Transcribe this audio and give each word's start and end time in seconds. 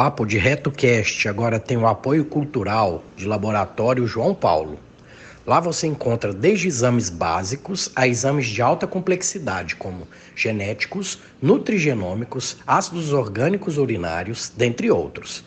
O 0.00 0.02
Papo 0.02 0.24
de 0.24 0.38
RetoCast 0.38 1.28
agora 1.28 1.60
tem 1.60 1.76
o 1.76 1.86
apoio 1.86 2.24
cultural 2.24 3.04
de 3.14 3.26
Laboratório 3.26 4.06
João 4.06 4.34
Paulo. 4.34 4.80
Lá 5.46 5.60
você 5.60 5.86
encontra 5.86 6.32
desde 6.32 6.68
exames 6.68 7.10
básicos 7.10 7.92
a 7.94 8.08
exames 8.08 8.46
de 8.46 8.62
alta 8.62 8.86
complexidade, 8.86 9.76
como 9.76 10.08
genéticos, 10.34 11.18
nutrigenômicos, 11.42 12.56
ácidos 12.66 13.12
orgânicos 13.12 13.76
urinários, 13.76 14.50
dentre 14.56 14.90
outros. 14.90 15.44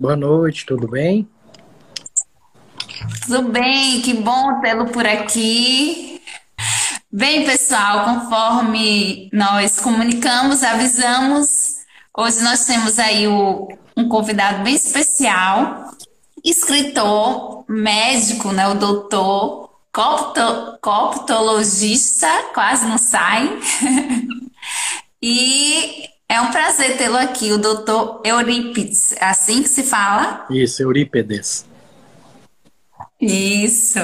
Boa 0.00 0.16
noite, 0.16 0.64
tudo 0.64 0.88
bem? 0.88 1.28
Tudo 3.26 3.50
bem, 3.50 4.00
que 4.00 4.14
bom 4.14 4.58
tê-lo 4.62 4.86
por 4.86 5.06
aqui. 5.06 6.22
Bem, 7.12 7.44
pessoal, 7.44 8.06
conforme 8.06 9.28
nós 9.30 9.78
comunicamos, 9.78 10.62
avisamos, 10.62 11.80
hoje 12.16 12.40
nós 12.42 12.64
temos 12.64 12.98
aí 12.98 13.28
o, 13.28 13.68
um 13.94 14.08
convidado 14.08 14.64
bem 14.64 14.74
especial, 14.74 15.90
escritor, 16.42 17.66
médico, 17.68 18.52
né, 18.52 18.68
o 18.68 18.76
doutor, 18.76 19.68
copto, 19.92 20.78
coptologista, 20.80 22.26
quase 22.54 22.86
não 22.86 22.96
sai. 22.96 23.50
e 25.20 26.08
é 26.30 26.40
um 26.40 26.52
prazer 26.52 26.96
tê-lo 26.96 27.16
aqui, 27.16 27.50
o 27.52 27.58
doutor 27.58 28.22
Eurípides, 28.24 29.10
é 29.12 29.24
assim 29.24 29.64
que 29.64 29.68
se 29.68 29.82
fala? 29.82 30.46
Isso, 30.48 30.80
Eurípedes. 30.80 31.66
Isso. 33.20 33.98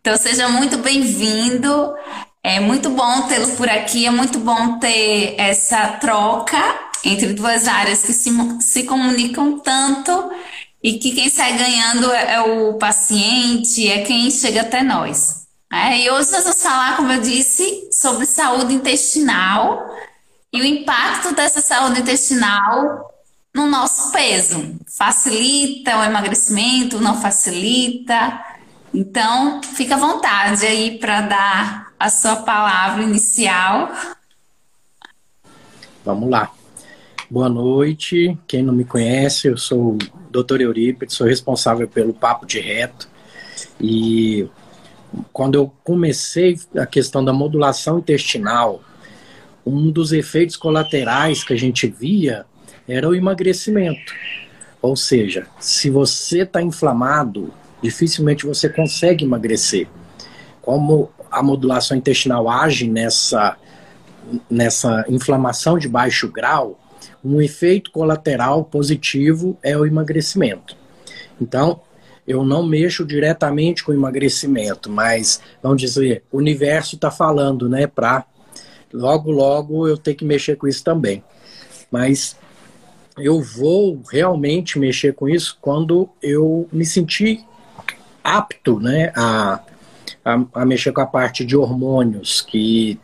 Então 0.00 0.16
seja 0.16 0.48
muito 0.48 0.78
bem-vindo. 0.78 1.94
É 2.42 2.58
muito 2.58 2.90
bom 2.90 3.22
tê-lo 3.28 3.54
por 3.54 3.68
aqui, 3.68 4.04
é 4.04 4.10
muito 4.10 4.40
bom 4.40 4.80
ter 4.80 5.36
essa 5.38 5.92
troca 5.98 6.58
entre 7.04 7.34
duas 7.34 7.68
áreas 7.68 8.02
que 8.02 8.12
se, 8.12 8.30
se 8.60 8.82
comunicam 8.82 9.60
tanto 9.60 10.32
e 10.82 10.98
que 10.98 11.12
quem 11.12 11.28
sai 11.28 11.56
ganhando 11.56 12.10
é, 12.10 12.34
é 12.34 12.40
o 12.40 12.78
paciente, 12.78 13.88
é 13.88 14.02
quem 14.02 14.28
chega 14.28 14.62
até 14.62 14.82
nós. 14.82 15.46
É, 15.72 16.00
e 16.00 16.10
hoje 16.10 16.32
nós 16.32 16.42
vamos 16.42 16.60
falar, 16.60 16.96
como 16.96 17.12
eu 17.12 17.20
disse, 17.20 17.88
sobre 17.92 18.26
saúde 18.26 18.74
intestinal 18.74 19.88
e 20.52 20.60
o 20.60 20.64
impacto 20.64 21.34
dessa 21.34 21.60
saúde 21.60 22.00
intestinal 22.00 23.14
no 23.54 23.66
nosso 23.68 24.10
peso. 24.12 24.76
Facilita 24.86 25.98
o 25.98 26.04
emagrecimento, 26.04 27.00
não 27.00 27.20
facilita? 27.20 28.44
Então, 28.92 29.62
fica 29.62 29.94
à 29.94 29.98
vontade 29.98 30.66
aí 30.66 30.98
para 30.98 31.20
dar 31.20 31.92
a 31.98 32.10
sua 32.10 32.36
palavra 32.36 33.02
inicial. 33.02 33.90
Vamos 36.04 36.28
lá. 36.28 36.50
Boa 37.30 37.48
noite. 37.48 38.36
Quem 38.48 38.62
não 38.62 38.74
me 38.74 38.84
conhece, 38.84 39.46
eu 39.46 39.56
sou 39.56 39.94
o 39.94 39.98
Dr. 40.30 40.62
Eurípides, 40.62 41.14
sou 41.14 41.26
responsável 41.26 41.86
pelo 41.86 42.12
Papo 42.12 42.44
de 42.44 42.58
Reto. 42.58 43.08
E 43.80 44.48
quando 45.32 45.54
eu 45.54 45.72
comecei 45.84 46.58
a 46.76 46.86
questão 46.86 47.24
da 47.24 47.32
modulação 47.32 47.98
intestinal, 48.00 48.82
um 49.64 49.90
dos 49.90 50.12
efeitos 50.12 50.56
colaterais 50.56 51.44
que 51.44 51.52
a 51.52 51.58
gente 51.58 51.86
via 51.86 52.44
era 52.88 53.08
o 53.08 53.14
emagrecimento. 53.14 54.14
Ou 54.82 54.96
seja, 54.96 55.46
se 55.58 55.90
você 55.90 56.40
está 56.40 56.62
inflamado, 56.62 57.52
dificilmente 57.82 58.46
você 58.46 58.68
consegue 58.68 59.24
emagrecer. 59.24 59.86
Como 60.62 61.10
a 61.30 61.42
modulação 61.42 61.96
intestinal 61.96 62.48
age 62.48 62.88
nessa, 62.88 63.56
nessa 64.50 65.04
inflamação 65.08 65.78
de 65.78 65.88
baixo 65.88 66.28
grau, 66.28 66.78
um 67.24 67.40
efeito 67.40 67.90
colateral 67.90 68.64
positivo 68.64 69.56
é 69.62 69.76
o 69.76 69.86
emagrecimento. 69.86 70.76
Então, 71.40 71.80
eu 72.26 72.44
não 72.44 72.66
mexo 72.66 73.04
diretamente 73.04 73.82
com 73.82 73.92
emagrecimento, 73.92 74.90
mas 74.90 75.40
vamos 75.62 75.80
dizer, 75.80 76.22
o 76.30 76.38
universo 76.38 76.94
está 76.94 77.10
falando, 77.10 77.68
né, 77.68 77.86
para 77.86 78.24
logo, 78.92 79.30
logo 79.30 79.88
eu 79.88 79.96
tenho 79.96 80.16
que 80.16 80.24
mexer 80.24 80.56
com 80.56 80.68
isso 80.68 80.84
também. 80.84 81.22
Mas 81.90 82.36
eu 83.18 83.40
vou 83.40 84.00
realmente 84.10 84.78
mexer 84.78 85.14
com 85.14 85.28
isso 85.28 85.58
quando 85.60 86.08
eu 86.22 86.68
me 86.72 86.84
sentir 86.84 87.44
apto 88.22 88.78
né, 88.78 89.12
a, 89.16 89.60
a, 90.24 90.44
a, 90.54 90.64
mexer 90.64 90.92
com 90.92 91.00
a 91.00 91.06
parte 91.06 91.44
de 91.44 91.56
hormônios, 91.56 92.40
que 92.40 92.98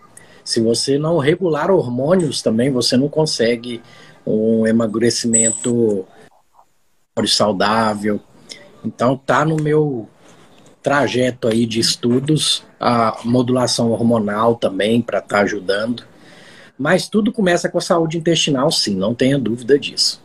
se 0.44 0.60
você 0.60 0.98
não 0.98 1.18
regular 1.18 1.71
hormônios 1.71 2.42
também, 2.42 2.71
você 2.71 2.97
não 2.97 3.09
consegue 3.09 3.83
um 4.24 4.66
emagrecimento 4.66 6.06
saudável. 7.27 8.21
Então 8.84 9.16
tá 9.16 9.44
no 9.44 9.56
meu 9.56 10.09
trajeto 10.86 11.48
aí 11.48 11.66
de 11.66 11.80
estudos, 11.80 12.62
a 12.78 13.18
modulação 13.24 13.91
hormonal 13.91 14.54
também 14.54 15.03
para 15.03 15.18
estar 15.18 15.38
tá 15.38 15.42
ajudando. 15.42 16.04
Mas 16.78 17.09
tudo 17.09 17.33
começa 17.33 17.68
com 17.68 17.78
a 17.78 17.80
saúde 17.80 18.18
intestinal, 18.18 18.71
sim, 18.71 18.94
não 18.94 19.12
tenha 19.12 19.36
dúvida 19.36 19.77
disso. 19.77 20.22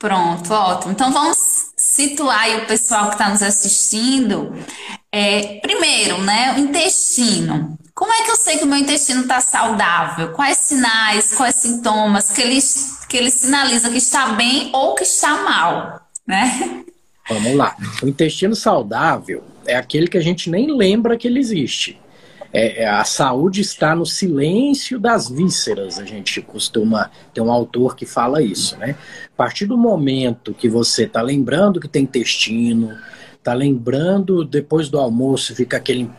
Pronto, 0.00 0.52
ótimo. 0.52 0.90
Então 0.90 1.12
vamos 1.12 1.38
situar 1.76 2.56
o 2.56 2.66
pessoal 2.66 3.06
que 3.06 3.14
está 3.14 3.28
nos 3.28 3.40
assistindo. 3.40 4.52
É, 5.12 5.60
primeiro, 5.60 6.20
né, 6.20 6.52
o 6.56 6.58
intestino. 6.58 7.78
Como 7.94 8.12
é 8.12 8.24
que 8.24 8.32
eu 8.32 8.36
sei 8.36 8.58
que 8.58 8.64
o 8.64 8.66
meu 8.66 8.78
intestino 8.78 9.22
está 9.22 9.40
saudável? 9.40 10.32
Quais 10.32 10.58
sinais, 10.58 11.32
quais 11.36 11.54
sintomas 11.54 12.32
que 12.32 12.42
ele, 12.42 12.58
que 13.08 13.16
ele 13.16 13.30
sinaliza 13.30 13.90
que 13.90 13.98
está 13.98 14.30
bem 14.30 14.70
ou 14.72 14.96
que 14.96 15.04
está 15.04 15.40
mal, 15.44 16.00
né? 16.26 16.82
Vamos 17.28 17.54
lá. 17.54 17.76
O 18.02 18.08
intestino 18.08 18.54
saudável 18.54 19.44
é 19.66 19.76
aquele 19.76 20.08
que 20.08 20.18
a 20.18 20.22
gente 20.22 20.50
nem 20.50 20.76
lembra 20.76 21.16
que 21.16 21.26
ele 21.26 21.38
existe. 21.38 21.98
É, 22.52 22.82
é, 22.82 22.86
a 22.86 23.02
saúde 23.02 23.62
está 23.62 23.96
no 23.96 24.04
silêncio 24.04 25.00
das 25.00 25.30
vísceras, 25.30 25.98
a 25.98 26.04
gente 26.04 26.42
costuma 26.42 27.10
ter 27.32 27.40
um 27.40 27.50
autor 27.50 27.96
que 27.96 28.04
fala 28.04 28.42
isso, 28.42 28.76
né? 28.76 28.94
A 29.32 29.36
partir 29.36 29.64
do 29.64 29.78
momento 29.78 30.52
que 30.52 30.68
você 30.68 31.04
está 31.04 31.22
lembrando 31.22 31.80
que 31.80 31.88
tem 31.88 32.02
intestino, 32.02 32.94
tá 33.42 33.54
lembrando, 33.54 34.44
depois 34.44 34.90
do 34.90 34.98
almoço 34.98 35.54
fica 35.54 35.78
aquele 35.78 36.10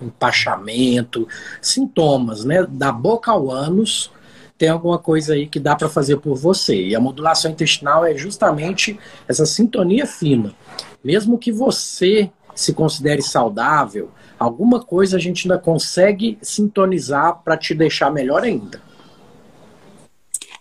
empachamento, 0.00 1.28
sintomas, 1.60 2.42
né? 2.42 2.66
Da 2.66 2.90
boca 2.90 3.30
ao 3.30 3.50
ânus, 3.50 4.10
tem 4.62 4.68
alguma 4.68 4.96
coisa 4.96 5.34
aí 5.34 5.48
que 5.48 5.58
dá 5.58 5.74
para 5.74 5.88
fazer 5.88 6.18
por 6.18 6.36
você. 6.36 6.80
E 6.80 6.94
a 6.94 7.00
modulação 7.00 7.50
intestinal 7.50 8.04
é 8.04 8.16
justamente 8.16 8.96
essa 9.26 9.44
sintonia 9.44 10.06
fina. 10.06 10.54
Mesmo 11.02 11.36
que 11.36 11.50
você 11.50 12.30
se 12.54 12.72
considere 12.72 13.22
saudável, 13.22 14.12
alguma 14.38 14.78
coisa 14.78 15.16
a 15.16 15.20
gente 15.20 15.50
ainda 15.50 15.60
consegue 15.60 16.38
sintonizar 16.40 17.40
para 17.42 17.56
te 17.56 17.74
deixar 17.74 18.12
melhor 18.12 18.44
ainda. 18.44 18.80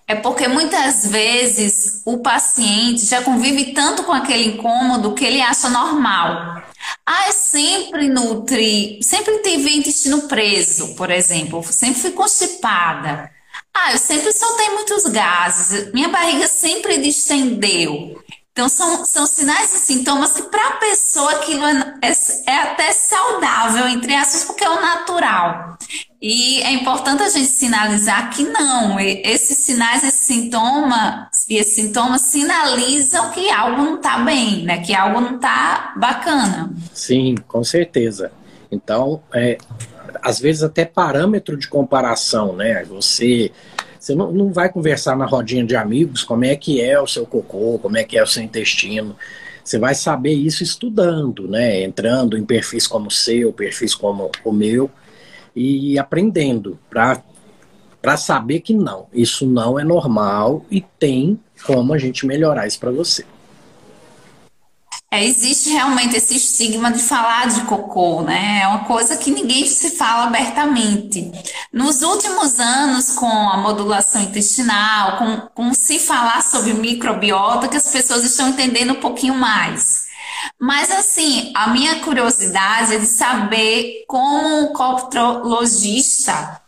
É 0.08 0.16
porque 0.16 0.48
muitas 0.48 1.06
vezes 1.06 2.02
o 2.04 2.18
paciente 2.24 3.06
já 3.06 3.22
convive 3.22 3.72
tanto 3.72 4.02
com 4.02 4.14
aquele 4.14 4.56
incômodo 4.56 5.14
que 5.14 5.24
ele 5.24 5.42
acha 5.42 5.70
normal. 5.70 6.64
Ah, 7.06 7.28
eu 7.28 7.34
sempre 7.34 8.10
nutri, 8.10 8.98
sempre 9.04 9.38
tive 9.44 9.78
intestino 9.78 10.24
preso, 10.24 10.96
por 10.96 11.12
exemplo, 11.12 11.64
sempre 11.64 12.02
fui 12.02 12.12
constipada. 12.12 13.30
Ah, 13.74 13.94
eu 13.94 13.98
sempre 13.98 14.32
soltei 14.34 14.70
muitos 14.70 15.04
gases, 15.06 15.92
minha 15.94 16.10
barriga 16.10 16.48
sempre 16.48 16.98
distendeu. 16.98 18.22
Então, 18.52 18.68
são, 18.68 19.06
são 19.06 19.26
sinais 19.26 19.74
e 19.74 19.78
sintomas 19.78 20.34
que, 20.34 20.44
para 20.44 20.68
a 20.68 20.72
pessoa, 20.74 21.32
aquilo 21.32 21.66
é, 21.66 21.98
é, 22.02 22.12
é, 22.52 22.56
até 22.64 22.92
saudável, 22.92 23.88
entre 23.88 24.14
aspas, 24.14 24.44
porque 24.44 24.66
é 24.66 24.70
o 24.70 24.82
natural. 24.82 25.78
E 26.22 26.62
é 26.62 26.74
importante 26.74 27.24
a 27.24 27.30
gente 27.30 27.48
sinalizar 27.48 28.30
que 28.30 28.44
não, 28.44 29.00
esses 29.00 29.58
sinais, 29.58 30.04
esses 30.04 30.28
sintomas, 30.28 31.48
e 31.50 31.56
esses 31.56 31.76
sintomas 31.76 32.22
sinalizam 32.22 33.32
que 33.32 33.50
algo 33.50 33.84
não 33.84 33.96
está 33.96 34.20
bem, 34.20 34.64
né? 34.64 34.80
Que 34.80 34.94
algo 34.94 35.22
não 35.22 35.38
está 35.38 35.94
bacana. 35.96 36.74
Sim, 36.94 37.36
com 37.48 37.64
certeza. 37.64 38.34
Então, 38.70 39.24
é, 39.34 39.58
às 40.22 40.40
vezes 40.40 40.64
até 40.64 40.86
parâmetro 40.86 41.58
de 41.58 41.68
comparação, 41.68 42.56
né? 42.56 42.84
Você 42.86 43.52
você 44.00 44.16
não, 44.16 44.32
não 44.32 44.52
vai 44.52 44.68
conversar 44.68 45.16
na 45.16 45.26
rodinha 45.28 45.64
de 45.64 45.76
amigos 45.76 46.24
como 46.24 46.44
é 46.44 46.56
que 46.56 46.82
é 46.82 47.00
o 47.00 47.06
seu 47.06 47.24
cocô, 47.24 47.78
como 47.80 47.98
é 47.98 48.04
que 48.04 48.18
é 48.18 48.24
o 48.24 48.28
seu 48.28 48.42
intestino. 48.42 49.16
Você 49.64 49.78
vai 49.78 49.94
saber 49.94 50.34
isso 50.34 50.64
estudando, 50.64 51.48
né? 51.48 51.84
Entrando 51.84 52.36
em 52.36 52.44
perfis 52.44 52.88
como 52.88 53.10
o 53.10 53.12
seu, 53.12 53.54
perfis 53.54 53.94
como 53.94 54.32
o 54.44 54.52
meu, 54.52 54.90
e 55.56 56.00
aprendendo 56.00 56.80
para 56.90 58.18
saber 58.18 58.62
que 58.62 58.74
não, 58.74 59.06
isso 59.14 59.46
não 59.46 59.80
é 59.80 59.84
normal 59.84 60.66
e 60.72 60.82
tem 60.82 61.40
como 61.66 61.94
a 61.94 61.98
gente 62.00 62.26
melhorar 62.26 62.66
isso 62.66 62.80
para 62.80 62.90
você. 62.90 63.24
É, 65.14 65.26
existe 65.26 65.70
realmente 65.70 66.16
esse 66.16 66.38
estigma 66.38 66.90
de 66.90 67.00
falar 67.00 67.50
de 67.50 67.62
cocô, 67.66 68.22
né? 68.22 68.62
É 68.64 68.68
uma 68.68 68.86
coisa 68.86 69.18
que 69.18 69.30
ninguém 69.30 69.68
se 69.68 69.98
fala 69.98 70.28
abertamente. 70.28 71.30
Nos 71.74 72.02
últimos 72.02 72.62
anos, 72.62 73.10
com 73.12 73.28
a 73.28 73.58
modulação 73.58 74.22
intestinal, 74.22 75.18
com, 75.18 75.38
com 75.54 75.74
se 75.74 76.00
falar 76.00 76.42
sobre 76.42 76.74
microbiota, 76.74 77.68
que 77.68 77.76
as 77.76 77.92
pessoas 77.92 78.24
estão 78.24 78.48
entendendo 78.48 78.94
um 78.94 79.02
pouquinho 79.02 79.36
mais. 79.36 80.06
Mas 80.58 80.90
assim, 80.90 81.52
a 81.56 81.68
minha 81.68 82.00
curiosidade 82.00 82.96
é 82.96 83.00
de 83.00 83.06
saber 83.06 84.06
como 84.08 84.62
um 84.62 84.68
coptrologista, 84.68 86.62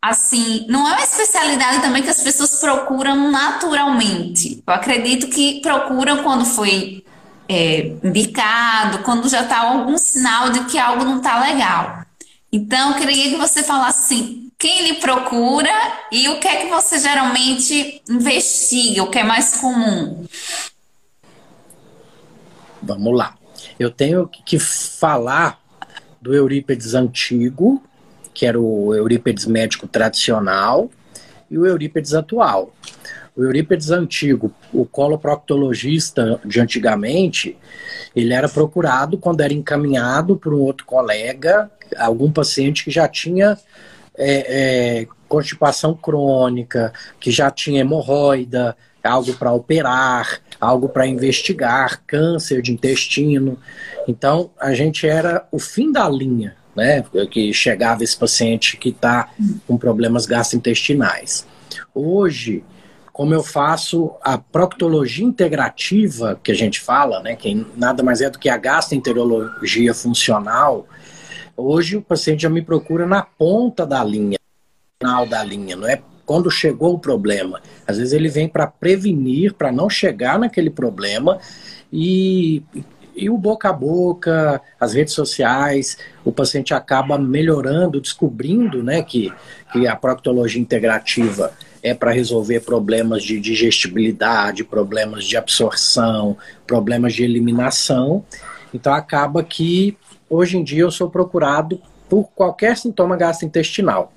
assim, 0.00 0.64
não 0.70 0.88
é 0.88 0.92
uma 0.92 1.04
especialidade 1.04 1.82
também 1.82 2.02
que 2.02 2.08
as 2.08 2.22
pessoas 2.22 2.58
procuram 2.60 3.30
naturalmente. 3.30 4.62
Eu 4.66 4.72
acredito 4.72 5.28
que 5.28 5.60
procuram 5.60 6.22
quando 6.22 6.46
foi 6.46 7.04
é, 7.52 7.96
indicado, 8.04 9.00
quando 9.00 9.28
já 9.28 9.42
está 9.42 9.58
algum 9.58 9.98
sinal 9.98 10.50
de 10.50 10.66
que 10.66 10.78
algo 10.78 11.04
não 11.04 11.16
está 11.16 11.40
legal. 11.40 12.04
Então, 12.52 12.92
eu 12.92 12.96
queria 12.96 13.28
que 13.28 13.36
você 13.36 13.64
falasse 13.64 14.14
assim, 14.14 14.52
quem 14.56 14.86
lhe 14.86 14.94
procura 15.00 15.68
e 16.12 16.28
o 16.28 16.38
que 16.38 16.46
é 16.46 16.56
que 16.64 16.68
você 16.68 17.00
geralmente 17.00 18.00
investiga, 18.08 19.02
o 19.02 19.10
que 19.10 19.18
é 19.18 19.24
mais 19.24 19.56
comum? 19.56 20.24
Vamos 22.80 23.18
lá. 23.18 23.36
Eu 23.80 23.90
tenho 23.90 24.28
que 24.28 24.60
falar 24.60 25.60
do 26.20 26.32
Eurípedes 26.32 26.94
antigo, 26.94 27.82
que 28.32 28.46
era 28.46 28.60
o 28.60 28.94
Eurípedes 28.94 29.44
médico 29.44 29.88
tradicional, 29.88 30.88
e 31.50 31.58
o 31.58 31.66
Eurípedes 31.66 32.14
atual. 32.14 32.72
O 33.40 33.44
Eurípides 33.44 33.90
antigo, 33.90 34.52
o 34.70 34.84
coloproctologista 34.84 36.38
de 36.44 36.60
antigamente, 36.60 37.56
ele 38.14 38.34
era 38.34 38.46
procurado 38.50 39.16
quando 39.16 39.40
era 39.40 39.54
encaminhado 39.54 40.36
por 40.36 40.52
um 40.52 40.60
outro 40.60 40.84
colega, 40.84 41.70
algum 41.96 42.30
paciente 42.30 42.84
que 42.84 42.90
já 42.90 43.08
tinha 43.08 43.56
é, 44.14 44.98
é, 44.98 45.06
constipação 45.26 45.94
crônica, 45.94 46.92
que 47.18 47.30
já 47.30 47.50
tinha 47.50 47.80
hemorroida, 47.80 48.76
algo 49.02 49.32
para 49.32 49.52
operar, 49.52 50.42
algo 50.60 50.86
para 50.90 51.06
investigar, 51.06 52.02
câncer 52.06 52.60
de 52.60 52.72
intestino. 52.72 53.58
Então, 54.06 54.50
a 54.60 54.74
gente 54.74 55.08
era 55.08 55.48
o 55.50 55.58
fim 55.58 55.90
da 55.90 56.06
linha, 56.06 56.54
né? 56.76 57.02
Que 57.30 57.54
chegava 57.54 58.04
esse 58.04 58.18
paciente 58.18 58.76
que 58.76 58.90
está 58.90 59.30
com 59.66 59.78
problemas 59.78 60.26
gastrointestinais. 60.26 61.46
Hoje, 61.94 62.62
como 63.12 63.34
eu 63.34 63.42
faço 63.42 64.12
a 64.22 64.38
proctologia 64.38 65.24
integrativa, 65.24 66.38
que 66.42 66.52
a 66.52 66.54
gente 66.54 66.80
fala, 66.80 67.20
né, 67.22 67.36
que 67.36 67.66
nada 67.76 68.02
mais 68.02 68.20
é 68.20 68.30
do 68.30 68.38
que 68.38 68.48
a 68.48 68.56
gastroenterologia 68.56 69.92
funcional, 69.92 70.86
hoje 71.56 71.96
o 71.96 72.02
paciente 72.02 72.42
já 72.42 72.50
me 72.50 72.62
procura 72.62 73.06
na 73.06 73.22
ponta 73.22 73.86
da 73.86 74.02
linha, 74.02 74.38
final 75.00 75.26
da 75.26 75.42
linha, 75.42 75.76
não 75.76 75.88
é 75.88 76.00
quando 76.24 76.50
chegou 76.50 76.94
o 76.94 76.98
problema. 76.98 77.60
Às 77.86 77.98
vezes 77.98 78.12
ele 78.12 78.28
vem 78.28 78.48
para 78.48 78.66
prevenir, 78.66 79.54
para 79.54 79.72
não 79.72 79.90
chegar 79.90 80.38
naquele 80.38 80.70
problema 80.70 81.38
e 81.92 82.62
e 83.20 83.28
o 83.28 83.36
boca 83.36 83.68
a 83.68 83.72
boca, 83.72 84.62
as 84.78 84.94
redes 84.94 85.12
sociais, 85.12 85.98
o 86.24 86.32
paciente 86.32 86.72
acaba 86.72 87.18
melhorando, 87.18 88.00
descobrindo 88.00 88.82
né, 88.82 89.02
que, 89.02 89.30
que 89.72 89.86
a 89.86 89.94
proctologia 89.94 90.62
integrativa 90.62 91.52
é 91.82 91.94
para 91.94 92.12
resolver 92.12 92.60
problemas 92.60 93.22
de 93.22 93.40
digestibilidade, 93.40 94.64
problemas 94.64 95.24
de 95.24 95.36
absorção, 95.36 96.36
problemas 96.66 97.14
de 97.14 97.22
eliminação. 97.22 98.24
Então 98.72 98.92
acaba 98.92 99.42
que 99.42 99.96
hoje 100.28 100.56
em 100.56 100.64
dia 100.64 100.82
eu 100.82 100.90
sou 100.90 101.10
procurado 101.10 101.80
por 102.08 102.30
qualquer 102.34 102.76
sintoma 102.76 103.16
gastrointestinal. 103.16 104.12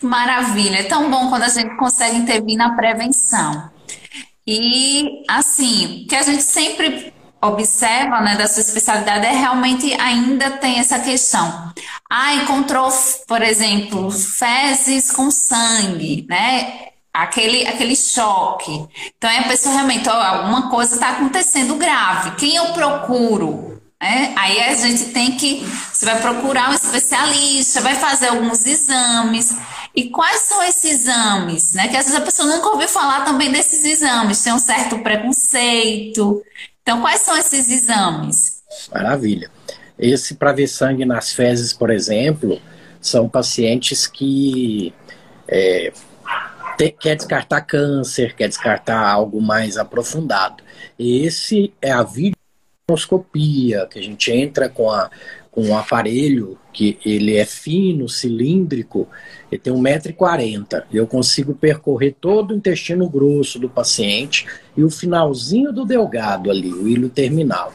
Maravilha, 0.00 0.78
é 0.78 0.82
tão 0.82 1.10
bom 1.10 1.28
quando 1.28 1.44
a 1.44 1.48
gente 1.48 1.76
consegue 1.76 2.16
intervir 2.16 2.56
na 2.56 2.74
prevenção. 2.74 3.70
E 4.46 5.24
assim, 5.28 6.06
que 6.08 6.16
a 6.16 6.22
gente 6.22 6.42
sempre 6.42 7.12
observa, 7.42 8.20
né, 8.20 8.36
da 8.36 8.46
sua 8.46 8.60
especialidade 8.60 9.26
é 9.26 9.32
realmente 9.32 9.92
ainda 10.00 10.52
tem 10.52 10.78
essa 10.78 11.00
questão. 11.00 11.72
Ah, 12.08 12.34
encontrou, 12.34 12.88
por 13.26 13.42
exemplo, 13.42 14.10
fezes 14.10 15.10
com 15.10 15.30
sangue, 15.30 16.24
né? 16.28 16.88
Aquele, 17.12 17.66
aquele 17.66 17.96
choque. 17.96 18.86
Então, 19.18 19.28
a 19.28 19.42
pessoa 19.42 19.74
realmente, 19.74 20.08
alguma 20.08 20.70
coisa 20.70 20.94
está 20.94 21.10
acontecendo 21.10 21.74
grave. 21.74 22.36
Quem 22.36 22.54
eu 22.54 22.66
procuro? 22.72 23.72
É, 24.00 24.32
aí 24.36 24.60
a 24.60 24.74
gente 24.74 25.12
tem 25.12 25.36
que. 25.36 25.64
Você 25.92 26.04
vai 26.04 26.20
procurar 26.20 26.70
um 26.70 26.74
especialista, 26.74 27.80
vai 27.80 27.94
fazer 27.94 28.28
alguns 28.28 28.66
exames. 28.66 29.54
E 29.94 30.10
quais 30.10 30.40
são 30.42 30.62
esses 30.64 30.84
exames? 30.84 31.74
Né? 31.74 31.86
Que 31.86 31.96
às 31.96 32.06
vezes 32.06 32.18
a 32.18 32.24
pessoa 32.24 32.48
nunca 32.48 32.68
ouviu 32.70 32.88
falar 32.88 33.24
também 33.24 33.52
desses 33.52 33.84
exames, 33.84 34.42
tem 34.42 34.52
um 34.52 34.58
certo 34.58 34.98
preconceito. 35.00 36.42
Então, 36.82 37.00
quais 37.00 37.20
são 37.20 37.36
esses 37.36 37.68
exames? 37.68 38.62
Maravilha. 38.92 39.50
Esse 39.98 40.34
para 40.34 40.52
ver 40.52 40.66
sangue 40.66 41.04
nas 41.04 41.32
fezes, 41.32 41.72
por 41.72 41.90
exemplo, 41.90 42.60
são 43.00 43.28
pacientes 43.28 44.06
que 44.06 44.92
é, 45.46 45.92
te, 46.76 46.90
quer 46.90 47.16
descartar 47.16 47.60
câncer, 47.62 48.34
quer 48.34 48.48
descartar 48.48 48.98
algo 48.98 49.40
mais 49.40 49.76
aprofundado. 49.76 50.62
Esse 50.98 51.72
é 51.80 51.92
a 51.92 52.02
videoscopia, 52.02 53.86
que 53.86 53.98
a 53.98 54.02
gente 54.02 54.32
entra 54.32 54.68
com, 54.68 54.90
a, 54.90 55.08
com 55.50 55.62
um 55.62 55.76
aparelho 55.76 56.58
que 56.72 56.98
ele 57.04 57.36
é 57.36 57.44
fino, 57.44 58.08
cilíndrico, 58.08 59.06
ele 59.50 59.60
tem 59.60 59.72
1,40m. 59.72 60.84
Eu 60.92 61.06
consigo 61.06 61.54
percorrer 61.54 62.16
todo 62.20 62.52
o 62.52 62.56
intestino 62.56 63.08
grosso 63.08 63.58
do 63.58 63.68
paciente 63.68 64.46
e 64.76 64.82
o 64.82 64.90
finalzinho 64.90 65.72
do 65.72 65.84
delgado 65.84 66.50
ali, 66.50 66.72
o 66.72 66.88
hilo 66.88 67.08
terminal. 67.08 67.72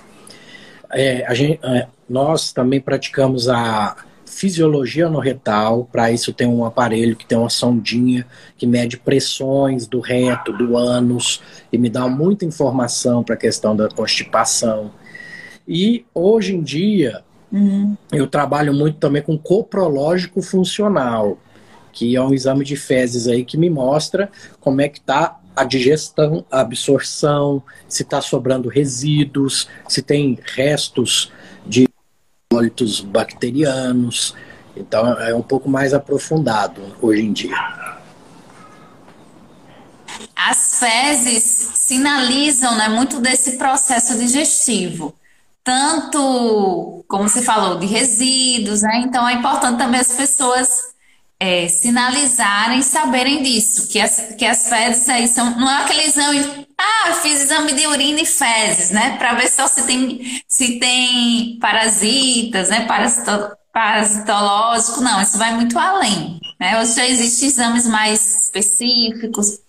É, 0.91 1.33
gente, 1.35 1.59
é, 1.63 1.87
nós 2.09 2.51
também 2.51 2.79
praticamos 2.79 3.47
a 3.49 3.95
fisiologia 4.25 5.09
no 5.09 5.19
retal. 5.19 5.87
Para 5.91 6.11
isso 6.11 6.33
tem 6.33 6.47
um 6.47 6.65
aparelho 6.65 7.15
que 7.15 7.25
tem 7.25 7.37
uma 7.37 7.49
sondinha 7.49 8.25
que 8.57 8.67
mede 8.67 8.97
pressões 8.97 9.87
do 9.87 9.99
reto, 9.99 10.51
do 10.53 10.77
ânus 10.77 11.41
e 11.71 11.77
me 11.77 11.89
dá 11.89 12.07
muita 12.07 12.45
informação 12.45 13.23
para 13.23 13.35
a 13.35 13.37
questão 13.37 13.75
da 13.75 13.89
constipação. 13.89 14.91
E 15.67 16.05
hoje 16.13 16.55
em 16.55 16.61
dia 16.61 17.23
uhum. 17.51 17.95
eu 18.11 18.27
trabalho 18.27 18.73
muito 18.73 18.97
também 18.97 19.21
com 19.21 19.37
coprológico 19.37 20.41
funcional, 20.41 21.37
que 21.91 22.15
é 22.15 22.21
um 22.21 22.33
exame 22.33 22.63
de 22.63 22.75
fezes 22.75 23.27
aí 23.27 23.43
que 23.43 23.57
me 23.57 23.69
mostra 23.69 24.29
como 24.59 24.81
é 24.81 24.89
que 24.89 24.99
está 24.99 25.39
a 25.55 25.63
digestão, 25.63 26.45
a 26.51 26.59
absorção, 26.59 27.63
se 27.87 28.03
está 28.03 28.21
sobrando 28.21 28.69
resíduos, 28.69 29.67
se 29.87 30.03
tem 30.03 30.37
restos 30.55 31.31
de 31.65 31.87
ólitos 32.53 33.01
bacterianos. 33.01 34.35
Então 34.75 35.19
é 35.19 35.33
um 35.33 35.41
pouco 35.41 35.67
mais 35.67 35.93
aprofundado 35.93 36.81
hoje 37.01 37.23
em 37.23 37.33
dia. 37.33 37.57
As 40.35 40.79
fezes 40.79 41.43
sinalizam 41.43 42.77
né, 42.77 42.87
muito 42.87 43.19
desse 43.19 43.57
processo 43.57 44.17
digestivo. 44.17 45.15
Tanto, 45.67 47.03
como 47.09 47.27
você 47.27 47.41
falou, 47.41 47.77
de 47.77 47.85
resíduos, 47.85 48.83
né? 48.83 49.01
Então 49.05 49.27
é 49.27 49.33
importante 49.33 49.77
também 49.77 49.99
as 49.99 50.13
pessoas 50.13 50.69
é, 51.37 51.67
sinalizarem, 51.67 52.81
saberem 52.81 53.43
disso, 53.43 53.89
que 53.89 53.99
as, 53.99 54.33
que 54.37 54.45
as 54.45 54.69
fezes 54.69 55.09
aí 55.09 55.27
são, 55.27 55.59
não 55.59 55.69
é 55.69 55.83
aquele 55.83 56.03
exame, 56.03 56.65
ah, 56.77 57.11
fiz 57.15 57.41
exame 57.41 57.73
de 57.73 57.85
urina 57.85 58.21
e 58.21 58.25
fezes, 58.25 58.91
né, 58.91 59.17
para 59.17 59.33
ver 59.33 59.49
só 59.49 59.67
se 59.67 59.85
tem, 59.85 60.41
se 60.47 60.79
tem 60.79 61.59
parasitas, 61.59 62.69
né, 62.69 62.85
parasito, 62.85 63.51
parasitológico, 63.73 65.01
não, 65.01 65.21
isso 65.21 65.37
vai 65.37 65.53
muito 65.53 65.77
além, 65.77 66.39
né, 66.57 66.79
hoje 66.79 66.95
já 66.95 67.05
existem 67.05 67.49
exames 67.49 67.85
mais 67.85 68.45
específicos 68.45 69.59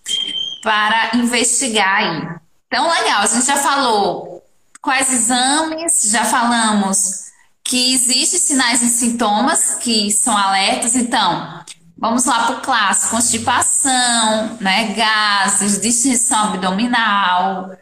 para 0.62 1.11
investigar 1.17 1.97
aí. 1.97 2.38
Então, 2.69 2.88
legal, 2.88 3.23
a 3.23 3.26
gente 3.26 3.47
já 3.47 3.57
falou 3.57 4.38
quais 4.81 5.13
exames, 5.13 6.11
já 6.11 6.25
falamos 6.25 7.29
que 7.69 7.93
existem 7.93 8.41
sinais 8.41 8.83
e 8.83 8.89
sintomas 8.89 9.75
que 9.75 10.11
são 10.11 10.37
alertas. 10.37 10.97
Então, 10.97 11.63
vamos 11.97 12.25
lá 12.25 12.47
para 12.47 12.57
o 12.57 12.61
clássico: 12.63 13.17
constipação, 13.17 14.57
né, 14.61 14.95
gases, 14.95 15.81
distensão 15.81 16.55
abdominal. 16.55 17.77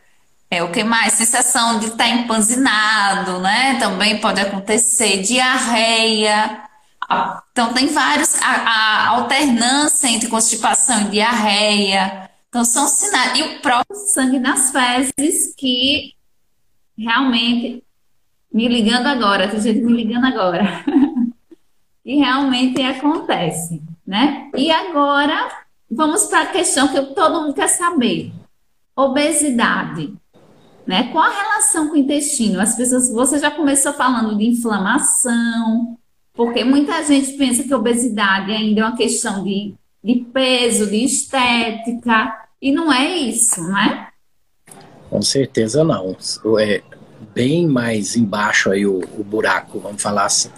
É, 0.51 0.63
o 0.63 0.71
que 0.71 0.85
mais? 0.85 1.15
Sensação 1.15 1.79
de 1.79 1.87
estar 1.87 2.05
tá 2.05 2.09
empanzinado, 2.09 3.41
né? 3.41 3.79
Também 3.79 4.21
pode 4.21 4.41
acontecer 4.41 5.23
diarreia. 5.23 6.63
Então, 7.53 7.73
tem 7.73 7.89
vários. 7.89 8.41
A, 8.43 8.51
a 8.51 9.09
alternância 9.09 10.09
entre 10.09 10.29
constipação 10.29 11.03
e 11.03 11.11
diarreia. 11.11 12.31
Então, 12.49 12.65
são 12.65 12.87
sinais. 12.89 13.39
E 13.39 13.43
o 13.43 13.61
próprio 13.61 13.97
sangue 14.15 14.39
nas 14.39 14.71
fezes, 14.71 15.55
que 15.57 16.16
realmente 16.97 17.83
me 18.53 18.69
ligando 18.69 19.07
agora, 19.07 19.49
tem 19.49 19.61
gente 19.61 19.81
me 19.81 19.93
ligando 19.93 20.25
agora. 20.25 20.85
e 22.05 22.17
realmente 22.17 22.81
acontece, 22.83 23.83
né? 24.07 24.51
E 24.57 24.71
agora 24.71 25.67
vamos 25.91 26.25
para 26.25 26.43
a 26.43 26.47
questão 26.47 26.89
que 26.89 27.01
todo 27.15 27.43
mundo 27.43 27.55
quer 27.55 27.69
saber: 27.69 28.33
obesidade. 28.95 30.15
Né? 30.87 31.11
Qual 31.11 31.25
a 31.25 31.35
relação 31.35 31.89
com 31.89 31.95
o 31.95 31.99
intestino? 31.99 32.61
As 32.61 32.77
pessoas, 32.77 33.11
você 33.11 33.41
já 33.41 33.51
começou 33.51 33.93
falando 33.93 34.39
de 34.39 34.47
inflamação, 34.47 35.99
porque 36.33 36.63
muita 36.63 37.03
gente 37.03 37.33
pensa 37.33 37.65
que 37.65 37.75
obesidade 37.75 38.53
ainda 38.53 38.83
é 38.83 38.85
uma 38.85 38.97
questão 38.97 39.43
de, 39.43 39.75
de 40.03 40.15
peso, 40.33 40.87
de 40.89 41.05
estética, 41.05 42.47
e 42.63 42.71
não 42.71 42.93
é 42.93 43.17
isso, 43.17 43.61
não 43.61 43.77
é? 43.77 44.09
Com 45.09 45.23
certeza 45.23 45.85
não. 45.85 46.17
É, 46.59 46.83
bem 47.35 47.67
mais 47.67 48.17
embaixo 48.17 48.71
aí 48.71 48.87
o, 48.87 49.01
o 49.19 49.25
buraco, 49.25 49.79
vamos 49.79 50.03
falar 50.03 50.25
assim. 50.25 50.51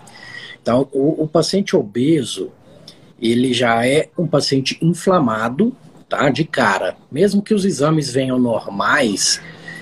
Então, 0.60 0.88
o, 0.92 1.22
o, 1.22 1.28
paciente 1.28 1.76
obeso, 1.76 2.50
ele 3.20 3.52
já 3.52 3.86
é 3.86 4.08
um 4.18 4.26
paciente 4.26 4.78
inflamado, 4.82 5.74
tá? 6.08 6.28
De 6.30 6.44
cara. 6.44 6.96
Mesmo 7.10 7.42
que 7.42 7.54
os 7.54 7.64
exames 7.64 8.10
venham 8.10 8.38
normais, 8.38 9.40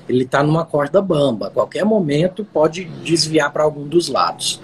ele 0.08 0.24
está 0.24 0.42
numa 0.42 0.64
corda 0.64 1.02
bamba. 1.02 1.48
A 1.48 1.50
qualquer 1.50 1.84
momento 1.84 2.44
pode 2.44 2.84
desviar 3.04 3.52
para 3.52 3.64
algum 3.64 3.86
dos 3.86 4.08
lados. 4.08 4.60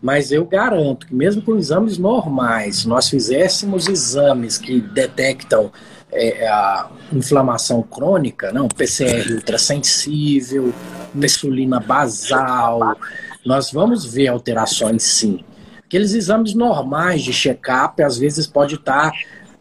Mas 0.00 0.32
eu 0.32 0.44
garanto 0.44 1.06
que 1.06 1.14
mesmo 1.14 1.42
com 1.42 1.56
exames 1.56 1.96
normais, 1.96 2.84
nós 2.84 3.08
fizéssemos 3.08 3.88
exames 3.88 4.58
que 4.58 4.80
detectam 4.80 5.70
é, 6.12 6.46
a 6.46 6.88
inflamação 7.12 7.82
crônica, 7.82 8.52
não, 8.52 8.68
PCR 8.68 9.32
ultrassensível, 9.32 10.72
insulina 11.14 11.80
basal, 11.80 12.96
nós 13.44 13.72
vamos 13.72 14.04
ver 14.04 14.28
alterações 14.28 15.02
sim. 15.02 15.44
Aqueles 15.84 16.14
exames 16.14 16.54
normais 16.54 17.22
de 17.22 17.32
check-up, 17.32 18.02
às 18.02 18.16
vezes 18.16 18.46
pode 18.46 18.76
estar. 18.76 19.10
Tá, 19.10 19.18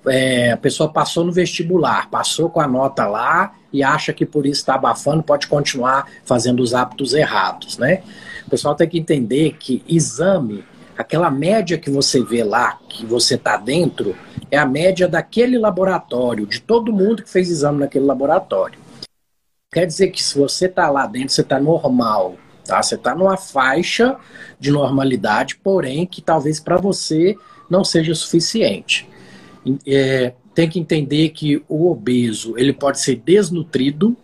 é, 0.07 0.51
a 0.51 0.57
pessoa 0.57 0.91
passou 0.91 1.23
no 1.23 1.31
vestibular, 1.31 2.09
passou 2.09 2.49
com 2.49 2.59
a 2.59 2.67
nota 2.67 3.05
lá 3.05 3.53
e 3.71 3.83
acha 3.83 4.11
que 4.11 4.25
por 4.25 4.45
isso 4.45 4.61
está 4.61 4.75
abafando, 4.75 5.21
pode 5.21 5.47
continuar 5.47 6.07
fazendo 6.25 6.61
os 6.61 6.73
hábitos 6.73 7.13
errados, 7.13 7.77
né? 7.77 8.01
O 8.47 8.49
pessoal 8.49 8.75
tem 8.75 8.89
que 8.89 8.97
entender 8.97 9.57
que 9.59 9.83
exame, 9.87 10.63
aquela 11.01 11.29
média 11.29 11.77
que 11.77 11.89
você 11.89 12.23
vê 12.23 12.43
lá, 12.43 12.79
que 12.87 13.05
você 13.05 13.35
está 13.35 13.57
dentro, 13.57 14.15
é 14.49 14.57
a 14.57 14.65
média 14.65 15.07
daquele 15.07 15.57
laboratório, 15.57 16.45
de 16.45 16.61
todo 16.61 16.93
mundo 16.93 17.23
que 17.23 17.29
fez 17.29 17.49
exame 17.49 17.79
naquele 17.79 18.05
laboratório. 18.05 18.79
Quer 19.71 19.85
dizer 19.85 20.09
que 20.09 20.21
se 20.21 20.37
você 20.37 20.65
está 20.65 20.89
lá 20.89 21.05
dentro, 21.05 21.29
você 21.29 21.41
está 21.41 21.59
normal, 21.59 22.35
tá? 22.65 22.81
Você 22.81 22.95
está 22.95 23.15
numa 23.15 23.37
faixa 23.37 24.17
de 24.59 24.71
normalidade, 24.71 25.57
porém 25.57 26.05
que 26.05 26.21
talvez 26.21 26.59
para 26.59 26.77
você 26.77 27.35
não 27.69 27.83
seja 27.83 28.13
suficiente. 28.13 29.07
É, 29.87 30.33
tem 30.53 30.69
que 30.69 30.79
entender 30.79 31.29
que 31.29 31.63
o 31.69 31.89
obeso 31.89 32.57
ele 32.57 32.73
pode 32.73 32.99
ser 32.99 33.15
desnutrido, 33.15 34.15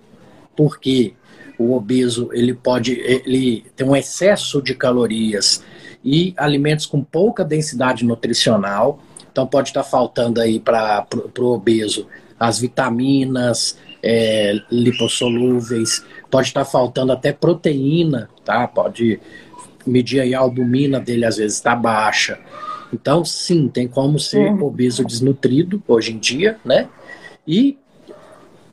porque 0.55 1.13
o 1.57 1.73
obeso 1.73 2.29
ele 2.33 2.53
pode 2.53 2.91
ele 2.93 3.65
tem 3.75 3.87
um 3.87 3.95
excesso 3.95 4.61
de 4.61 4.75
calorias 4.75 5.63
e 6.09 6.33
alimentos 6.37 6.85
com 6.85 7.03
pouca 7.03 7.43
densidade 7.43 8.05
nutricional. 8.05 8.97
Então 9.29 9.45
pode 9.45 9.67
estar 9.67 9.83
faltando 9.83 10.39
aí 10.39 10.57
para 10.57 11.05
o 11.37 11.45
obeso 11.47 12.07
as 12.39 12.59
vitaminas, 12.59 13.77
é, 14.01 14.57
lipossolúveis, 14.71 16.05
pode 16.31 16.47
estar 16.47 16.63
faltando 16.63 17.11
até 17.11 17.33
proteína, 17.33 18.29
tá? 18.45 18.65
Pode 18.67 19.19
medir 19.85 20.21
aí 20.21 20.33
a 20.33 20.39
albumina 20.39 20.97
dele 20.97 21.25
às 21.25 21.35
vezes 21.35 21.57
está 21.57 21.75
baixa. 21.75 22.39
Então, 22.93 23.25
sim, 23.25 23.67
tem 23.67 23.85
como 23.85 24.17
ser 24.17 24.49
uhum. 24.49 24.63
obeso 24.63 25.03
desnutrido 25.03 25.83
hoje 25.85 26.13
em 26.13 26.17
dia, 26.17 26.57
né? 26.63 26.87
E 27.45 27.77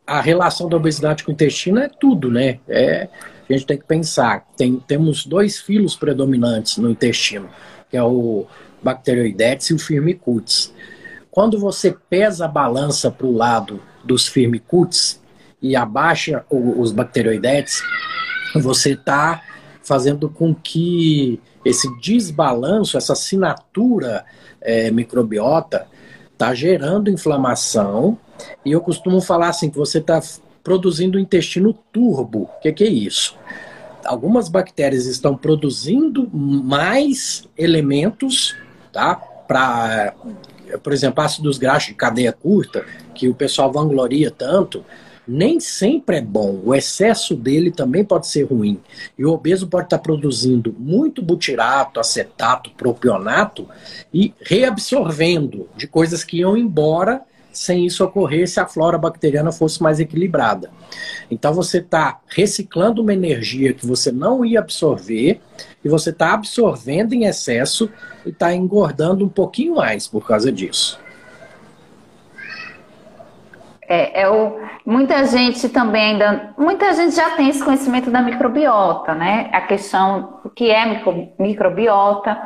a 0.07 0.21
relação 0.21 0.69
da 0.69 0.77
obesidade 0.77 1.25
com 1.25 1.33
o 1.33 1.35
intestino 1.35 1.81
é 1.81 1.89
tudo, 1.89 2.31
né? 2.31 2.61
É, 2.69 3.09
a 3.53 3.57
gente 3.57 3.67
tem 3.67 3.79
que 3.79 3.85
pensar. 3.85 4.47
Tem, 4.57 4.77
temos 4.87 5.27
dois 5.27 5.59
filos 5.59 5.97
predominantes 5.97 6.79
no 6.79 6.91
intestino, 6.91 7.49
que 7.91 7.97
é 7.97 8.03
o 8.03 8.47
Bacteroidetes 8.83 9.71
e 9.71 9.75
o 9.75 9.79
Firmicutes. 9.79 10.73
Quando 11.31 11.59
você 11.59 11.97
pesa 12.09 12.45
a 12.45 12.49
balança 12.49 13.11
para 13.11 13.27
o 13.27 13.37
lado 13.37 13.81
dos 14.05 14.27
Firmicutes 14.27 15.21
e 15.61 15.75
abaixa 15.75 16.45
os 16.51 16.93
Bacteroidetes, 16.93 17.83
você 18.55 18.93
está 18.93 19.43
fazendo 19.83 20.29
com 20.29 20.55
que 20.55 21.41
esse 21.65 21.89
desbalanço, 22.01 22.97
essa 22.97 23.15
assinatura 23.15 24.25
é, 24.61 24.91
microbiota, 24.91 25.87
está 26.33 26.55
gerando 26.55 27.11
inflamação. 27.11 28.19
E 28.65 28.73
eu 28.73 28.81
costumo 28.81 29.21
falar 29.21 29.49
assim 29.49 29.71
que 29.71 29.77
você 29.77 29.99
está 29.99 30.21
produzindo 30.65 31.19
intestino 31.19 31.73
turbo. 31.93 32.51
O 32.57 32.61
que, 32.61 32.73
que 32.73 32.83
é 32.83 32.89
isso? 32.89 33.37
Algumas 34.05 34.49
bactérias 34.49 35.07
estão 35.07 35.37
produzindo 35.37 36.29
mais 36.33 37.49
elementos 37.57 38.57
tá? 38.95 39.17
Para, 39.17 40.15
por 40.83 40.93
exemplo, 40.93 41.23
ácidos 41.23 41.59
graxos 41.59 41.89
de 41.89 41.95
cadeia 41.95 42.33
curta, 42.33 42.87
que 43.15 43.29
o 43.29 43.35
pessoal 43.35 43.71
vangloria 43.71 44.31
tanto, 44.31 44.83
nem 45.27 45.59
sempre 45.59 46.19
é 46.19 46.23
bom. 46.23 46.61
O 46.65 46.75
excesso 46.75 47.35
dele 47.35 47.71
também 47.71 48.05
pode 48.05 48.29
ser 48.29 48.45
ruim. 48.45 48.81
E 49.19 49.25
o 49.25 49.33
obeso 49.33 49.67
pode 49.67 49.87
estar 49.87 49.99
produzindo 49.99 50.75
muito 50.79 51.21
butirato, 51.21 51.99
acetato, 51.99 52.71
propionato 52.71 53.69
e 54.13 54.33
reabsorvendo 54.41 55.69
de 55.77 55.87
coisas 55.87 56.23
que 56.23 56.39
iam 56.39 56.57
embora 56.57 57.23
sem 57.55 57.87
isso 57.87 58.05
ocorrer 58.05 58.49
se 58.49 58.61
a 58.61 58.67
flora 58.67 58.99
bacteriana 58.99 59.53
fosse 59.53 59.83
mais 59.83 60.01
equilibrada. 60.01 60.71
Então 61.31 61.55
você 61.55 61.79
está 61.79 62.21
reciclando 62.27 63.01
uma 63.01 63.15
energia 63.15 63.73
que 63.73 63.87
você 63.87 64.13
não 64.13 64.45
ia 64.45 64.59
absorver 64.59 65.41
e 65.85 65.89
você 65.89 66.11
está 66.11 66.35
absorvendo 66.35 67.15
em 67.15 67.25
excesso 67.25 67.89
e 68.27 68.31
está 68.31 68.55
engordando 68.55 69.25
um 69.25 69.29
pouquinho 69.29 69.77
mais 69.77 70.07
por 70.07 70.27
causa 70.27 70.51
disso. 70.51 70.99
É, 73.89 74.23
é 74.23 74.31
o, 74.31 74.59
muita 74.85 75.25
gente 75.25 75.69
também 75.69 76.13
ainda, 76.13 76.55
muita 76.57 76.93
gente 76.95 77.15
já 77.15 77.31
tem 77.31 77.49
esse 77.49 77.63
conhecimento 77.63 78.11
da 78.11 78.23
microbiota, 78.23 79.15
né? 79.15 79.51
A 79.53 79.61
questão 79.63 80.41
do 80.43 80.51
que 80.51 80.71
é 80.71 80.87
micro, 80.87 81.29
microbiota, 81.39 82.41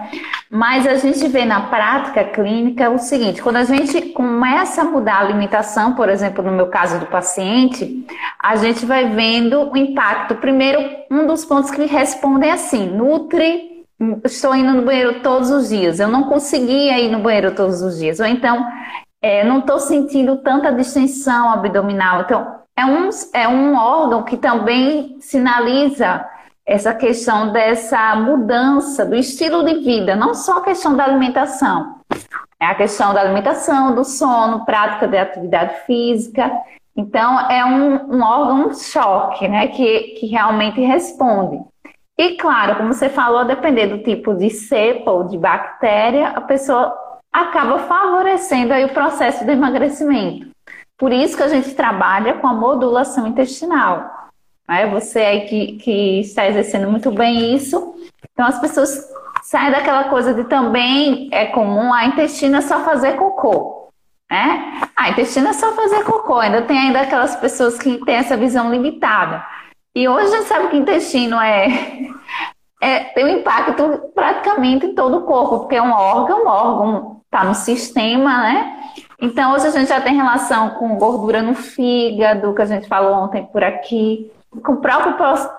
mas 0.50 0.86
a 0.86 0.94
gente 0.96 1.26
vê 1.28 1.44
na 1.44 1.62
prática 1.62 2.24
clínica 2.24 2.90
o 2.90 2.98
seguinte: 2.98 3.42
quando 3.42 3.56
a 3.56 3.64
gente 3.64 4.00
começa 4.12 4.82
a 4.82 4.84
mudar 4.84 5.16
a 5.16 5.20
alimentação, 5.20 5.94
por 5.94 6.08
exemplo, 6.08 6.44
no 6.44 6.52
meu 6.52 6.68
caso 6.68 6.98
do 6.98 7.06
paciente, 7.06 8.06
a 8.42 8.56
gente 8.56 8.84
vai 8.84 9.08
vendo 9.10 9.70
o 9.70 9.76
impacto. 9.76 10.36
Primeiro, 10.36 10.80
um 11.10 11.26
dos 11.26 11.44
pontos 11.44 11.70
que 11.70 11.84
respondem 11.86 12.50
é 12.50 12.52
assim: 12.52 12.88
nutre 12.88 13.78
estou 14.24 14.54
indo 14.54 14.72
no 14.72 14.82
banheiro 14.82 15.20
todos 15.20 15.50
os 15.50 15.68
dias, 15.68 15.98
eu 15.98 16.08
não 16.08 16.24
conseguia 16.24 17.00
ir 17.00 17.10
no 17.10 17.18
banheiro 17.18 17.54
todos 17.54 17.82
os 17.82 17.98
dias. 17.98 18.20
Ou 18.20 18.26
então, 18.26 18.64
é, 19.20 19.44
não 19.44 19.60
estou 19.60 19.78
sentindo 19.78 20.36
tanta 20.38 20.72
distensão 20.72 21.50
abdominal. 21.50 22.22
Então, 22.22 22.58
é 22.76 22.84
um, 22.84 23.08
é 23.34 23.48
um 23.48 23.76
órgão 23.76 24.22
que 24.22 24.36
também 24.36 25.16
sinaliza 25.20 26.24
essa 26.64 26.94
questão 26.94 27.50
dessa 27.50 28.14
mudança 28.16 29.04
do 29.04 29.16
estilo 29.16 29.64
de 29.64 29.76
vida, 29.80 30.14
não 30.14 30.34
só 30.34 30.58
a 30.58 30.62
questão 30.64 30.94
da 30.94 31.04
alimentação. 31.04 31.98
É 32.60 32.66
a 32.66 32.74
questão 32.74 33.14
da 33.14 33.20
alimentação, 33.20 33.94
do 33.94 34.04
sono, 34.04 34.64
prática 34.64 35.08
de 35.08 35.16
atividade 35.16 35.80
física. 35.86 36.50
Então, 36.96 37.40
é 37.50 37.64
um, 37.64 38.16
um 38.16 38.22
órgão 38.22 38.74
choque, 38.74 39.48
né, 39.48 39.68
que, 39.68 40.00
que 40.18 40.26
realmente 40.26 40.80
responde. 40.80 41.60
E 42.18 42.36
claro, 42.36 42.76
como 42.76 42.92
você 42.92 43.08
falou, 43.08 43.44
depender 43.44 43.86
do 43.86 44.02
tipo 44.02 44.34
de 44.34 44.50
cepa 44.50 45.10
ou 45.10 45.24
de 45.24 45.38
bactéria, 45.38 46.30
a 46.30 46.40
pessoa 46.40 46.92
acaba 47.32 47.78
favorecendo 47.80 48.72
aí 48.72 48.84
o 48.84 48.94
processo 48.94 49.44
de 49.44 49.52
emagrecimento. 49.52 50.48
Por 50.96 51.12
isso 51.12 51.36
que 51.36 51.42
a 51.42 51.48
gente 51.48 51.74
trabalha 51.74 52.34
com 52.34 52.48
a 52.48 52.52
modulação 52.52 53.26
intestinal. 53.26 54.30
Né? 54.68 54.86
Você 54.88 55.20
aí 55.20 55.40
que, 55.42 55.72
que 55.78 56.20
está 56.20 56.46
exercendo 56.46 56.90
muito 56.90 57.10
bem 57.10 57.54
isso. 57.54 57.94
Então 58.32 58.46
as 58.46 58.58
pessoas 58.60 59.08
saem 59.42 59.70
daquela 59.70 60.04
coisa 60.04 60.34
de 60.34 60.44
também 60.44 61.28
é 61.32 61.46
comum 61.46 61.92
a 61.92 62.04
intestino 62.06 62.56
é 62.56 62.60
só 62.60 62.80
fazer 62.80 63.16
cocô. 63.16 63.90
Né? 64.30 64.82
A 64.96 65.10
intestino 65.10 65.48
é 65.48 65.52
só 65.52 65.72
fazer 65.72 66.02
cocô. 66.04 66.38
Ainda 66.40 66.62
tem 66.62 66.78
ainda 66.78 67.00
aquelas 67.00 67.36
pessoas 67.36 67.78
que 67.78 68.04
têm 68.04 68.16
essa 68.16 68.36
visão 68.36 68.70
limitada. 68.70 69.44
E 69.94 70.08
hoje 70.08 70.26
a 70.26 70.36
gente 70.36 70.48
sabe 70.48 70.68
que 70.68 70.76
intestino 70.76 71.40
é, 71.40 71.68
é 72.82 73.04
tem 73.04 73.24
um 73.24 73.38
impacto 73.38 74.10
praticamente 74.14 74.86
em 74.86 74.94
todo 74.94 75.18
o 75.18 75.22
corpo, 75.22 75.60
porque 75.60 75.76
é 75.76 75.82
um 75.82 75.92
órgão, 75.92 76.44
um 76.44 76.48
órgão 76.48 77.17
está 77.28 77.44
no 77.44 77.54
sistema, 77.54 78.42
né? 78.42 78.80
Então, 79.20 79.52
hoje 79.52 79.66
a 79.66 79.70
gente 79.70 79.88
já 79.88 80.00
tem 80.00 80.16
relação 80.16 80.70
com 80.70 80.96
gordura 80.96 81.42
no 81.42 81.54
fígado, 81.54 82.54
que 82.54 82.62
a 82.62 82.66
gente 82.66 82.88
falou 82.88 83.12
ontem 83.12 83.44
por 83.46 83.62
aqui, 83.62 84.30
com 84.64 84.72
o 84.72 84.80
próprio 84.80 85.14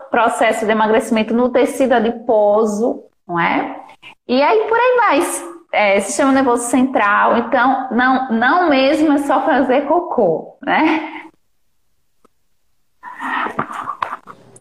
processo 0.10 0.66
de 0.66 0.72
emagrecimento 0.72 1.34
no 1.34 1.50
tecido 1.50 1.94
adiposo, 1.94 3.04
não 3.28 3.40
é? 3.40 3.80
E 4.28 4.42
aí 4.42 4.68
por 4.68 4.78
aí 4.78 4.98
vai. 4.98 5.60
É, 5.72 6.00
sistema 6.00 6.32
nervoso 6.32 6.64
central, 6.64 7.38
então 7.38 7.90
não, 7.92 8.32
não 8.32 8.70
mesmo 8.70 9.14
é 9.14 9.20
só 9.20 9.46
fazer 9.46 9.82
cocô, 9.82 10.58
né? 10.64 11.30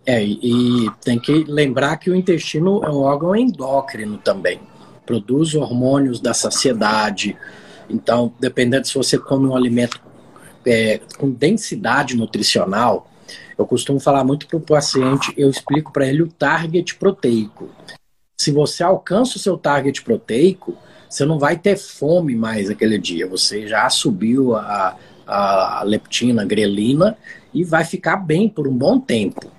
É, 0.05 0.23
e 0.23 0.91
tem 1.03 1.19
que 1.19 1.45
lembrar 1.45 1.97
que 1.97 2.11
o 2.11 2.15
intestino 2.15 2.85
é 2.85 2.91
um 2.91 3.01
órgão 3.01 3.35
endócrino 3.35 4.19
também 4.19 4.61
produz 5.09 5.55
hormônios 5.55 6.21
da 6.21 6.35
saciedade. 6.35 7.35
Então, 7.89 8.31
dependendo 8.39 8.87
se 8.87 8.95
você 8.95 9.17
come 9.17 9.47
um 9.47 9.57
alimento 9.57 9.99
é, 10.67 11.01
com 11.17 11.31
densidade 11.31 12.15
nutricional, 12.15 13.11
eu 13.57 13.67
costumo 13.67 13.99
falar 13.99 14.23
muito 14.23 14.47
para 14.47 14.59
o 14.59 14.61
paciente, 14.61 15.33
eu 15.35 15.49
explico 15.49 15.91
para 15.91 16.07
ele 16.07 16.23
o 16.23 16.29
target 16.29 16.95
proteico. 16.97 17.71
Se 18.39 18.53
você 18.53 18.85
alcança 18.85 19.39
o 19.39 19.41
seu 19.41 19.57
target 19.57 20.03
proteico, 20.03 20.77
você 21.09 21.25
não 21.25 21.39
vai 21.39 21.57
ter 21.57 21.79
fome 21.79 22.37
mais 22.37 22.69
aquele 22.69 22.99
dia. 22.99 23.27
Você 23.27 23.67
já 23.67 23.89
subiu 23.89 24.55
a, 24.55 24.95
a 25.27 25.83
leptina, 25.87 26.43
a 26.43 26.45
grelina 26.45 27.17
e 27.55 27.65
vai 27.65 27.83
ficar 27.83 28.19
bem 28.19 28.47
por 28.47 28.69
um 28.69 28.77
bom 28.77 29.01
tempo. 29.01 29.51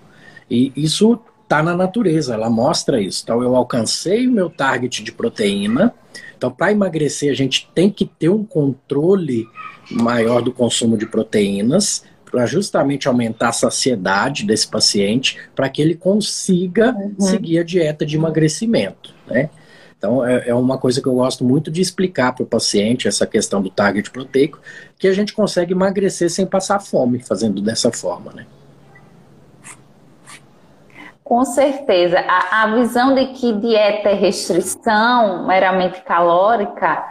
E 0.50 0.72
isso 0.76 1.20
está 1.50 1.64
na 1.64 1.76
natureza, 1.76 2.36
ela 2.36 2.48
mostra 2.48 3.02
isso. 3.02 3.22
Então, 3.24 3.42
eu 3.42 3.56
alcancei 3.56 4.28
o 4.28 4.32
meu 4.32 4.52
target 4.52 5.04
de 5.04 5.12
proteína. 5.12 5.92
Então, 6.38 6.52
para 6.52 6.72
emagrecer, 6.72 7.32
a 7.32 7.36
gente 7.36 7.68
tem 7.74 7.90
que 7.90 8.06
ter 8.06 8.30
um 8.30 8.44
controle 8.44 9.48
maior 9.90 10.44
do 10.44 10.54
consumo 10.54 10.96
de 10.96 11.08
proteínas 11.08 12.04
para 12.24 12.46
justamente 12.46 13.08
aumentar 13.08 13.50
a 13.50 13.54
saciedade 13.54 14.46
desse 14.46 14.68
paciente, 14.68 15.40
para 15.56 15.68
que 15.68 15.82
ele 15.82 15.96
consiga 15.96 16.94
uhum. 16.94 17.16
seguir 17.20 17.58
a 17.58 17.64
dieta 17.64 18.06
de 18.06 18.16
emagrecimento, 18.16 19.16
né? 19.28 19.50
Então, 19.98 20.24
é, 20.24 20.50
é 20.50 20.56
uma 20.56 20.78
coisa 20.78 21.02
que 21.02 21.08
eu 21.08 21.16
gosto 21.16 21.44
muito 21.44 21.72
de 21.72 21.82
explicar 21.82 22.34
para 22.34 22.44
o 22.44 22.48
paciente, 22.48 23.08
essa 23.08 23.26
questão 23.26 23.60
do 23.60 23.72
target 23.72 24.12
proteico, 24.12 24.62
que 25.00 25.08
a 25.08 25.14
gente 25.14 25.34
consegue 25.34 25.74
emagrecer 25.74 26.30
sem 26.30 26.46
passar 26.46 26.80
fome, 26.80 27.20
fazendo 27.20 27.60
dessa 27.60 27.92
forma, 27.92 28.32
né? 28.32 28.46
Com 31.30 31.46
certeza. 31.46 32.26
A, 32.28 32.64
a 32.64 32.68
visão 32.74 33.14
de 33.14 33.28
que 33.28 33.54
dieta 33.54 34.10
é 34.10 34.14
restrição 34.16 35.46
meramente 35.46 36.02
calórica 36.02 37.06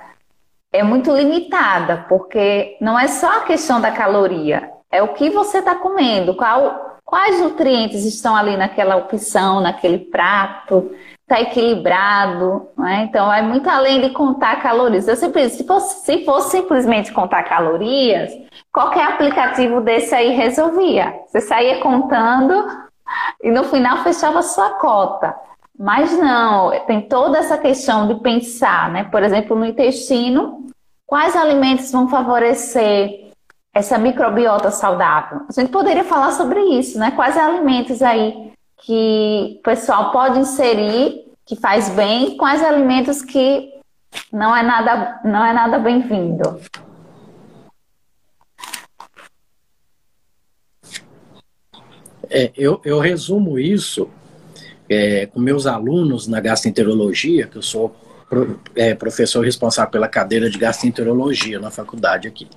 é 0.73 0.83
muito 0.83 1.13
limitada, 1.13 2.05
porque 2.09 2.77
não 2.81 2.99
é 2.99 3.07
só 3.07 3.39
a 3.39 3.43
questão 3.43 3.81
da 3.81 3.93
caloria, 3.93 4.73
é 4.91 5.01
o 5.01 5.15
que 5.15 5.31
você 5.31 5.59
está 5.59 5.77
comendo, 5.77 6.35
qual, 6.35 6.99
quais 7.05 7.41
nutrientes 7.41 8.05
estão 8.05 8.35
ali 8.35 8.57
naquela 8.57 8.97
opção, 8.97 9.61
naquele 9.61 9.99
prato, 9.99 10.91
está 11.23 11.41
equilibrado, 11.41 12.69
né? 12.77 13.07
então 13.09 13.33
é 13.33 13.41
muito 13.41 13.71
além 13.71 14.01
de 14.01 14.11
contar 14.11 14.61
calorias. 14.61 15.07
Eu 15.07 15.15
sempre 15.15 15.49
se 15.49 15.65
fosse, 15.65 16.05
se 16.05 16.25
fosse 16.25 16.57
simplesmente 16.57 17.13
contar 17.13 17.45
calorias, 17.45 18.33
qualquer 18.73 19.05
aplicativo 19.13 19.81
desse 19.81 20.13
aí 20.13 20.31
resolvia. 20.31 21.15
Você 21.29 21.41
saía 21.41 21.81
contando 21.81 22.88
e 23.43 23.51
no 23.51 23.65
final 23.65 23.99
fechava 23.99 24.43
sua 24.43 24.71
cota. 24.71 25.35
Mas 25.79 26.13
não, 26.19 26.71
tem 26.87 27.03
toda 27.03 27.39
essa 27.39 27.57
questão 27.57 28.09
de 28.09 28.17
pensar, 28.17 28.91
né? 28.91 29.05
Por 29.05 29.23
exemplo, 29.23 29.57
no 29.57 29.65
intestino, 29.65 30.67
quais 31.07 31.37
alimentos 31.37 31.93
vão 31.93 32.09
favorecer 32.09 33.31
essa 33.73 33.97
microbiota 33.97 34.73
saudável? 34.73 35.43
A 35.49 35.53
gente 35.53 35.71
poderia 35.71 36.03
falar 36.03 36.33
sobre 36.33 36.61
isso, 36.61 36.99
né? 36.99 37.13
Quais 37.13 37.37
alimentos 37.37 38.03
aí 38.03 38.53
que 38.79 39.57
o 39.61 39.63
pessoal 39.63 40.11
pode 40.11 40.41
inserir 40.41 41.29
que 41.47 41.57
faz 41.57 41.89
bem, 41.91 42.37
quais 42.37 42.63
alimentos 42.63 43.23
que 43.23 43.73
não 44.33 44.55
é 44.55 44.63
nada, 44.63 45.21
não 45.25 45.45
é 45.45 45.53
nada 45.53 45.79
bem-vindo. 45.79 46.61
É, 52.31 52.51
eu, 52.57 52.81
eu 52.85 52.99
resumo 52.99 53.59
isso 53.59 54.09
é, 54.89 55.27
com 55.27 55.41
meus 55.41 55.67
alunos 55.67 56.27
na 56.27 56.41
gastroenterologia, 56.41 57.47
que 57.47 57.57
eu 57.57 57.63
sou 57.63 57.95
pro, 58.29 58.59
é, 58.75 58.95
professor 58.95 59.45
responsável 59.45 59.91
pela 59.91 60.09
cadeira 60.09 60.51
de 60.51 60.59
gastroenterologia 60.59 61.59
na 61.59 61.71
faculdade 61.71 62.29
aqui. 62.29 62.49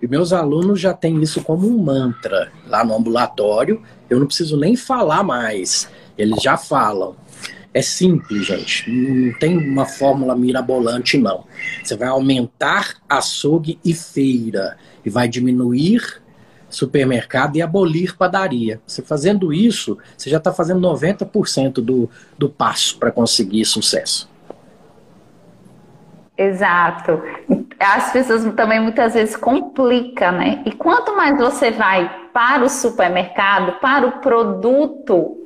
E 0.00 0.06
meus 0.06 0.32
alunos 0.32 0.80
já 0.80 0.94
têm 0.94 1.22
isso 1.22 1.42
como 1.42 1.68
um 1.68 1.82
mantra 1.82 2.50
lá 2.66 2.82
no 2.84 2.94
ambulatório. 2.94 3.82
Eu 4.08 4.18
não 4.18 4.26
preciso 4.26 4.56
nem 4.56 4.74
falar 4.74 5.22
mais, 5.22 5.88
eles 6.16 6.42
já 6.42 6.56
falam. 6.56 7.14
É 7.72 7.82
simples, 7.82 8.46
gente. 8.46 8.90
Não 8.90 9.38
tem 9.38 9.56
uma 9.56 9.86
fórmula 9.86 10.34
mirabolante, 10.34 11.16
não. 11.16 11.44
Você 11.84 11.96
vai 11.96 12.08
aumentar 12.08 12.96
açougue 13.08 13.78
e 13.84 13.94
feira 13.94 14.76
e 15.04 15.10
vai 15.10 15.28
diminuir 15.28 16.20
supermercado 16.70 17.56
e 17.56 17.62
abolir 17.62 18.16
padaria. 18.16 18.80
Você 18.86 19.02
fazendo 19.02 19.52
isso, 19.52 19.98
você 20.16 20.30
já 20.30 20.38
está 20.38 20.52
fazendo 20.52 20.80
90% 20.80 21.74
do, 21.74 22.08
do 22.38 22.48
passo 22.48 22.96
para 22.98 23.10
conseguir 23.10 23.64
sucesso. 23.64 24.30
Exato. 26.38 27.22
As 27.78 28.12
pessoas 28.12 28.42
também 28.54 28.80
muitas 28.80 29.12
vezes 29.12 29.36
complicam, 29.36 30.32
né? 30.32 30.62
E 30.64 30.72
quanto 30.72 31.14
mais 31.14 31.36
você 31.36 31.70
vai 31.70 32.10
para 32.32 32.64
o 32.64 32.68
supermercado, 32.68 33.78
para 33.80 34.06
o 34.06 34.12
produto 34.20 35.36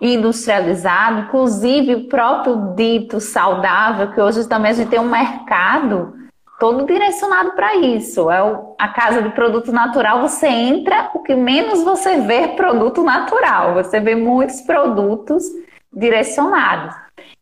industrializado, 0.00 1.20
inclusive 1.20 1.94
o 1.94 2.08
próprio 2.08 2.74
dito 2.74 3.20
saudável, 3.20 4.10
que 4.12 4.20
hoje 4.20 4.46
também 4.48 4.72
a 4.72 4.74
gente 4.74 4.88
tem 4.88 4.98
um 4.98 5.08
mercado 5.08 6.19
todo 6.60 6.84
direcionado 6.84 7.52
para 7.52 7.74
isso. 7.74 8.30
É 8.30 8.42
o, 8.42 8.76
a 8.78 8.88
casa 8.88 9.22
de 9.22 9.30
produto 9.30 9.72
natural, 9.72 10.20
você 10.20 10.46
entra, 10.46 11.10
o 11.14 11.20
que 11.20 11.34
menos 11.34 11.82
você 11.82 12.20
vê 12.20 12.42
é 12.42 12.48
produto 12.48 13.02
natural. 13.02 13.74
Você 13.74 13.98
vê 13.98 14.14
muitos 14.14 14.60
produtos 14.60 15.42
direcionados. 15.90 16.94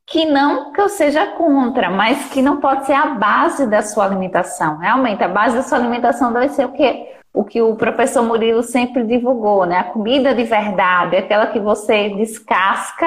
Que 0.07 0.25
não 0.25 0.73
que 0.73 0.81
eu 0.81 0.89
seja 0.89 1.27
contra, 1.33 1.91
mas 1.91 2.31
que 2.31 2.41
não 2.41 2.59
pode 2.59 2.87
ser 2.87 2.95
a 2.95 3.07
base 3.07 3.67
da 3.67 3.83
sua 3.83 4.07
alimentação. 4.07 4.79
Realmente, 4.79 5.23
a 5.23 5.29
base 5.29 5.57
da 5.57 5.63
sua 5.63 5.77
alimentação 5.77 6.33
deve 6.33 6.51
ser 6.51 6.65
o 6.65 6.73
quê? 6.73 7.15
O 7.35 7.45
que 7.45 7.61
o 7.61 7.75
professor 7.75 8.23
Murilo 8.23 8.63
sempre 8.63 9.05
divulgou, 9.05 9.67
né? 9.67 9.81
A 9.81 9.85
comida 9.85 10.35
de 10.35 10.45
verdade, 10.45 11.17
aquela 11.17 11.49
que 11.49 11.61
você 11.61 12.09
descasca 12.11 13.07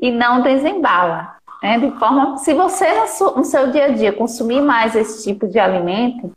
e 0.00 0.10
não 0.10 0.42
desembala. 0.42 1.36
Né? 1.62 1.78
De 1.78 1.90
forma, 1.98 2.38
se 2.38 2.52
você 2.52 2.86
no 3.36 3.44
seu 3.44 3.70
dia 3.70 3.86
a 3.86 3.88
dia 3.88 4.12
consumir 4.12 4.60
mais 4.60 4.96
esse 4.96 5.24
tipo 5.24 5.46
de 5.46 5.58
alimento, 5.58 6.32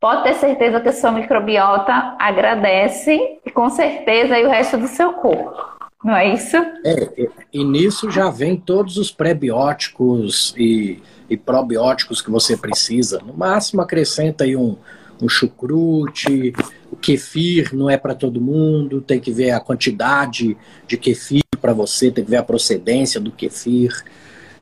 pode 0.00 0.22
ter 0.22 0.34
certeza 0.34 0.80
que 0.80 0.88
a 0.88 0.92
sua 0.92 1.12
microbiota 1.12 2.16
agradece 2.18 3.38
e 3.44 3.50
com 3.50 3.68
certeza 3.68 4.34
aí 4.34 4.46
o 4.46 4.48
resto 4.48 4.78
do 4.78 4.88
seu 4.88 5.12
corpo. 5.12 5.70
Não 6.02 6.16
é 6.16 6.32
isso? 6.32 6.56
É, 6.56 7.28
e 7.52 7.62
nisso 7.62 8.10
já 8.10 8.30
vem 8.30 8.56
todos 8.56 8.96
os 8.96 9.10
pré-bióticos 9.10 10.54
e, 10.56 11.02
e 11.28 11.36
probióticos 11.36 12.22
que 12.22 12.30
você 12.30 12.56
precisa. 12.56 13.20
No 13.24 13.34
máximo 13.34 13.82
acrescenta 13.82 14.44
aí 14.44 14.56
um, 14.56 14.78
um 15.20 15.28
chucrute, 15.28 16.54
o 16.90 16.96
kefir 16.96 17.76
não 17.76 17.90
é 17.90 17.98
para 17.98 18.14
todo 18.14 18.40
mundo, 18.40 19.02
tem 19.02 19.20
que 19.20 19.30
ver 19.30 19.50
a 19.50 19.60
quantidade 19.60 20.56
de 20.86 20.96
kefir 20.96 21.42
para 21.60 21.74
você, 21.74 22.10
tem 22.10 22.24
que 22.24 22.30
ver 22.30 22.38
a 22.38 22.42
procedência 22.42 23.20
do 23.20 23.30
kefir. 23.30 24.02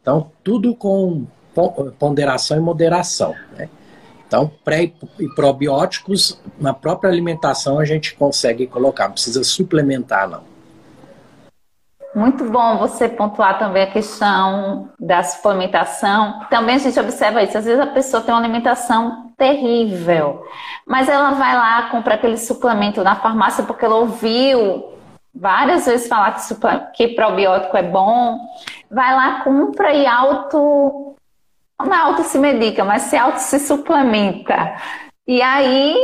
Então, 0.09 0.31
tudo 0.43 0.75
com 0.75 1.27
ponderação 1.99 2.57
e 2.57 2.61
moderação. 2.61 3.35
Né? 3.55 3.69
Então, 4.27 4.51
pré 4.65 4.91
e 5.19 5.29
probióticos, 5.35 6.41
na 6.59 6.73
própria 6.73 7.11
alimentação 7.11 7.79
a 7.79 7.85
gente 7.85 8.15
consegue 8.15 8.67
colocar, 8.67 9.05
não 9.05 9.13
precisa 9.13 9.45
suplementar, 9.45 10.27
não. 10.27 10.45
Muito 12.15 12.43
bom 12.45 12.79
você 12.79 13.07
pontuar 13.07 13.59
também 13.59 13.83
a 13.83 13.91
questão 13.91 14.89
da 14.99 15.23
suplementação. 15.23 16.41
Também 16.49 16.77
a 16.77 16.79
gente 16.79 16.99
observa 16.99 17.43
isso. 17.43 17.59
Às 17.59 17.67
vezes 17.67 17.79
a 17.79 17.87
pessoa 17.87 18.23
tem 18.23 18.33
uma 18.33 18.41
alimentação 18.41 19.31
terrível, 19.37 20.43
mas 20.87 21.07
ela 21.07 21.33
vai 21.33 21.55
lá, 21.55 21.91
compra 21.91 22.15
aquele 22.15 22.39
suplemento 22.39 23.05
na 23.05 23.15
farmácia 23.15 23.63
porque 23.63 23.85
ela 23.85 23.97
ouviu 23.97 24.97
várias 25.35 25.87
vezes 25.87 26.09
falar 26.09 26.33
que, 26.33 26.55
que 26.95 27.15
probiótico 27.15 27.77
é 27.77 27.83
bom, 27.83 28.39
vai 28.91 29.15
lá, 29.15 29.43
compra 29.43 29.93
e 29.93 30.07
auto. 30.07 31.15
Não 31.81 31.95
é 31.95 31.99
auto 31.99 32.23
se 32.25 32.39
medica, 32.39 32.85
mas 32.85 33.03
se 33.03 33.17
auto 33.17 33.39
se 33.39 33.59
suplementa. 33.61 34.77
E 35.27 35.41
aí 35.41 35.97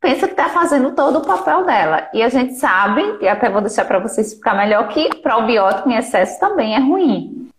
pensa 0.00 0.26
que 0.26 0.34
está 0.34 0.48
fazendo 0.48 0.92
todo 0.92 1.18
o 1.18 1.26
papel 1.26 1.64
dela. 1.64 2.08
E 2.12 2.22
a 2.22 2.28
gente 2.28 2.54
sabe, 2.54 3.18
e 3.20 3.28
até 3.28 3.48
vou 3.48 3.60
deixar 3.60 3.84
para 3.84 3.98
vocês 3.98 4.34
ficar 4.34 4.54
melhor, 4.54 4.88
que 4.88 5.08
probiótico 5.16 5.88
em 5.88 5.96
excesso 5.96 6.38
também 6.38 6.74
é 6.74 6.78
ruim. 6.78 7.50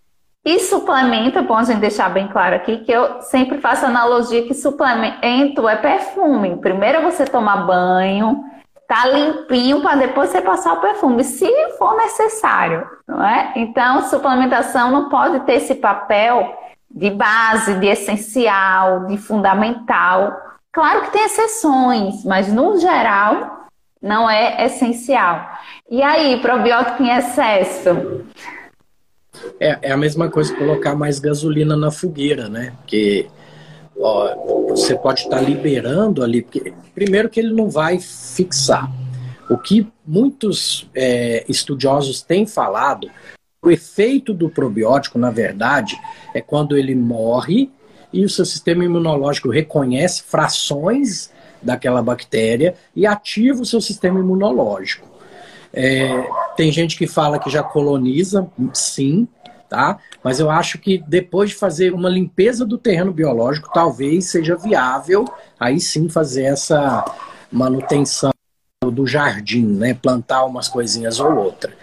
E 0.45 0.59
suplemento, 0.59 1.39
é 1.39 1.41
bom 1.41 1.55
a 1.55 1.63
gente 1.63 1.79
deixar 1.79 2.09
bem 2.09 2.27
claro 2.29 2.55
aqui, 2.55 2.77
que 2.77 2.91
eu 2.91 3.21
sempre 3.21 3.57
faço 3.57 3.85
analogia 3.85 4.47
que 4.47 4.53
suplemento 4.53 5.67
é 5.67 5.75
perfume. 5.75 6.55
Primeiro 6.57 7.01
você 7.01 7.25
toma 7.25 7.57
banho, 7.57 8.45
tá 8.87 9.05
limpinho 9.05 9.81
para 9.81 9.97
depois 9.97 10.29
você 10.29 10.41
passar 10.41 10.73
o 10.73 10.81
perfume, 10.81 11.23
se 11.23 11.51
for 11.77 11.95
necessário, 11.97 12.87
não 13.07 13.23
é? 13.23 13.51
Então, 13.55 14.09
suplementação 14.09 14.91
não 14.91 15.09
pode 15.09 15.41
ter 15.41 15.55
esse 15.55 15.75
papel 15.75 16.57
de 16.89 17.09
base, 17.09 17.75
de 17.75 17.87
essencial, 17.87 19.05
de 19.05 19.17
fundamental. 19.17 20.35
Claro 20.71 21.01
que 21.01 21.11
tem 21.11 21.25
exceções, 21.25 22.23
mas 22.23 22.51
no 22.51 22.79
geral 22.79 23.67
não 24.01 24.29
é 24.29 24.65
essencial. 24.65 25.45
E 25.89 26.01
aí, 26.01 26.39
probiótico 26.39 27.03
em 27.03 27.09
excesso? 27.09 28.25
É, 29.59 29.89
é 29.89 29.91
a 29.91 29.97
mesma 29.97 30.29
coisa 30.29 30.55
colocar 30.55 30.95
mais 30.95 31.19
gasolina 31.19 31.75
na 31.75 31.91
fogueira, 31.91 32.47
né? 32.47 32.73
Porque 32.77 33.27
ó, 33.99 34.67
você 34.69 34.95
pode 34.95 35.21
estar 35.21 35.41
liberando 35.41 36.23
ali, 36.23 36.41
porque, 36.41 36.73
primeiro 36.93 37.29
que 37.29 37.39
ele 37.39 37.53
não 37.53 37.69
vai 37.69 37.99
fixar. 37.99 38.91
O 39.49 39.57
que 39.57 39.87
muitos 40.05 40.89
é, 40.93 41.45
estudiosos 41.47 42.21
têm 42.21 42.45
falado, 42.45 43.09
o 43.61 43.71
efeito 43.71 44.33
do 44.33 44.49
probiótico, 44.49 45.17
na 45.17 45.31
verdade, 45.31 45.97
é 46.33 46.41
quando 46.41 46.77
ele 46.77 46.95
morre 46.95 47.69
e 48.11 48.23
o 48.23 48.29
seu 48.29 48.45
sistema 48.45 48.83
imunológico 48.83 49.49
reconhece 49.49 50.23
frações 50.23 51.31
daquela 51.61 52.01
bactéria 52.01 52.75
e 52.95 53.05
ativa 53.05 53.61
o 53.61 53.65
seu 53.65 53.81
sistema 53.81 54.19
imunológico. 54.19 55.07
É, 55.73 56.27
tem 56.55 56.71
gente 56.71 56.97
que 56.97 57.07
fala 57.07 57.39
que 57.39 57.49
já 57.49 57.61
coloniza, 57.61 58.47
sim, 58.73 59.27
tá? 59.69 59.97
Mas 60.23 60.39
eu 60.39 60.49
acho 60.49 60.77
que 60.77 61.03
depois 61.07 61.51
de 61.51 61.55
fazer 61.55 61.93
uma 61.93 62.09
limpeza 62.09 62.65
do 62.65 62.77
terreno 62.77 63.11
biológico, 63.11 63.71
talvez 63.73 64.25
seja 64.25 64.55
viável 64.55 65.25
aí 65.59 65.79
sim 65.79 66.09
fazer 66.09 66.43
essa 66.43 67.03
manutenção 67.51 68.31
do 68.91 69.05
jardim, 69.05 69.65
né? 69.65 69.93
Plantar 69.93 70.45
umas 70.45 70.67
coisinhas 70.67 71.19
ou 71.19 71.35
outra. 71.35 71.73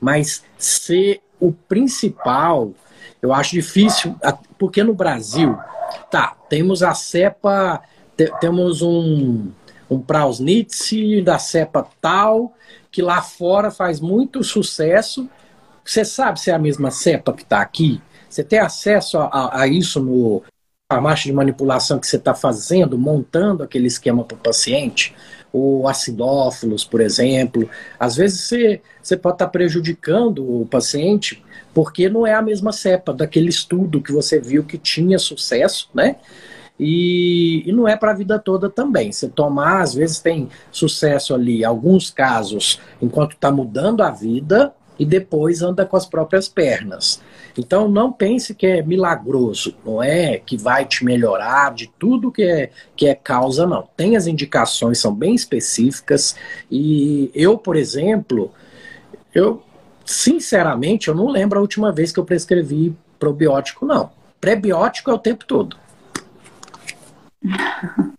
Mas 0.00 0.44
ser 0.58 1.20
o 1.40 1.52
principal, 1.52 2.72
eu 3.20 3.32
acho 3.32 3.52
difícil, 3.52 4.16
porque 4.58 4.82
no 4.82 4.94
Brasil, 4.94 5.58
tá, 6.10 6.36
temos 6.48 6.82
a 6.82 6.94
cepa, 6.94 7.82
temos 8.40 8.82
um, 8.82 9.50
um 9.90 10.00
Prausnitz 10.00 10.90
da 11.24 11.38
cepa 11.38 11.86
tal, 12.00 12.54
que 12.90 13.02
lá 13.02 13.20
fora 13.20 13.70
faz 13.70 14.00
muito 14.00 14.42
sucesso, 14.44 15.28
você 15.84 16.04
sabe 16.04 16.40
se 16.40 16.50
é 16.50 16.54
a 16.54 16.58
mesma 16.58 16.90
cepa 16.90 17.32
que 17.32 17.42
está 17.42 17.60
aqui? 17.60 18.00
Você 18.28 18.42
tem 18.42 18.58
acesso 18.58 19.18
a, 19.18 19.26
a, 19.26 19.62
a 19.62 19.66
isso 19.68 20.00
no 20.00 20.42
farmácia 20.90 21.30
de 21.30 21.32
manipulação 21.32 21.98
que 21.98 22.06
você 22.06 22.16
está 22.16 22.34
fazendo, 22.34 22.98
montando 22.98 23.62
aquele 23.62 23.86
esquema 23.86 24.24
para 24.24 24.36
o 24.36 24.40
paciente? 24.40 25.14
O 25.52 25.86
acidófilos, 25.86 26.84
por 26.84 27.00
exemplo. 27.00 27.68
Às 27.98 28.16
vezes 28.16 28.40
você, 28.40 28.80
você 29.02 29.16
pode 29.16 29.36
estar 29.36 29.46
tá 29.46 29.50
prejudicando 29.50 30.62
o 30.62 30.66
paciente 30.66 31.42
porque 31.72 32.08
não 32.08 32.26
é 32.26 32.34
a 32.34 32.42
mesma 32.42 32.72
cepa 32.72 33.12
daquele 33.12 33.48
estudo 33.48 34.00
que 34.00 34.12
você 34.12 34.40
viu 34.40 34.64
que 34.64 34.78
tinha 34.78 35.18
sucesso, 35.18 35.88
né? 35.94 36.16
E, 36.78 37.62
e, 37.66 37.72
não 37.72 37.86
é 37.86 37.96
para 37.96 38.10
a 38.10 38.14
vida 38.14 38.38
toda 38.38 38.68
também. 38.68 39.12
Você 39.12 39.28
tomar, 39.28 39.80
às 39.80 39.94
vezes 39.94 40.18
tem 40.18 40.48
sucesso 40.72 41.34
ali, 41.34 41.64
alguns 41.64 42.10
casos, 42.10 42.80
enquanto 43.00 43.34
está 43.34 43.50
mudando 43.50 44.02
a 44.02 44.10
vida, 44.10 44.74
e 44.98 45.04
depois 45.04 45.62
anda 45.62 45.84
com 45.84 45.96
as 45.96 46.06
próprias 46.06 46.48
pernas. 46.48 47.20
Então 47.56 47.88
não 47.88 48.12
pense 48.12 48.54
que 48.54 48.66
é 48.66 48.82
milagroso, 48.82 49.76
não 49.84 50.02
é 50.02 50.38
que 50.38 50.56
vai 50.56 50.84
te 50.84 51.04
melhorar 51.04 51.72
de 51.72 51.86
tudo 51.98 52.32
que 52.32 52.42
é, 52.42 52.70
que 52.96 53.06
é 53.06 53.14
causa, 53.14 53.66
não. 53.66 53.88
Tem 53.96 54.16
as 54.16 54.26
indicações, 54.26 54.98
são 54.98 55.14
bem 55.14 55.34
específicas, 55.34 56.36
e 56.70 57.30
eu, 57.34 57.56
por 57.56 57.76
exemplo, 57.76 58.52
eu 59.34 59.62
sinceramente 60.04 61.08
eu 61.08 61.14
não 61.14 61.28
lembro 61.28 61.58
a 61.58 61.62
última 61.62 61.90
vez 61.92 62.12
que 62.12 62.20
eu 62.20 62.24
prescrevi 62.24 62.94
probiótico, 63.18 63.86
não. 63.86 64.10
Prebiótico 64.40 65.10
é 65.10 65.14
o 65.14 65.18
tempo 65.18 65.44
todo. 65.44 65.76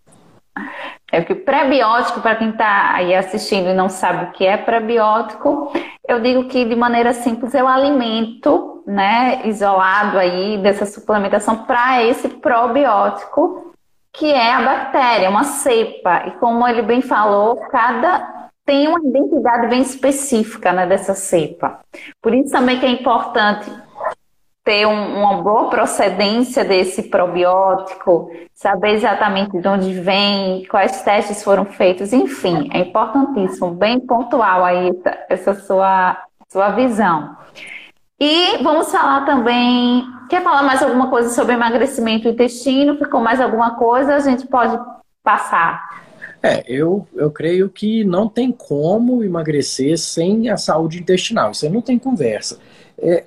É 1.10 1.22
que 1.22 1.34
prebiótico, 1.34 2.20
para 2.20 2.36
quem 2.36 2.50
está 2.50 2.94
aí 2.94 3.14
assistindo 3.14 3.68
e 3.68 3.74
não 3.74 3.88
sabe 3.88 4.24
o 4.24 4.32
que 4.32 4.44
é 4.44 4.56
prebiótico, 4.56 5.72
eu 6.06 6.20
digo 6.20 6.44
que 6.44 6.64
de 6.64 6.74
maneira 6.74 7.12
simples 7.12 7.54
é 7.54 7.62
o 7.62 7.68
alimento, 7.68 8.82
né, 8.86 9.42
isolado 9.44 10.18
aí 10.18 10.58
dessa 10.58 10.84
suplementação 10.84 11.64
para 11.64 12.02
esse 12.02 12.28
probiótico, 12.28 13.72
que 14.12 14.32
é 14.32 14.52
a 14.52 14.62
bactéria, 14.62 15.30
uma 15.30 15.44
cepa. 15.44 16.24
E 16.26 16.30
como 16.32 16.66
ele 16.66 16.82
bem 16.82 17.00
falou, 17.00 17.56
cada 17.70 18.50
tem 18.64 18.88
uma 18.88 18.98
identidade 18.98 19.68
bem 19.68 19.80
específica 19.80 20.72
né, 20.72 20.86
dessa 20.86 21.14
cepa. 21.14 21.80
Por 22.20 22.34
isso 22.34 22.50
também 22.50 22.80
que 22.80 22.86
é 22.86 22.90
importante 22.90 23.70
ter 24.66 24.84
um, 24.84 25.20
uma 25.20 25.40
boa 25.42 25.70
procedência 25.70 26.64
desse 26.64 27.04
probiótico, 27.04 28.28
saber 28.52 28.94
exatamente 28.94 29.56
de 29.56 29.68
onde 29.68 29.92
vem, 29.92 30.64
quais 30.64 31.02
testes 31.02 31.44
foram 31.44 31.64
feitos, 31.64 32.12
enfim, 32.12 32.68
é 32.72 32.80
importantíssimo, 32.80 33.70
bem 33.70 34.00
pontual 34.00 34.64
aí 34.64 34.90
essa 35.28 35.54
sua, 35.54 36.20
sua 36.48 36.70
visão. 36.70 37.36
E 38.18 38.60
vamos 38.60 38.90
falar 38.90 39.24
também. 39.24 40.02
Quer 40.28 40.42
falar 40.42 40.64
mais 40.64 40.82
alguma 40.82 41.10
coisa 41.10 41.28
sobre 41.28 41.54
emagrecimento 41.54 42.24
do 42.24 42.30
intestino? 42.30 42.98
Ficou 42.98 43.20
mais 43.20 43.40
alguma 43.40 43.76
coisa? 43.76 44.16
A 44.16 44.20
gente 44.20 44.48
pode 44.48 44.76
passar. 45.22 46.02
É, 46.42 46.64
eu, 46.66 47.06
eu 47.14 47.30
creio 47.30 47.68
que 47.68 48.02
não 48.02 48.28
tem 48.28 48.50
como 48.50 49.22
emagrecer 49.22 49.96
sem 49.96 50.48
a 50.48 50.56
saúde 50.56 50.98
intestinal. 50.98 51.52
Isso 51.52 51.66
aí 51.66 51.70
não 51.70 51.82
tem 51.82 51.98
conversa. 51.98 52.58
É, 52.98 53.24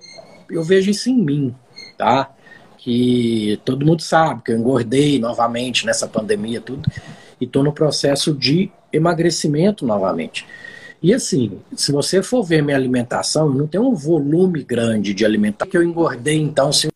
eu 0.49 0.63
vejo 0.63 0.89
isso 0.89 1.09
em 1.09 1.17
mim, 1.17 1.55
tá? 1.97 2.33
que 2.79 3.59
todo 3.65 3.85
mundo 3.85 4.01
sabe 4.01 4.41
que 4.41 4.51
eu 4.51 4.57
engordei 4.57 5.19
novamente 5.19 5.85
nessa 5.85 6.07
pandemia, 6.07 6.61
tudo, 6.61 6.89
e 7.39 7.43
estou 7.43 7.61
no 7.61 7.73
processo 7.73 8.33
de 8.33 8.71
emagrecimento 8.91 9.85
novamente. 9.85 10.47
E 11.03 11.13
assim, 11.13 11.59
se 11.75 11.91
você 11.91 12.23
for 12.23 12.41
ver 12.41 12.63
minha 12.63 12.77
alimentação, 12.77 13.49
não 13.49 13.67
tem 13.67 13.79
um 13.79 13.93
volume 13.93 14.63
grande 14.63 15.13
de 15.13 15.25
alimentação 15.25 15.69
que 15.69 15.77
eu 15.77 15.83
engordei, 15.83 16.37
então 16.37 16.71
se 16.71 16.87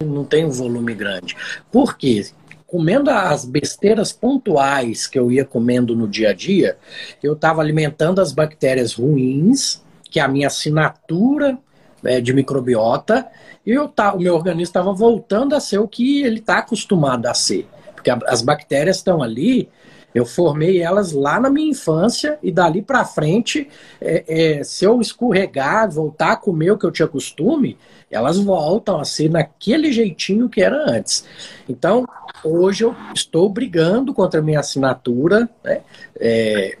não 0.00 0.24
tem 0.24 0.44
um 0.44 0.50
volume 0.50 0.94
grande. 0.94 1.36
Por 1.70 1.96
quê? 1.96 2.26
Comendo 2.66 3.10
as 3.10 3.44
besteiras 3.44 4.12
pontuais 4.12 5.06
que 5.06 5.18
eu 5.18 5.30
ia 5.30 5.44
comendo 5.44 5.94
no 5.94 6.08
dia 6.08 6.30
a 6.30 6.32
dia, 6.32 6.76
eu 7.22 7.34
estava 7.34 7.60
alimentando 7.60 8.20
as 8.20 8.32
bactérias 8.32 8.94
ruins, 8.94 9.82
que 10.14 10.20
é 10.20 10.22
a 10.22 10.28
minha 10.28 10.46
assinatura 10.46 11.58
é, 12.04 12.20
de 12.20 12.32
microbiota, 12.32 13.26
e 13.66 13.72
eu 13.72 13.88
tá, 13.88 14.14
o 14.14 14.20
meu 14.20 14.36
organismo 14.36 14.62
estava 14.62 14.92
voltando 14.92 15.56
a 15.56 15.60
ser 15.60 15.78
o 15.78 15.88
que 15.88 16.22
ele 16.22 16.38
está 16.38 16.58
acostumado 16.58 17.26
a 17.26 17.34
ser. 17.34 17.66
Porque 17.96 18.08
a, 18.08 18.20
as 18.28 18.40
bactérias 18.40 18.98
estão 18.98 19.20
ali 19.20 19.68
eu 20.14 20.24
formei 20.24 20.80
elas 20.80 21.10
lá 21.10 21.40
na 21.40 21.50
minha 21.50 21.72
infância 21.72 22.38
e 22.40 22.52
dali 22.52 22.80
para 22.80 23.04
frente, 23.04 23.68
é, 24.00 24.58
é, 24.58 24.62
se 24.62 24.84
eu 24.84 25.00
escorregar, 25.00 25.90
voltar 25.90 26.34
a 26.34 26.36
comer 26.36 26.70
o 26.70 26.78
que 26.78 26.86
eu 26.86 26.92
tinha 26.92 27.08
costume, 27.08 27.76
elas 28.08 28.38
voltam 28.38 29.00
a 29.00 29.04
ser 29.04 29.28
naquele 29.28 29.92
jeitinho 29.92 30.48
que 30.48 30.62
era 30.62 30.88
antes. 30.88 31.24
Então, 31.68 32.06
hoje 32.44 32.84
eu 32.84 32.94
estou 33.12 33.48
brigando 33.48 34.14
contra 34.14 34.38
a 34.38 34.42
minha 34.42 34.60
assinatura. 34.60 35.50
Né? 35.64 35.80
É, 36.20 36.78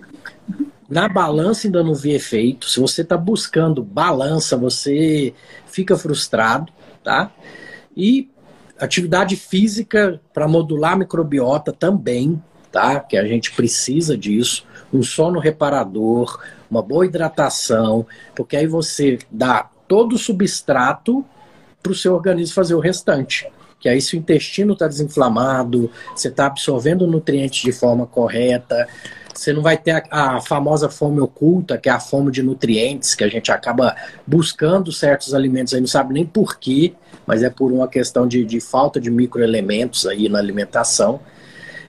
na 0.88 1.08
balança 1.08 1.66
ainda 1.66 1.82
não 1.82 1.94
vi 1.94 2.12
efeito. 2.12 2.68
Se 2.68 2.80
você 2.80 3.02
está 3.02 3.16
buscando 3.16 3.82
balança, 3.82 4.56
você 4.56 5.32
fica 5.66 5.96
frustrado, 5.96 6.72
tá? 7.02 7.32
E 7.96 8.30
atividade 8.78 9.36
física 9.36 10.20
para 10.32 10.48
modular 10.48 10.92
a 10.92 10.96
microbiota 10.96 11.72
também 11.72 12.42
tá? 12.74 12.98
Que 12.98 13.16
a 13.16 13.24
gente 13.24 13.52
precisa 13.52 14.18
disso, 14.18 14.66
um 14.92 15.00
sono 15.00 15.38
reparador, 15.38 16.42
uma 16.68 16.82
boa 16.82 17.06
hidratação, 17.06 18.04
porque 18.34 18.56
aí 18.56 18.66
você 18.66 19.16
dá 19.30 19.70
todo 19.86 20.16
o 20.16 20.18
substrato 20.18 21.24
para 21.80 21.92
o 21.92 21.94
seu 21.94 22.14
organismo 22.14 22.52
fazer 22.52 22.74
o 22.74 22.80
restante. 22.80 23.48
Que 23.78 23.88
aí 23.88 24.00
se 24.00 24.16
o 24.16 24.18
intestino 24.18 24.72
está 24.72 24.88
desinflamado, 24.88 25.88
você 26.16 26.26
está 26.26 26.46
absorvendo 26.46 27.06
nutrientes 27.06 27.62
de 27.62 27.70
forma 27.70 28.08
correta, 28.08 28.88
você 29.34 29.52
não 29.52 29.62
vai 29.62 29.76
ter 29.76 30.04
a, 30.10 30.36
a, 30.36 30.40
famosa 30.40 30.88
fome 30.88 31.20
oculta, 31.20 31.76
que 31.76 31.88
é 31.88 31.92
a 31.92 32.00
fome 32.00 32.30
de 32.30 32.42
nutrientes, 32.42 33.14
que 33.14 33.24
a 33.24 33.28
gente 33.28 33.50
acaba 33.50 33.94
buscando 34.26 34.92
certos 34.92 35.34
alimentos 35.34 35.74
aí, 35.74 35.80
não 35.80 35.88
sabe 35.88 36.14
nem 36.14 36.24
por 36.24 36.56
quê, 36.58 36.94
mas 37.26 37.42
é 37.42 37.50
por 37.50 37.72
uma 37.72 37.88
questão 37.88 38.26
de, 38.26 38.44
de 38.44 38.60
falta 38.60 39.00
de 39.00 39.10
microelementos 39.10 40.06
aí 40.06 40.28
na 40.28 40.38
alimentação. 40.38 41.20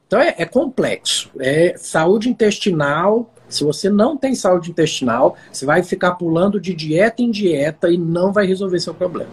Então 0.07 0.19
é, 0.19 0.35
é 0.37 0.45
complexo. 0.45 1.31
É 1.39 1.75
saúde 1.77 2.29
intestinal. 2.29 3.29
Se 3.47 3.63
você 3.63 3.89
não 3.89 4.17
tem 4.17 4.33
saúde 4.33 4.71
intestinal, 4.71 5.35
você 5.51 5.65
vai 5.65 5.83
ficar 5.83 6.15
pulando 6.15 6.59
de 6.59 6.73
dieta 6.73 7.21
em 7.21 7.31
dieta 7.31 7.89
e 7.89 7.97
não 7.97 8.31
vai 8.31 8.45
resolver 8.45 8.79
seu 8.79 8.93
problema. 8.93 9.31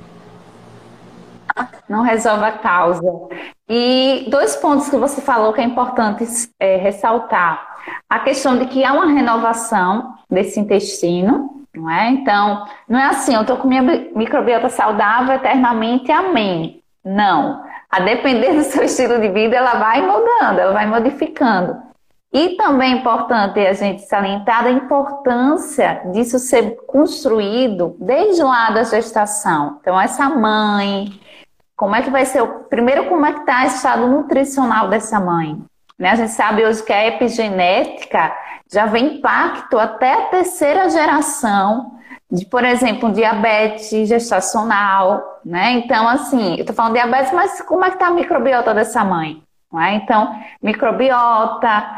Não 1.88 2.02
resolve 2.02 2.44
a 2.44 2.52
causa. 2.52 3.02
E 3.68 4.26
dois 4.30 4.56
pontos 4.56 4.88
que 4.88 4.96
você 4.96 5.20
falou 5.20 5.52
que 5.52 5.60
é 5.60 5.64
importante 5.64 6.24
é, 6.58 6.76
ressaltar. 6.76 7.71
A 8.08 8.18
questão 8.20 8.58
de 8.58 8.66
que 8.66 8.84
há 8.84 8.92
uma 8.92 9.06
renovação 9.06 10.14
desse 10.30 10.60
intestino, 10.60 11.64
não 11.74 11.90
é? 11.90 12.10
Então, 12.10 12.66
não 12.88 12.98
é 12.98 13.06
assim, 13.06 13.34
eu 13.34 13.42
estou 13.42 13.56
com 13.56 13.68
minha 13.68 13.82
microbiota 14.14 14.68
saudável 14.68 15.34
eternamente, 15.34 16.12
amém. 16.12 16.82
Não. 17.04 17.64
A 17.90 18.00
depender 18.00 18.54
do 18.54 18.62
seu 18.64 18.84
estilo 18.84 19.20
de 19.20 19.28
vida, 19.28 19.56
ela 19.56 19.74
vai 19.74 20.02
mudando, 20.02 20.58
ela 20.58 20.72
vai 20.72 20.86
modificando. 20.86 21.76
E 22.32 22.56
também 22.56 22.94
é 22.94 22.96
importante 22.96 23.60
a 23.60 23.74
gente 23.74 24.02
salientar 24.02 24.64
a 24.64 24.70
importância 24.70 26.02
disso 26.12 26.38
ser 26.38 26.76
construído 26.86 27.94
desde 28.00 28.42
lá 28.42 28.70
da 28.70 28.84
gestação. 28.84 29.76
Então, 29.80 30.00
essa 30.00 30.30
mãe, 30.30 31.12
como 31.76 31.94
é 31.94 32.00
que 32.00 32.08
vai 32.08 32.24
ser 32.24 32.42
o. 32.42 32.64
Primeiro, 32.70 33.06
como 33.06 33.26
é 33.26 33.34
que 33.34 33.40
está 33.40 33.64
o 33.64 33.66
estado 33.66 34.06
nutricional 34.06 34.88
dessa 34.88 35.20
mãe? 35.20 35.62
Né? 36.02 36.10
A 36.10 36.16
gente 36.16 36.32
sabe 36.32 36.66
hoje 36.66 36.82
que 36.82 36.92
a 36.92 37.06
epigenética 37.06 38.36
já 38.68 38.86
vem 38.86 39.18
impacto 39.18 39.78
até 39.78 40.14
a 40.14 40.22
terceira 40.22 40.90
geração 40.90 41.92
de, 42.28 42.44
por 42.44 42.64
exemplo, 42.64 43.12
diabetes 43.12 44.08
gestacional, 44.08 45.40
né? 45.44 45.70
Então, 45.74 46.08
assim, 46.08 46.56
eu 46.58 46.66
tô 46.66 46.72
falando 46.72 46.94
diabetes, 46.94 47.32
mas 47.32 47.62
como 47.62 47.84
é 47.84 47.90
que 47.92 48.00
tá 48.00 48.08
a 48.08 48.10
microbiota 48.10 48.74
dessa 48.74 49.04
mãe? 49.04 49.44
É? 49.78 49.94
Então, 49.94 50.34
microbiota 50.60 51.88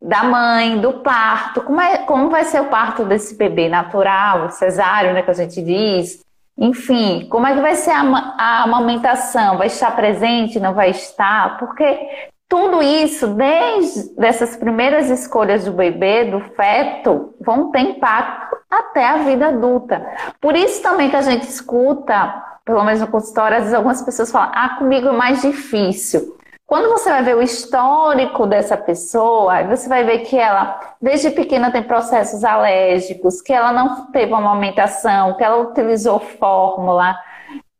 da 0.00 0.24
mãe, 0.24 0.80
do 0.80 0.94
parto, 0.94 1.60
como, 1.60 1.82
é, 1.82 1.98
como 1.98 2.30
vai 2.30 2.44
ser 2.44 2.62
o 2.62 2.70
parto 2.70 3.04
desse 3.04 3.36
bebê 3.36 3.68
natural, 3.68 4.48
cesáreo, 4.48 5.12
né, 5.12 5.20
que 5.20 5.30
a 5.30 5.34
gente 5.34 5.60
diz? 5.60 6.24
Enfim, 6.56 7.26
como 7.28 7.46
é 7.46 7.54
que 7.54 7.60
vai 7.60 7.74
ser 7.74 7.90
a, 7.90 8.00
a 8.38 8.62
amamentação? 8.62 9.58
Vai 9.58 9.66
estar 9.66 9.94
presente, 9.94 10.58
não 10.58 10.72
vai 10.72 10.88
estar? 10.88 11.58
Porque 11.58 12.30
tudo 12.50 12.82
isso, 12.82 13.28
desde 13.28 14.12
essas 14.18 14.56
primeiras 14.56 15.08
escolhas 15.08 15.66
do 15.66 15.72
bebê, 15.72 16.24
do 16.24 16.40
feto, 16.40 17.32
vão 17.40 17.70
ter 17.70 17.78
impacto 17.78 18.56
até 18.68 19.06
a 19.06 19.18
vida 19.18 19.46
adulta. 19.46 20.04
Por 20.40 20.56
isso 20.56 20.82
também 20.82 21.08
que 21.08 21.14
a 21.14 21.22
gente 21.22 21.44
escuta, 21.44 22.42
pelo 22.64 22.82
menos 22.82 23.00
no 23.00 23.06
consultório, 23.06 23.56
às 23.56 23.62
vezes 23.62 23.76
algumas 23.76 24.02
pessoas 24.02 24.32
falam, 24.32 24.50
ah, 24.52 24.70
comigo 24.70 25.06
é 25.06 25.12
mais 25.12 25.42
difícil. 25.42 26.36
Quando 26.66 26.88
você 26.88 27.08
vai 27.08 27.22
ver 27.22 27.36
o 27.36 27.42
histórico 27.42 28.44
dessa 28.48 28.76
pessoa, 28.76 29.62
você 29.62 29.88
vai 29.88 30.02
ver 30.02 30.18
que 30.20 30.36
ela, 30.36 30.80
desde 31.00 31.30
pequena, 31.30 31.70
tem 31.70 31.84
processos 31.84 32.42
alérgicos, 32.42 33.40
que 33.40 33.52
ela 33.52 33.72
não 33.72 34.10
teve 34.10 34.32
uma 34.32 34.38
amamentação, 34.38 35.36
que 35.36 35.44
ela 35.44 35.58
utilizou 35.58 36.18
fórmula. 36.18 37.14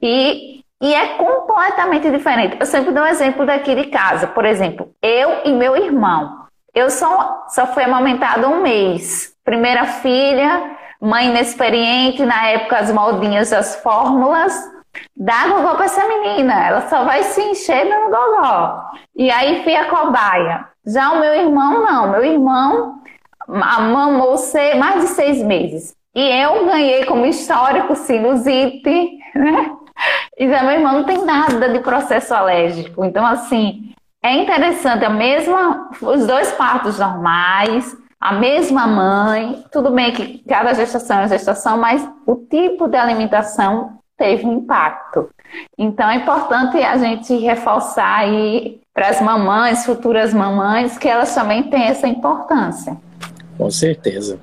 E 0.01 0.60
e 0.81 0.95
é 0.95 1.19
completamente 1.19 2.11
diferente. 2.11 2.57
Eu 2.59 2.67
sempre 2.67 2.93
dou 2.93 3.03
um 3.03 3.07
exemplo 3.07 3.45
daqui 3.45 3.75
de 3.75 3.85
casa. 3.89 4.27
Por 4.27 4.45
exemplo, 4.45 4.95
eu 5.03 5.43
e 5.45 5.53
meu 5.53 5.77
irmão. 5.77 6.47
Eu 6.75 6.89
só, 6.89 7.45
só 7.49 7.67
fui 7.67 7.83
amamentada 7.83 8.49
um 8.49 8.63
mês. 8.63 9.35
Primeira 9.45 9.85
filha, 9.85 10.77
mãe 11.01 11.29
inexperiente, 11.29 12.25
na 12.25 12.47
época 12.47 12.79
as 12.79 12.91
moldinhas 12.91 13.51
das 13.51 13.77
fórmulas. 13.77 14.55
Dá 15.17 15.47
gogó 15.49 15.75
pra 15.75 15.85
essa 15.85 16.07
menina, 16.07 16.67
ela 16.67 16.89
só 16.89 17.05
vai 17.05 17.23
se 17.23 17.41
encher 17.43 17.85
no 17.85 18.11
gogó. 18.11 18.91
E 19.15 19.31
aí 19.31 19.63
fui 19.63 19.77
a 19.77 19.89
cobaia. 19.89 20.67
Já 20.87 21.13
o 21.13 21.21
meu 21.21 21.35
irmão, 21.35 21.85
não. 21.85 22.11
Meu 22.11 22.25
irmão 22.25 23.01
mamou 23.47 24.37
mais 24.79 25.01
de 25.03 25.09
seis 25.09 25.43
meses. 25.43 25.95
E 26.15 26.21
eu 26.21 26.67
ganhei 26.67 27.05
como 27.05 27.27
histórico 27.27 27.95
sinusite, 27.95 29.19
né? 29.35 29.77
E 30.39 30.47
meu 30.47 30.57
irmão 30.57 30.93
não 30.95 31.05
tem 31.05 31.25
nada 31.25 31.69
de 31.69 31.81
processo 31.81 32.35
alérgico. 32.35 33.05
Então, 33.05 33.25
assim, 33.27 33.95
é 34.23 34.35
interessante, 34.35 35.05
a 35.05 35.11
mesma, 35.11 35.91
os 36.01 36.27
dois 36.27 36.53
partos 36.53 36.99
normais, 36.99 37.97
a 38.21 38.35
mesma 38.35 38.87
mãe, 38.87 39.65
tudo 39.73 39.91
bem 39.91 40.13
que 40.13 40.45
cada 40.47 40.75
gestação 40.75 41.21
é 41.21 41.29
gestação, 41.29 41.79
mas 41.79 42.07
o 42.27 42.37
tipo 42.37 42.87
de 42.87 42.97
alimentação 42.97 43.99
teve 44.19 44.45
um 44.45 44.59
impacto. 44.59 45.31
Então 45.79 46.09
é 46.09 46.17
importante 46.17 46.77
a 46.77 46.99
gente 46.99 47.35
reforçar 47.39 48.19
aí 48.19 48.81
para 48.93 49.09
as 49.09 49.23
mamães, 49.23 49.87
futuras 49.87 50.35
mamães, 50.35 50.99
que 50.99 51.09
elas 51.09 51.35
também 51.35 51.63
têm 51.65 51.85
essa 51.85 52.07
importância. 52.07 52.97
Com 53.57 53.71
certeza. 53.71 54.39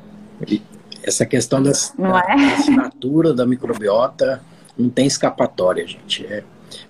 Essa 1.03 1.25
questão 1.25 1.61
da, 1.61 1.71
da 1.71 2.19
é? 2.27 2.33
assinatura 2.33 3.33
da 3.33 3.45
microbiota 3.45 4.41
não 4.77 4.89
tem 4.89 5.07
escapatória, 5.07 5.85
gente. 5.87 6.25
É, 6.25 6.43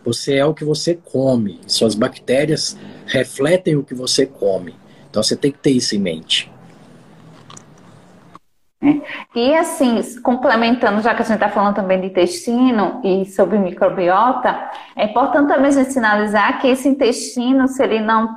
você 0.04 0.36
é 0.36 0.46
o 0.46 0.54
que 0.54 0.66
você 0.66 0.96
come. 0.96 1.60
Suas 1.68 1.96
bactérias 1.96 2.78
refletem 3.06 3.76
o 3.76 3.84
que 3.84 3.94
você 3.94 4.26
come. 4.26 4.76
Então 5.10 5.24
você 5.24 5.36
tem 5.36 5.52
que 5.52 5.60
ter 5.60 5.72
isso 5.72 5.96
em 5.96 6.00
mente. 6.00 6.52
É. 8.82 9.02
E 9.36 9.56
assim, 9.56 10.02
complementando, 10.22 11.02
já 11.02 11.14
que 11.16 11.22
a 11.22 11.26
gente 11.26 11.36
está 11.36 11.50
falando 11.50 11.76
também 11.76 12.00
de 12.00 12.08
intestino 12.08 13.02
e 13.04 13.26
sobre 13.26 13.58
microbiota, 13.58 14.70
é 14.96 15.06
importante 15.06 15.48
também 15.48 15.68
a 15.68 15.72
gente 15.72 15.94
sinalizar 15.94 16.62
que 16.62 16.68
esse 16.68 16.88
intestino, 16.88 17.68
se 17.68 17.84
ele 17.84 18.00
não, 18.00 18.30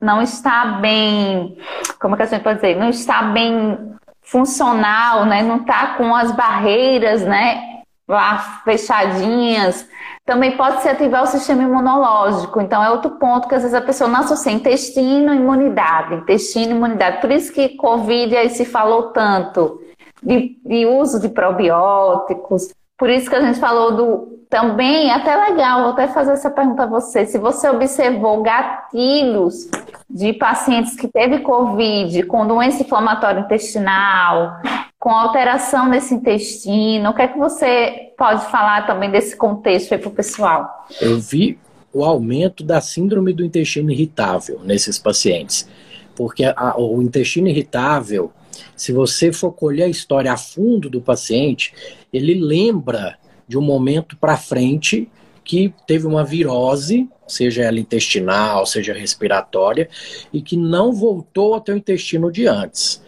não 0.00 0.22
está 0.22 0.78
bem, 0.80 1.56
como 2.00 2.14
é 2.14 2.18
que 2.18 2.22
a 2.22 2.26
gente 2.26 2.42
pode 2.42 2.60
dizer, 2.60 2.76
não 2.76 2.88
está 2.88 3.24
bem 3.24 3.94
funcional, 4.22 5.26
né? 5.26 5.42
não 5.42 5.56
está 5.56 5.94
com 5.96 6.14
as 6.14 6.30
barreiras, 6.30 7.22
né? 7.22 7.79
Lá 8.10 8.62
fechadinhas, 8.64 9.88
também 10.26 10.56
pode 10.56 10.82
se 10.82 10.88
ativar 10.88 11.22
o 11.22 11.26
sistema 11.26 11.62
imunológico. 11.62 12.60
Então, 12.60 12.82
é 12.82 12.90
outro 12.90 13.12
ponto 13.12 13.48
que 13.48 13.54
às 13.54 13.62
vezes 13.62 13.74
a 13.74 13.80
pessoa 13.80 14.08
não 14.08 14.20
associa 14.20 14.52
intestino, 14.52 15.34
imunidade, 15.34 16.14
intestino, 16.14 16.72
imunidade. 16.72 17.20
Por 17.20 17.30
isso 17.30 17.52
que 17.52 17.76
Covid 17.76 18.36
aí 18.36 18.50
se 18.50 18.64
falou 18.64 19.12
tanto 19.12 19.80
de, 20.22 20.58
de 20.64 20.86
uso 20.86 21.20
de 21.20 21.28
probióticos, 21.28 22.74
por 22.98 23.08
isso 23.08 23.30
que 23.30 23.36
a 23.36 23.40
gente 23.40 23.58
falou 23.58 23.92
do 23.92 24.40
também, 24.50 25.12
até 25.12 25.36
legal, 25.36 25.82
vou 25.82 25.92
até 25.92 26.08
fazer 26.08 26.32
essa 26.32 26.50
pergunta 26.50 26.82
a 26.82 26.86
você. 26.86 27.24
Se 27.24 27.38
você 27.38 27.70
observou 27.70 28.42
gatilhos 28.42 29.70
de 30.08 30.32
pacientes 30.32 30.96
que 30.96 31.06
teve 31.06 31.38
Covid 31.38 32.24
com 32.24 32.46
doença 32.46 32.82
inflamatória 32.82 33.40
intestinal, 33.40 34.56
com 35.00 35.08
alteração 35.08 35.88
nesse 35.88 36.12
intestino, 36.12 37.08
o 37.08 37.14
que 37.14 37.22
é 37.22 37.28
que 37.28 37.38
você 37.38 38.12
pode 38.18 38.44
falar 38.50 38.86
também 38.86 39.10
desse 39.10 39.34
contexto 39.34 39.94
aí 39.94 39.98
para 39.98 40.10
o 40.10 40.12
pessoal? 40.12 40.86
Eu 41.00 41.18
vi 41.18 41.58
o 41.90 42.04
aumento 42.04 42.62
da 42.62 42.82
síndrome 42.82 43.32
do 43.32 43.42
intestino 43.42 43.90
irritável 43.90 44.60
nesses 44.62 44.98
pacientes. 44.98 45.66
Porque 46.14 46.44
a, 46.44 46.78
o 46.78 47.00
intestino 47.00 47.48
irritável, 47.48 48.30
se 48.76 48.92
você 48.92 49.32
for 49.32 49.52
colher 49.52 49.84
a 49.84 49.88
história 49.88 50.30
a 50.30 50.36
fundo 50.36 50.90
do 50.90 51.00
paciente, 51.00 51.72
ele 52.12 52.34
lembra 52.34 53.16
de 53.48 53.56
um 53.56 53.62
momento 53.62 54.18
para 54.18 54.36
frente 54.36 55.10
que 55.42 55.72
teve 55.86 56.06
uma 56.06 56.22
virose, 56.22 57.08
seja 57.26 57.62
ela 57.62 57.80
intestinal, 57.80 58.66
seja 58.66 58.92
respiratória, 58.92 59.88
e 60.30 60.42
que 60.42 60.58
não 60.58 60.92
voltou 60.92 61.54
até 61.54 61.72
o 61.72 61.76
intestino 61.76 62.30
de 62.30 62.46
antes. 62.46 63.02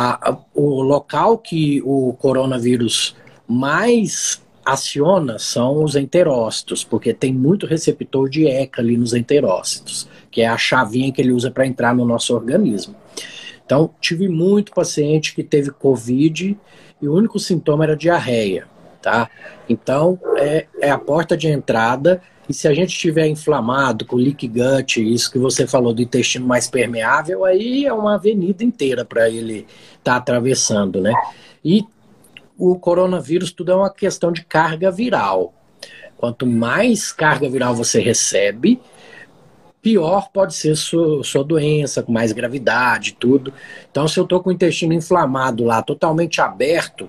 A, 0.00 0.38
o 0.54 0.80
local 0.80 1.38
que 1.38 1.82
o 1.84 2.12
coronavírus 2.20 3.16
mais 3.48 4.40
aciona 4.64 5.38
são 5.38 5.82
os 5.82 5.96
enterócitos, 5.96 6.84
porque 6.84 7.14
tem 7.14 7.32
muito 7.32 7.66
receptor 7.66 8.28
de 8.28 8.46
ECA 8.46 8.80
ali 8.80 8.96
nos 8.96 9.14
enterócitos, 9.14 10.08
que 10.30 10.42
é 10.42 10.46
a 10.46 10.58
chavinha 10.58 11.10
que 11.10 11.20
ele 11.20 11.32
usa 11.32 11.50
para 11.50 11.66
entrar 11.66 11.94
no 11.94 12.04
nosso 12.04 12.34
organismo. 12.34 12.94
Então, 13.64 13.90
tive 14.00 14.28
muito 14.28 14.72
paciente 14.72 15.34
que 15.34 15.42
teve 15.42 15.70
Covid 15.70 16.56
e 17.02 17.08
o 17.08 17.14
único 17.14 17.38
sintoma 17.38 17.84
era 17.84 17.96
diarreia, 17.96 18.66
tá? 19.02 19.28
Então, 19.68 20.18
é, 20.36 20.66
é 20.80 20.90
a 20.90 20.98
porta 20.98 21.36
de 21.36 21.48
entrada 21.48 22.22
e 22.48 22.54
se 22.54 22.66
a 22.66 22.72
gente 22.72 22.90
estiver 22.90 23.26
inflamado 23.26 24.06
com 24.06 24.16
leak 24.16 24.48
gut, 24.48 25.02
isso 25.02 25.30
que 25.30 25.38
você 25.38 25.66
falou 25.66 25.92
do 25.92 26.00
intestino 26.00 26.46
mais 26.46 26.66
permeável, 26.66 27.44
aí 27.44 27.84
é 27.84 27.92
uma 27.92 28.14
avenida 28.14 28.64
inteira 28.64 29.04
para 29.04 29.28
ele 29.28 29.66
estar 29.98 30.12
tá 30.12 30.16
atravessando, 30.16 31.00
né? 31.00 31.12
E 31.62 31.84
o 32.56 32.78
coronavírus 32.78 33.52
tudo 33.52 33.72
é 33.72 33.74
uma 33.74 33.90
questão 33.90 34.32
de 34.32 34.44
carga 34.44 34.90
viral. 34.90 35.52
Quanto 36.16 36.46
mais 36.46 37.12
carga 37.12 37.48
viral 37.48 37.74
você 37.74 38.00
recebe, 38.00 38.80
pior 39.82 40.30
pode 40.32 40.54
ser 40.54 40.74
sua, 40.74 41.22
sua 41.22 41.44
doença, 41.44 42.02
com 42.02 42.10
mais 42.10 42.32
gravidade, 42.32 43.12
tudo. 43.12 43.52
Então, 43.90 44.08
se 44.08 44.18
eu 44.18 44.24
estou 44.24 44.42
com 44.42 44.50
o 44.50 44.52
intestino 44.52 44.92
inflamado 44.92 45.64
lá, 45.64 45.82
totalmente 45.82 46.40
aberto, 46.40 47.08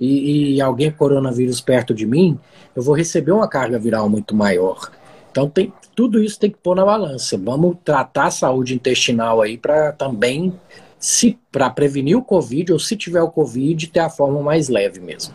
e, 0.00 0.54
e 0.54 0.60
alguém 0.60 0.90
coronavírus 0.90 1.60
perto 1.60 1.94
de 1.94 2.06
mim, 2.06 2.38
eu 2.74 2.82
vou 2.82 2.94
receber 2.94 3.32
uma 3.32 3.48
carga 3.48 3.78
viral 3.78 4.08
muito 4.08 4.34
maior. 4.34 4.90
Então, 5.30 5.48
tem, 5.48 5.72
tudo 5.94 6.22
isso 6.22 6.38
tem 6.38 6.50
que 6.50 6.58
pôr 6.58 6.76
na 6.76 6.84
balança. 6.84 7.36
Vamos 7.36 7.76
tratar 7.84 8.26
a 8.26 8.30
saúde 8.30 8.74
intestinal 8.74 9.40
aí 9.40 9.58
para 9.58 9.92
também 9.92 10.52
se 10.98 11.38
para 11.52 11.70
prevenir 11.70 12.16
o 12.16 12.22
Covid 12.22 12.72
ou 12.72 12.78
se 12.78 12.96
tiver 12.96 13.22
o 13.22 13.30
Covid, 13.30 13.88
ter 13.88 14.00
a 14.00 14.10
forma 14.10 14.42
mais 14.42 14.68
leve 14.68 15.00
mesmo. 15.00 15.34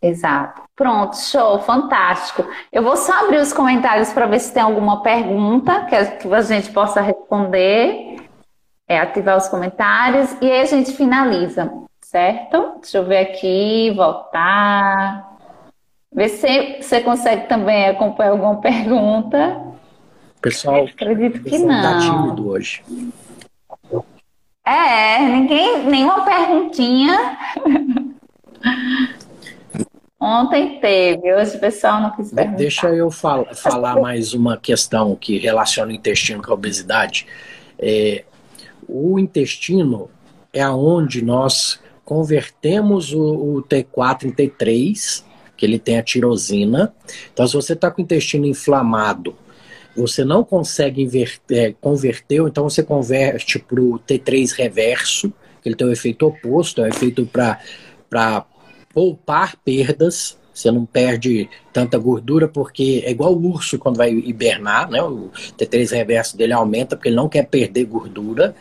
Exato. 0.00 0.62
Pronto, 0.74 1.16
show, 1.16 1.58
fantástico. 1.60 2.46
Eu 2.70 2.82
vou 2.82 2.96
só 2.96 3.24
abrir 3.24 3.38
os 3.38 3.52
comentários 3.52 4.12
para 4.12 4.26
ver 4.26 4.40
se 4.40 4.52
tem 4.52 4.62
alguma 4.62 5.02
pergunta 5.02 5.86
que 5.86 5.94
a 5.94 6.42
gente 6.42 6.70
possa 6.70 7.00
responder. 7.00 8.16
É, 8.88 9.00
ativar 9.00 9.36
os 9.36 9.48
comentários 9.48 10.30
e 10.40 10.48
aí 10.48 10.60
a 10.60 10.64
gente 10.64 10.92
finaliza, 10.92 11.72
certo? 12.16 12.78
Deixa 12.80 12.96
eu 12.96 13.04
ver 13.04 13.18
aqui, 13.18 13.92
voltar. 13.94 15.36
Ver 16.10 16.30
se 16.30 16.80
você 16.80 17.02
consegue 17.02 17.46
também 17.46 17.88
acompanhar 17.88 18.30
alguma 18.30 18.56
pergunta. 18.62 19.62
Pessoal, 20.40 20.86
acredito 20.86 21.42
que 21.42 21.50
pessoal 21.50 21.68
tá 21.68 21.74
não. 21.74 22.00
Tá 22.00 22.22
tímido 22.22 22.48
hoje. 22.48 22.82
É, 24.64 25.18
ninguém, 25.18 25.84
nenhuma 25.84 26.24
perguntinha. 26.24 27.36
Ontem 30.18 30.80
teve, 30.80 31.34
hoje 31.34 31.56
o 31.56 31.60
pessoal 31.60 32.00
não 32.00 32.16
quis 32.16 32.32
perguntar. 32.32 32.56
Deixa 32.56 32.88
eu 32.88 33.10
fal 33.10 33.46
falar 33.54 34.00
mais 34.00 34.32
uma 34.32 34.56
questão 34.56 35.14
que 35.14 35.36
relaciona 35.36 35.92
o 35.92 35.94
intestino 35.94 36.42
com 36.42 36.50
a 36.50 36.54
obesidade. 36.54 37.26
É, 37.78 38.24
o 38.88 39.18
intestino 39.18 40.08
é 40.52 40.62
aonde 40.62 41.22
nós 41.22 41.78
convertemos 42.06 43.12
o, 43.12 43.20
o 43.20 43.62
T4 43.62 44.24
em 44.24 44.30
T3, 44.30 45.22
que 45.54 45.66
ele 45.66 45.78
tem 45.78 45.98
a 45.98 46.02
tirosina. 46.02 46.94
Então, 47.32 47.46
se 47.46 47.52
você 47.52 47.74
está 47.74 47.90
com 47.90 48.00
o 48.00 48.04
intestino 48.04 48.46
inflamado 48.46 49.36
você 49.96 50.24
não 50.24 50.44
consegue 50.44 51.02
inverter, 51.02 51.70
é, 51.70 51.74
converter, 51.80 52.42
então 52.42 52.64
você 52.64 52.82
converte 52.82 53.58
para 53.58 53.80
o 53.80 53.98
T3 53.98 54.52
reverso, 54.52 55.32
que 55.62 55.68
ele 55.68 55.74
tem 55.74 55.86
o 55.86 55.92
efeito 55.92 56.26
oposto, 56.26 56.82
é 56.82 56.84
um 56.84 56.88
efeito 56.88 57.26
para 57.26 58.46
poupar 58.92 59.56
perdas 59.64 60.38
você 60.56 60.70
não 60.70 60.86
perde 60.86 61.48
tanta 61.70 61.98
gordura 61.98 62.48
porque 62.48 63.02
é 63.04 63.10
igual 63.10 63.34
o 63.34 63.50
urso 63.50 63.78
quando 63.78 63.98
vai 63.98 64.10
hibernar, 64.10 64.90
né? 64.90 65.02
O 65.02 65.30
T3 65.58 65.90
reverso 65.94 66.34
dele 66.34 66.54
aumenta 66.54 66.96
porque 66.96 67.10
ele 67.10 67.16
não 67.16 67.28
quer 67.28 67.42
perder 67.46 67.84
gordura. 67.84 68.56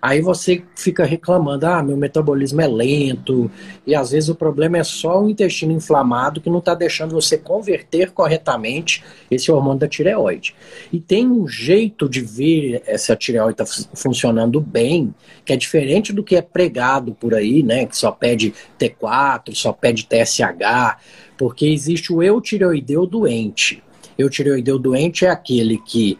Aí 0.00 0.20
você 0.20 0.62
fica 0.76 1.04
reclamando: 1.04 1.66
"Ah, 1.66 1.82
meu 1.82 1.96
metabolismo 1.96 2.60
é 2.60 2.68
lento". 2.68 3.50
E 3.84 3.92
às 3.92 4.12
vezes 4.12 4.28
o 4.28 4.36
problema 4.36 4.78
é 4.78 4.84
só 4.84 5.20
o 5.20 5.28
intestino 5.28 5.72
inflamado 5.72 6.40
que 6.40 6.48
não 6.48 6.60
está 6.60 6.72
deixando 6.72 7.12
você 7.12 7.36
converter 7.36 8.12
corretamente 8.12 9.02
esse 9.28 9.50
hormônio 9.50 9.80
da 9.80 9.88
tireoide. 9.88 10.54
E 10.92 11.00
tem 11.00 11.26
um 11.26 11.48
jeito 11.48 12.08
de 12.08 12.20
ver 12.20 12.84
essa 12.86 13.16
tireoide 13.16 13.56
tá 13.56 13.64
funcionando 13.94 14.60
bem, 14.60 15.12
que 15.44 15.52
é 15.52 15.56
diferente 15.56 16.12
do 16.12 16.22
que 16.22 16.36
é 16.36 16.42
pregado 16.42 17.16
por 17.18 17.34
aí, 17.34 17.64
né? 17.64 17.86
Que 17.86 17.96
só 17.96 18.12
pede 18.12 18.54
T4, 18.78 19.56
só 19.56 19.72
pede 19.72 20.06
TSH 20.06 21.00
porque 21.40 21.64
existe 21.64 22.12
o 22.12 22.22
eutireoideu 22.22 23.06
doente. 23.06 23.82
Eutireoideu 24.18 24.78
doente 24.78 25.24
é 25.24 25.30
aquele 25.30 25.78
que, 25.78 26.18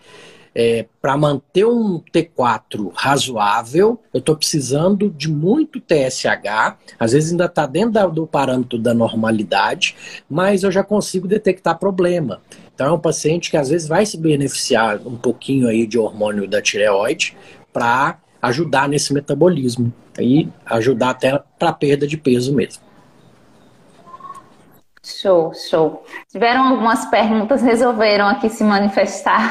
é, 0.54 0.86
para 0.98 1.14
manter 1.14 1.66
um 1.66 2.00
T4 2.10 2.90
razoável, 2.94 4.00
eu 4.14 4.20
estou 4.20 4.34
precisando 4.34 5.10
de 5.10 5.28
muito 5.30 5.78
TSH, 5.78 6.78
às 6.98 7.12
vezes 7.12 7.32
ainda 7.32 7.44
está 7.44 7.66
dentro 7.66 8.10
do 8.10 8.26
parâmetro 8.26 8.78
da 8.78 8.94
normalidade, 8.94 9.94
mas 10.26 10.62
eu 10.62 10.72
já 10.72 10.82
consigo 10.82 11.28
detectar 11.28 11.78
problema. 11.78 12.40
Então 12.74 12.86
é 12.86 12.92
um 12.92 12.98
paciente 12.98 13.50
que 13.50 13.58
às 13.58 13.68
vezes 13.68 13.86
vai 13.86 14.06
se 14.06 14.16
beneficiar 14.16 15.06
um 15.06 15.18
pouquinho 15.18 15.68
aí 15.68 15.86
de 15.86 15.98
hormônio 15.98 16.48
da 16.48 16.62
tireoide 16.62 17.36
para 17.74 18.18
ajudar 18.40 18.88
nesse 18.88 19.12
metabolismo 19.12 19.92
e 20.18 20.48
ajudar 20.64 21.10
até 21.10 21.38
para 21.58 21.74
perda 21.74 22.06
de 22.06 22.16
peso 22.16 22.54
mesmo. 22.54 22.88
Show, 25.18 25.52
show. 25.54 26.04
Tiveram 26.30 26.68
algumas 26.68 27.06
perguntas, 27.06 27.62
resolveram 27.62 28.26
aqui 28.26 28.48
se 28.48 28.62
manifestar. 28.64 29.50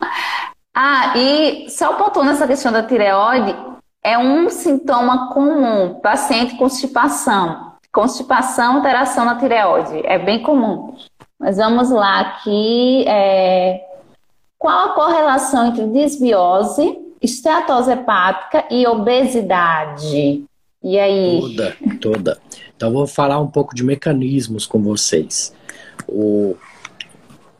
ah, 0.74 1.16
e 1.16 1.68
só 1.68 1.94
pontuando 1.94 2.30
essa 2.30 2.46
questão 2.46 2.72
da 2.72 2.82
tireoide, 2.82 3.54
é 4.02 4.18
um 4.18 4.48
sintoma 4.48 5.32
comum, 5.32 6.00
paciente 6.00 6.56
constipação. 6.56 7.72
Constipação, 7.92 8.76
alteração 8.76 9.24
na 9.24 9.36
tireoide, 9.36 10.00
é 10.04 10.18
bem 10.18 10.42
comum. 10.42 10.94
Mas 11.38 11.56
vamos 11.56 11.90
lá 11.90 12.20
aqui. 12.20 13.04
É... 13.06 13.84
Qual 14.58 14.90
a 14.90 14.92
correlação 14.94 15.66
entre 15.66 15.86
desbiose, 15.88 16.98
esteatose 17.20 17.90
hepática 17.90 18.64
e 18.70 18.86
obesidade? 18.86 20.44
E 20.82 20.98
aí? 20.98 21.40
Toda, 21.40 21.76
toda. 22.00 22.38
Então, 22.82 22.92
vou 22.92 23.06
falar 23.06 23.38
um 23.38 23.46
pouco 23.46 23.76
de 23.76 23.84
mecanismos 23.84 24.66
com 24.66 24.82
vocês. 24.82 25.54
O, 26.08 26.56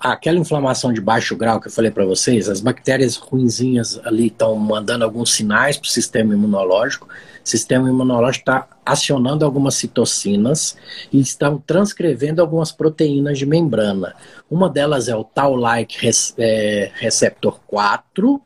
aquela 0.00 0.36
inflamação 0.36 0.92
de 0.92 1.00
baixo 1.00 1.36
grau 1.36 1.60
que 1.60 1.68
eu 1.68 1.72
falei 1.72 1.92
para 1.92 2.04
vocês, 2.04 2.48
as 2.48 2.60
bactérias 2.60 3.14
ruinzinhas 3.14 4.00
ali 4.02 4.26
estão 4.26 4.56
mandando 4.56 5.04
alguns 5.04 5.32
sinais 5.32 5.76
para 5.76 5.86
o 5.86 5.90
sistema 5.90 6.34
imunológico. 6.34 7.06
O 7.06 7.48
sistema 7.48 7.88
imunológico 7.88 8.42
está 8.42 8.66
acionando 8.84 9.44
algumas 9.44 9.76
citocinas 9.76 10.76
e 11.12 11.20
estão 11.20 11.56
transcrevendo 11.56 12.42
algumas 12.42 12.72
proteínas 12.72 13.38
de 13.38 13.46
membrana. 13.46 14.16
Uma 14.50 14.68
delas 14.68 15.06
é 15.06 15.14
o 15.14 15.22
Tau-like 15.22 15.98
é, 16.36 16.90
receptor 16.96 17.60
4, 17.68 18.42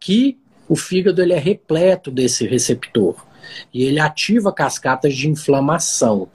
que 0.00 0.36
o 0.68 0.74
fígado 0.74 1.22
ele 1.22 1.34
é 1.34 1.38
repleto 1.38 2.10
desse 2.10 2.48
receptor 2.48 3.29
e 3.72 3.84
ele 3.84 4.00
ativa 4.00 4.52
cascatas 4.52 5.14
de 5.14 5.28
inflamação. 5.28 6.28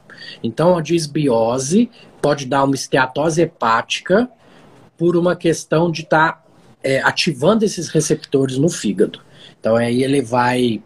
Então, 0.43 0.77
a 0.77 0.81
disbiose 0.81 1.89
pode 2.21 2.45
dar 2.45 2.63
uma 2.63 2.75
esteatose 2.75 3.41
hepática 3.41 4.29
por 4.97 5.15
uma 5.15 5.35
questão 5.35 5.91
de 5.91 6.01
estar 6.01 6.33
tá, 6.33 6.43
é, 6.83 7.01
ativando 7.01 7.65
esses 7.65 7.89
receptores 7.89 8.57
no 8.57 8.69
fígado. 8.69 9.19
Então, 9.59 9.75
aí 9.75 10.03
ele 10.03 10.21
vai 10.21 10.81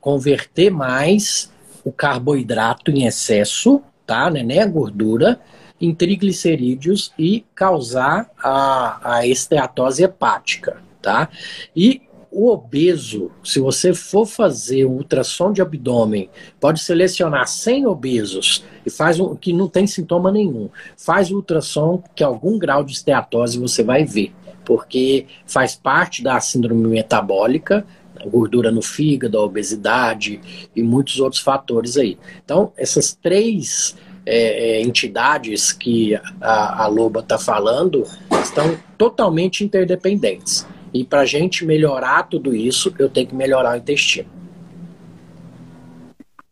converter 0.00 0.70
mais 0.70 1.52
o 1.84 1.92
carboidrato 1.92 2.90
em 2.90 3.06
excesso, 3.06 3.82
tá? 4.06 4.30
Né? 4.30 4.42
Nem 4.42 4.60
a 4.60 4.66
gordura, 4.66 5.40
em 5.80 5.94
triglicerídeos 5.94 7.12
e 7.18 7.44
causar 7.54 8.30
a, 8.42 9.16
a 9.16 9.26
esteatose 9.26 10.04
hepática, 10.04 10.76
tá? 11.00 11.28
E 11.74 12.02
o 12.32 12.50
obeso, 12.50 13.30
se 13.44 13.60
você 13.60 13.92
for 13.92 14.26
fazer 14.26 14.86
um 14.86 14.92
ultrassom 14.92 15.52
de 15.52 15.60
abdômen, 15.60 16.30
pode 16.58 16.80
selecionar 16.80 17.46
100 17.46 17.86
obesos 17.86 18.64
e 18.86 18.90
faz 18.90 19.20
um 19.20 19.36
que 19.36 19.52
não 19.52 19.68
tem 19.68 19.86
sintoma 19.86 20.32
nenhum. 20.32 20.70
Faz 20.96 21.30
o 21.30 21.36
ultrassom 21.36 22.02
que 22.14 22.24
algum 22.24 22.58
grau 22.58 22.82
de 22.82 22.92
esteatose 22.92 23.58
você 23.58 23.84
vai 23.84 24.04
ver, 24.06 24.32
porque 24.64 25.26
faz 25.46 25.76
parte 25.76 26.22
da 26.22 26.40
síndrome 26.40 26.88
metabólica, 26.88 27.86
gordura 28.26 28.70
no 28.70 28.80
fígado, 28.80 29.36
a 29.36 29.42
obesidade 29.42 30.40
e 30.74 30.82
muitos 30.82 31.20
outros 31.20 31.42
fatores 31.42 31.98
aí. 31.98 32.18
Então, 32.42 32.72
essas 32.78 33.12
três 33.14 33.94
é, 34.24 34.78
é 34.78 34.82
entidades 34.82 35.70
que 35.70 36.14
a, 36.40 36.84
a 36.84 36.86
Loba 36.86 37.20
está 37.20 37.36
falando 37.38 38.04
estão 38.42 38.78
totalmente 38.96 39.64
interdependentes. 39.64 40.66
E 40.92 41.04
para 41.04 41.20
a 41.20 41.24
gente 41.26 41.64
melhorar 41.64 42.24
tudo 42.24 42.54
isso, 42.54 42.94
eu 42.98 43.08
tenho 43.08 43.26
que 43.26 43.34
melhorar 43.34 43.72
o 43.72 43.76
intestino. 43.76 44.28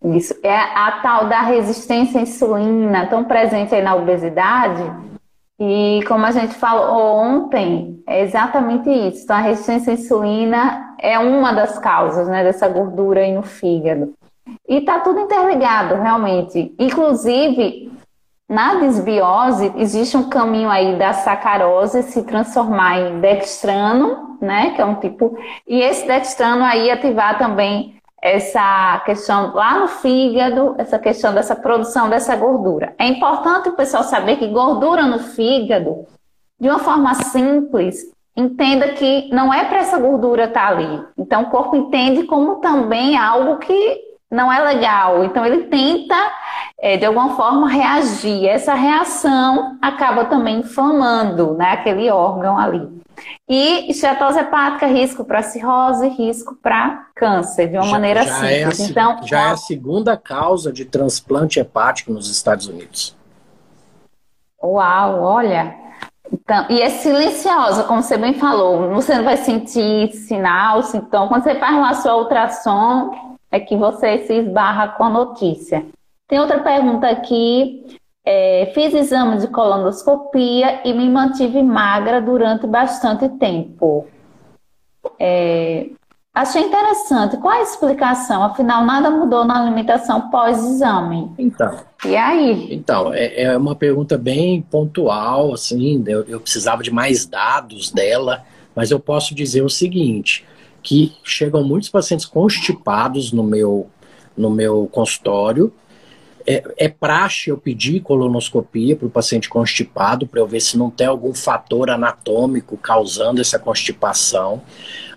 Isso. 0.02 0.34
É 0.42 0.56
a 0.56 1.00
tal 1.02 1.28
da 1.28 1.42
resistência 1.42 2.20
à 2.20 2.22
insulina, 2.22 3.06
tão 3.06 3.24
presente 3.24 3.74
aí 3.74 3.82
na 3.82 3.94
obesidade. 3.94 4.82
E 5.58 6.00
como 6.08 6.24
a 6.24 6.30
gente 6.30 6.54
falou 6.54 7.16
ontem, 7.16 8.02
é 8.06 8.22
exatamente 8.22 8.88
isso. 8.88 9.24
Então, 9.24 9.36
a 9.36 9.40
resistência 9.40 9.92
à 9.92 9.94
insulina 9.94 10.94
é 10.98 11.18
uma 11.18 11.52
das 11.52 11.78
causas 11.78 12.26
né, 12.28 12.42
dessa 12.42 12.66
gordura 12.66 13.20
aí 13.20 13.32
no 13.32 13.42
fígado. 13.42 14.14
E 14.66 14.76
está 14.76 15.00
tudo 15.00 15.20
interligado, 15.20 15.96
realmente. 15.96 16.74
Inclusive, 16.78 17.92
na 18.50 18.74
desbiose, 18.80 19.72
existe 19.76 20.16
um 20.16 20.28
caminho 20.28 20.68
aí 20.68 20.98
da 20.98 21.12
sacarose 21.12 22.02
se 22.02 22.24
transformar 22.24 22.98
em 22.98 23.20
dextrano, 23.20 24.36
né, 24.40 24.72
que 24.74 24.82
é 24.82 24.84
um 24.84 24.96
tipo, 24.96 25.38
e 25.68 25.80
esse 25.80 26.04
dextrano 26.04 26.64
aí 26.64 26.90
ativar 26.90 27.38
também 27.38 27.94
essa 28.20 29.00
questão 29.06 29.54
lá 29.54 29.78
no 29.78 29.86
fígado, 29.86 30.74
essa 30.78 30.98
questão 30.98 31.32
dessa 31.32 31.54
produção 31.54 32.10
dessa 32.10 32.34
gordura. 32.34 32.92
É 32.98 33.06
importante 33.06 33.68
o 33.68 33.76
pessoal 33.76 34.02
saber 34.02 34.34
que 34.36 34.48
gordura 34.48 35.06
no 35.06 35.20
fígado, 35.20 36.06
de 36.58 36.68
uma 36.68 36.80
forma 36.80 37.14
simples, 37.14 38.12
entenda 38.36 38.88
que 38.88 39.32
não 39.32 39.54
é 39.54 39.64
para 39.64 39.78
essa 39.78 39.96
gordura 39.96 40.46
estar 40.46 40.66
tá 40.66 40.76
ali. 40.76 41.00
Então 41.16 41.42
o 41.42 41.50
corpo 41.50 41.76
entende 41.76 42.24
como 42.24 42.56
também 42.56 43.16
algo 43.16 43.58
que 43.58 44.09
não 44.30 44.52
é 44.52 44.60
legal. 44.60 45.24
Então 45.24 45.44
ele 45.44 45.64
tenta, 45.64 46.14
é, 46.78 46.96
de 46.96 47.04
alguma 47.04 47.34
forma, 47.34 47.68
reagir. 47.68 48.46
Essa 48.46 48.74
reação 48.74 49.76
acaba 49.82 50.26
também 50.26 50.60
inflamando 50.60 51.54
né, 51.54 51.72
aquele 51.72 52.08
órgão 52.10 52.56
ali. 52.56 53.00
E 53.48 53.90
esteatose 53.90 54.38
hepática, 54.38 54.86
risco 54.86 55.24
para 55.24 55.42
cirrose, 55.42 56.08
risco 56.08 56.56
para 56.62 57.06
câncer, 57.14 57.68
de 57.68 57.76
uma 57.76 57.84
já, 57.84 57.90
maneira 57.90 58.22
já 58.22 58.34
simples. 58.34 58.80
É 58.80 58.84
a, 58.84 58.88
então, 58.88 59.26
já 59.26 59.40
é 59.40 59.50
a 59.50 59.56
segunda 59.56 60.16
causa 60.16 60.72
de 60.72 60.84
transplante 60.84 61.58
hepático 61.58 62.12
nos 62.12 62.30
Estados 62.30 62.66
Unidos. 62.68 63.16
Uau, 64.62 65.22
olha. 65.22 65.74
Então, 66.32 66.66
e 66.70 66.80
é 66.80 66.88
silenciosa, 66.90 67.82
como 67.84 68.02
você 68.02 68.16
bem 68.16 68.34
falou. 68.34 68.94
Você 68.94 69.16
não 69.16 69.24
vai 69.24 69.36
sentir 69.36 70.12
sinal, 70.12 70.82
sintoma. 70.82 71.28
Quando 71.28 71.42
você 71.42 71.56
faz 71.56 71.76
lá 71.76 71.94
sua 71.94 72.16
ultrassom, 72.16 73.29
é 73.50 73.58
que 73.58 73.76
você 73.76 74.18
se 74.26 74.34
esbarra 74.34 74.88
com 74.88 75.04
a 75.04 75.10
notícia. 75.10 75.84
Tem 76.28 76.38
outra 76.38 76.60
pergunta 76.60 77.08
aqui. 77.08 77.98
É, 78.24 78.70
fiz 78.74 78.94
exame 78.94 79.38
de 79.38 79.48
colonoscopia 79.48 80.80
e 80.84 80.92
me 80.92 81.08
mantive 81.08 81.62
magra 81.62 82.20
durante 82.20 82.66
bastante 82.66 83.28
tempo. 83.30 84.06
É, 85.18 85.88
achei 86.32 86.62
interessante. 86.62 87.38
Qual 87.38 87.52
a 87.52 87.62
explicação? 87.62 88.44
Afinal, 88.44 88.84
nada 88.84 89.10
mudou 89.10 89.44
na 89.44 89.60
alimentação 89.60 90.30
pós-exame. 90.30 91.32
Então. 91.38 91.80
E 92.04 92.14
aí? 92.14 92.72
Então, 92.72 93.12
é, 93.12 93.42
é 93.42 93.56
uma 93.56 93.74
pergunta 93.74 94.16
bem 94.16 94.62
pontual, 94.62 95.54
assim, 95.54 96.04
eu, 96.06 96.22
eu 96.24 96.40
precisava 96.40 96.82
de 96.82 96.90
mais 96.90 97.26
dados 97.26 97.90
dela, 97.90 98.44
mas 98.76 98.90
eu 98.90 99.00
posso 99.00 99.34
dizer 99.34 99.62
o 99.62 99.68
seguinte: 99.68 100.46
que 100.82 101.14
chegam 101.22 101.62
muitos 101.62 101.88
pacientes 101.88 102.26
constipados 102.26 103.32
no 103.32 103.42
meu, 103.42 103.88
no 104.36 104.50
meu 104.50 104.88
consultório. 104.90 105.72
É, 106.46 106.62
é 106.78 106.88
praxe 106.88 107.50
eu 107.50 107.58
pedir 107.58 108.00
colonoscopia 108.00 108.96
para 108.96 109.06
o 109.06 109.10
paciente 109.10 109.48
constipado 109.48 110.26
para 110.26 110.40
eu 110.40 110.46
ver 110.46 110.60
se 110.60 110.76
não 110.78 110.90
tem 110.90 111.06
algum 111.06 111.34
fator 111.34 111.90
anatômico 111.90 112.76
causando 112.78 113.40
essa 113.40 113.58
constipação. 113.58 114.62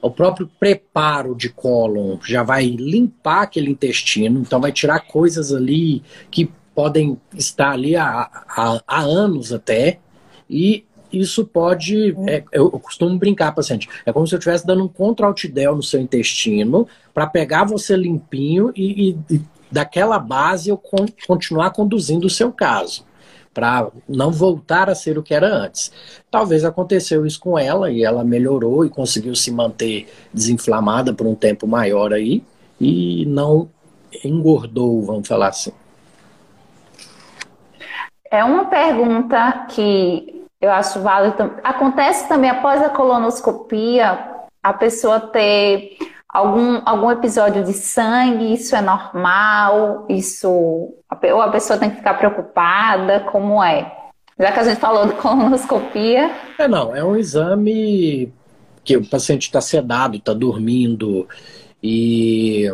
O 0.02 0.12
próprio 0.12 0.50
preparo 0.60 1.34
de 1.34 1.50
cólon 1.50 2.18
já 2.26 2.44
vai 2.44 2.66
limpar 2.66 3.44
aquele 3.44 3.72
intestino, 3.72 4.42
então 4.42 4.60
vai 4.60 4.72
tirar 4.72 5.00
coisas 5.08 5.54
ali 5.54 6.04
que 6.30 6.52
podem 6.76 7.20
estar 7.36 7.72
ali 7.72 7.96
há, 7.96 8.30
há, 8.48 8.82
há 8.86 9.02
anos 9.02 9.54
até, 9.54 10.00
e 10.50 10.86
isso 11.14 11.46
pode. 11.46 12.16
É, 12.28 12.44
eu 12.52 12.70
costumo 12.72 13.18
brincar, 13.18 13.54
paciente. 13.54 13.88
É 14.06 14.12
como 14.12 14.26
se 14.28 14.34
eu 14.34 14.40
estivesse 14.40 14.66
dando 14.66 14.84
um 14.84 14.88
contra-altidel 14.88 15.76
no 15.76 15.84
seu 15.84 16.02
intestino 16.02 16.88
para 17.14 17.28
pegar 17.28 17.64
você 17.64 17.96
limpinho 17.96 18.72
e, 18.76 19.10
e, 19.10 19.36
e, 19.36 19.42
daquela 19.72 20.18
base 20.18 20.70
eu 20.70 20.78
con 20.78 21.06
continuar 21.28 21.72
conduzindo 21.72 22.26
o 22.26 22.30
seu 22.30 22.52
caso. 22.52 23.06
Para 23.54 23.92
não 24.10 24.32
voltar 24.32 24.90
a 24.90 24.96
ser 24.96 25.20
o 25.20 25.24
que 25.24 25.34
era 25.34 25.48
antes. 25.48 25.92
Talvez 26.32 26.66
aconteceu 26.66 27.24
isso 27.24 27.40
com 27.40 27.58
ela 27.58 27.92
e 27.92 28.04
ela 28.04 28.24
melhorou 28.24 28.84
e 28.84 28.90
conseguiu 28.90 29.36
se 29.36 29.52
manter 29.52 30.12
desinflamada 30.34 31.14
por 31.14 31.28
um 31.28 31.36
tempo 31.36 31.68
maior 31.68 32.12
aí 32.12 32.44
e 32.82 33.26
não 33.28 33.70
engordou, 34.24 35.04
vamos 35.04 35.28
falar 35.28 35.50
assim. 35.50 35.72
É 38.32 38.44
uma 38.44 38.66
pergunta 38.66 39.68
que 39.70 40.43
eu 40.64 40.72
acho 40.72 41.02
válido. 41.02 41.58
Acontece 41.62 42.26
também 42.30 42.50
após 42.50 42.82
a 42.82 42.88
colonoscopia 42.88 44.18
a 44.64 44.72
pessoa 44.72 45.20
ter 45.20 45.98
algum, 46.30 46.82
algum 46.86 47.12
episódio 47.12 47.66
de 47.66 47.74
sangue, 47.74 48.54
isso 48.54 48.74
é 48.74 48.82
normal, 48.82 50.06
isso 50.08 50.48
ou 50.50 51.42
a 51.42 51.50
pessoa 51.50 51.78
tem 51.78 51.90
que 51.90 51.98
ficar 51.98 52.14
preocupada, 52.14 53.20
como 53.30 53.62
é? 53.62 53.92
Já 54.40 54.54
que 54.54 54.60
a 54.62 54.64
gente 54.64 54.80
falou 54.80 55.06
de 55.06 55.14
colonoscopia. 55.22 56.32
É 56.58 56.66
não, 56.66 56.96
é 56.96 57.04
um 57.04 57.18
exame 57.18 58.32
que 58.86 58.96
o 58.96 59.06
paciente 59.06 59.44
está 59.44 59.60
sedado, 59.60 60.16
está 60.16 60.34
dormindo 60.34 61.28
e 61.84 62.74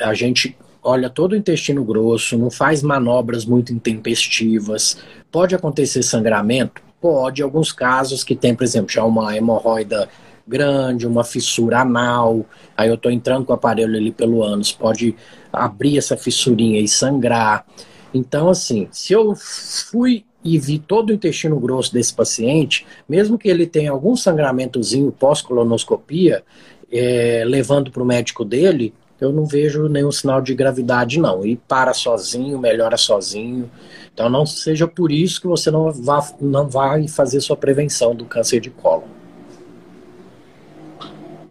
a 0.00 0.14
gente 0.14 0.56
olha 0.84 1.08
todo 1.08 1.32
o 1.32 1.36
intestino 1.36 1.82
grosso, 1.82 2.36
não 2.36 2.50
faz 2.50 2.82
manobras 2.82 3.44
muito 3.44 3.72
intempestivas. 3.72 4.98
Pode 5.32 5.54
acontecer 5.54 6.02
sangramento? 6.02 6.82
Pode, 7.00 7.42
alguns 7.42 7.72
casos 7.72 8.22
que 8.22 8.36
tem, 8.36 8.54
por 8.54 8.64
exemplo, 8.64 8.92
já 8.92 9.04
uma 9.04 9.36
hemorroida 9.36 10.08
grande, 10.46 11.06
uma 11.06 11.24
fissura 11.24 11.80
anal, 11.80 12.44
aí 12.76 12.88
eu 12.88 12.94
estou 12.94 13.10
entrando 13.10 13.46
com 13.46 13.52
o 13.52 13.56
aparelho 13.56 13.96
ali 13.96 14.12
pelo 14.12 14.42
ânus, 14.42 14.72
pode 14.72 15.16
abrir 15.50 15.96
essa 15.96 16.16
fissurinha 16.16 16.78
e 16.80 16.86
sangrar. 16.86 17.66
Então, 18.12 18.50
assim, 18.50 18.86
se 18.92 19.12
eu 19.12 19.34
fui 19.34 20.24
e 20.44 20.58
vi 20.58 20.78
todo 20.78 21.08
o 21.08 21.12
intestino 21.14 21.58
grosso 21.58 21.92
desse 21.92 22.12
paciente, 22.12 22.86
mesmo 23.08 23.38
que 23.38 23.48
ele 23.48 23.66
tenha 23.66 23.90
algum 23.90 24.14
sangramentozinho 24.14 25.10
pós-colonoscopia, 25.10 26.44
é, 26.92 27.42
levando 27.46 27.90
para 27.90 28.02
o 28.02 28.06
médico 28.06 28.44
dele, 28.44 28.92
eu 29.20 29.32
não 29.32 29.44
vejo 29.44 29.88
nenhum 29.88 30.10
sinal 30.10 30.40
de 30.40 30.54
gravidade, 30.54 31.20
não. 31.20 31.44
E 31.46 31.56
para 31.56 31.94
sozinho, 31.94 32.58
melhora 32.58 32.96
sozinho. 32.96 33.70
Então 34.12 34.28
não 34.28 34.44
seja 34.44 34.86
por 34.86 35.10
isso 35.10 35.40
que 35.40 35.46
você 35.46 35.70
não, 35.70 35.90
vá, 35.92 36.26
não 36.40 36.68
vai 36.68 37.08
fazer 37.08 37.40
sua 37.40 37.56
prevenção 37.56 38.14
do 38.14 38.24
câncer 38.24 38.60
de 38.60 38.70
colo. 38.70 39.04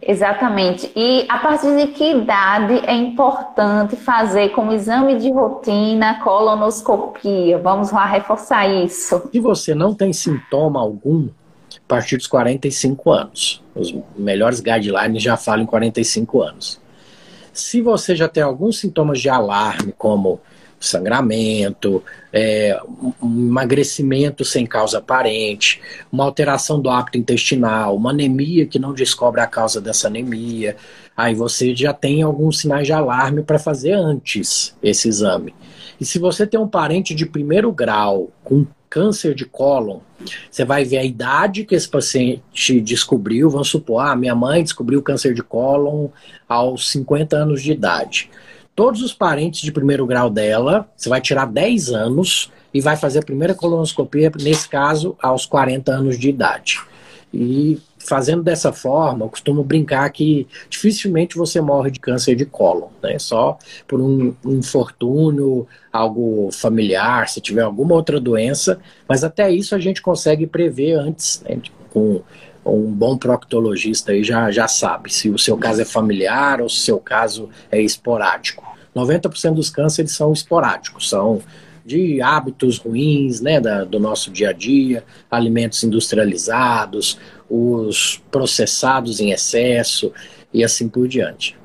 Exatamente. 0.06 0.92
E 0.94 1.24
a 1.28 1.38
partir 1.38 1.74
de 1.76 1.86
que 1.92 2.04
idade 2.04 2.74
é 2.86 2.94
importante 2.94 3.96
fazer 3.96 4.50
como 4.50 4.72
exame 4.72 5.16
de 5.16 5.30
rotina 5.30 6.20
colonoscopia? 6.22 7.56
Vamos 7.58 7.90
lá 7.90 8.04
reforçar 8.04 8.68
isso. 8.68 9.28
Se 9.32 9.40
você 9.40 9.74
não 9.74 9.94
tem 9.94 10.12
sintoma 10.12 10.78
algum, 10.78 11.28
a 11.76 11.88
partir 11.88 12.18
dos 12.18 12.26
45 12.26 13.10
anos. 13.10 13.62
Os 13.74 13.94
melhores 14.16 14.60
guidelines 14.60 15.22
já 15.22 15.36
falam 15.36 15.62
em 15.62 15.66
45 15.66 16.42
anos. 16.42 16.83
Se 17.54 17.80
você 17.80 18.14
já 18.16 18.28
tem 18.28 18.42
alguns 18.42 18.80
sintomas 18.80 19.20
de 19.20 19.28
alarme, 19.28 19.94
como 19.96 20.40
sangramento, 20.78 22.02
é, 22.32 22.78
um 23.22 23.48
emagrecimento 23.48 24.44
sem 24.44 24.66
causa 24.66 24.98
aparente, 24.98 25.80
uma 26.12 26.24
alteração 26.24 26.80
do 26.80 26.90
hábito 26.90 27.16
intestinal, 27.16 27.96
uma 27.96 28.10
anemia 28.10 28.66
que 28.66 28.78
não 28.78 28.92
descobre 28.92 29.40
a 29.40 29.46
causa 29.46 29.80
dessa 29.80 30.08
anemia, 30.08 30.76
aí 31.16 31.34
você 31.34 31.74
já 31.74 31.92
tem 31.92 32.22
alguns 32.22 32.58
sinais 32.58 32.86
de 32.86 32.92
alarme 32.92 33.42
para 33.42 33.58
fazer 33.58 33.92
antes 33.92 34.76
esse 34.82 35.08
exame. 35.08 35.54
E 36.00 36.04
se 36.04 36.18
você 36.18 36.46
tem 36.46 36.58
um 36.58 36.68
parente 36.68 37.14
de 37.14 37.24
primeiro 37.24 37.72
grau 37.72 38.30
com 38.42 38.66
câncer 38.94 39.34
de 39.34 39.44
cólon, 39.44 39.98
você 40.48 40.64
vai 40.64 40.84
ver 40.84 40.98
a 40.98 41.04
idade 41.04 41.64
que 41.64 41.74
esse 41.74 41.88
paciente 41.88 42.80
descobriu. 42.80 43.50
Vamos 43.50 43.66
supor, 43.66 43.98
ah, 43.98 44.14
minha 44.14 44.36
mãe 44.36 44.62
descobriu 44.62 45.02
câncer 45.02 45.34
de 45.34 45.42
cólon 45.42 46.10
aos 46.48 46.92
50 46.92 47.36
anos 47.36 47.60
de 47.60 47.72
idade. 47.72 48.30
Todos 48.72 49.02
os 49.02 49.12
parentes 49.12 49.62
de 49.62 49.72
primeiro 49.72 50.06
grau 50.06 50.30
dela, 50.30 50.88
você 50.96 51.08
vai 51.08 51.20
tirar 51.20 51.46
10 51.46 51.90
anos 51.90 52.52
e 52.72 52.80
vai 52.80 52.96
fazer 52.96 53.18
a 53.18 53.22
primeira 53.22 53.52
colonoscopia, 53.52 54.30
nesse 54.40 54.68
caso, 54.68 55.16
aos 55.20 55.44
40 55.44 55.90
anos 55.90 56.16
de 56.16 56.28
idade. 56.28 56.80
E 57.32 57.80
fazendo 58.04 58.42
dessa 58.42 58.72
forma, 58.72 59.24
eu 59.24 59.28
costumo 59.28 59.64
brincar 59.64 60.08
que 60.10 60.46
dificilmente 60.68 61.36
você 61.36 61.60
morre 61.60 61.90
de 61.90 61.98
câncer 61.98 62.36
de 62.36 62.44
cólon, 62.44 62.88
né? 63.02 63.18
Só 63.18 63.58
por 63.88 64.00
um, 64.00 64.34
infortúnio, 64.44 65.66
algo 65.92 66.50
familiar, 66.52 67.28
se 67.28 67.40
tiver 67.40 67.62
alguma 67.62 67.94
outra 67.94 68.20
doença, 68.20 68.78
mas 69.08 69.24
até 69.24 69.50
isso 69.50 69.74
a 69.74 69.78
gente 69.78 70.02
consegue 70.02 70.46
prever 70.46 70.92
antes, 70.94 71.42
né? 71.48 71.58
com 71.90 72.22
um 72.64 72.90
bom 72.90 73.16
proctologista 73.16 74.12
aí 74.12 74.24
já, 74.24 74.50
já 74.50 74.66
sabe 74.66 75.12
se 75.12 75.28
o 75.28 75.38
seu 75.38 75.56
caso 75.56 75.82
é 75.82 75.84
familiar 75.84 76.60
ou 76.60 76.68
se 76.68 76.76
o 76.76 76.80
seu 76.80 76.98
caso 76.98 77.48
é 77.70 77.80
esporádico. 77.80 78.64
90% 78.96 79.54
dos 79.54 79.70
cânceres 79.70 80.12
são 80.12 80.32
esporádicos, 80.32 81.08
são 81.08 81.42
de 81.84 82.22
hábitos 82.22 82.78
ruins, 82.78 83.40
né, 83.40 83.60
da, 83.60 83.84
do 83.84 84.00
nosso 84.00 84.30
dia 84.30 84.50
a 84.50 84.52
dia, 84.52 85.04
alimentos 85.30 85.82
industrializados, 85.84 87.18
os 87.48 88.22
processados 88.30 89.20
em 89.20 89.30
excesso 89.30 90.12
e 90.52 90.64
assim 90.64 90.88
por 90.88 91.06
diante. 91.06 91.58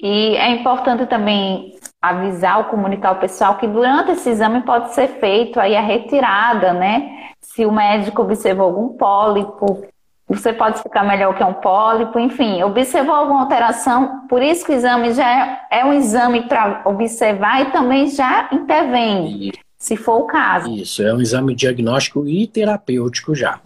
E 0.00 0.36
é 0.36 0.50
importante 0.50 1.06
também 1.06 1.76
avisar 2.00 2.58
ou 2.58 2.64
comunicar 2.64 3.10
ao 3.10 3.20
pessoal 3.20 3.56
que 3.56 3.68
durante 3.68 4.10
esse 4.10 4.30
exame 4.30 4.62
pode 4.62 4.92
ser 4.92 5.06
feito 5.20 5.60
aí 5.60 5.76
a 5.76 5.80
retirada, 5.80 6.72
né? 6.72 7.30
Se 7.40 7.64
o 7.64 7.70
médico 7.70 8.22
observou 8.22 8.66
algum 8.66 8.88
pólipo, 8.96 9.86
você 10.28 10.52
pode 10.52 10.76
explicar 10.76 11.04
melhor 11.04 11.32
o 11.32 11.36
que 11.36 11.42
é 11.42 11.46
um 11.46 11.54
pólipo, 11.54 12.18
enfim, 12.18 12.62
observou 12.62 13.14
alguma 13.14 13.42
alteração, 13.42 14.26
por 14.28 14.42
isso 14.42 14.64
que 14.64 14.72
o 14.72 14.74
exame 14.74 15.12
já 15.12 15.28
é, 15.28 15.80
é 15.80 15.84
um 15.84 15.92
exame 15.92 16.42
para 16.48 16.82
observar 16.86 17.60
e 17.62 17.70
também 17.70 18.08
já 18.08 18.48
intervém, 18.50 19.52
se 19.82 19.96
for 19.96 20.20
o 20.20 20.26
caso. 20.26 20.72
Isso, 20.72 21.02
é 21.02 21.12
um 21.12 21.20
exame 21.20 21.56
diagnóstico 21.56 22.24
e 22.28 22.46
terapêutico 22.46 23.34
já. 23.34 23.60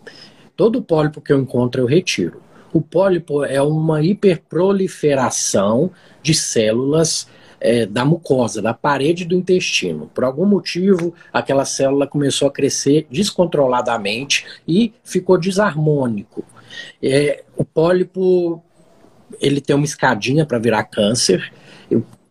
Todo 0.57 0.81
pólipo 0.81 1.21
que 1.21 1.31
eu 1.31 1.39
encontro 1.39 1.83
eu 1.83 1.87
retiro. 1.87 2.41
O 2.73 2.81
pólipo 2.81 3.45
é 3.45 3.61
uma 3.61 4.03
hiperproliferação 4.03 5.91
de 6.23 6.33
células 6.33 7.29
é, 7.61 7.85
da 7.85 8.03
mucosa, 8.03 8.62
da 8.62 8.73
parede 8.73 9.27
do 9.27 9.35
intestino. 9.35 10.11
Por 10.14 10.25
algum 10.25 10.47
motivo, 10.47 11.12
aquela 11.31 11.67
célula 11.67 12.07
começou 12.07 12.49
a 12.49 12.51
crescer 12.51 13.07
descontroladamente 13.11 14.47
e 14.67 14.95
ficou 15.05 15.37
desarmônico. 15.37 16.43
É, 17.03 17.45
o 17.55 17.62
pólipo 17.62 18.64
ele 19.39 19.61
tem 19.61 19.77
uma 19.77 19.85
escadinha 19.85 20.47
para 20.47 20.59
virar 20.59 20.85
câncer. 20.85 21.53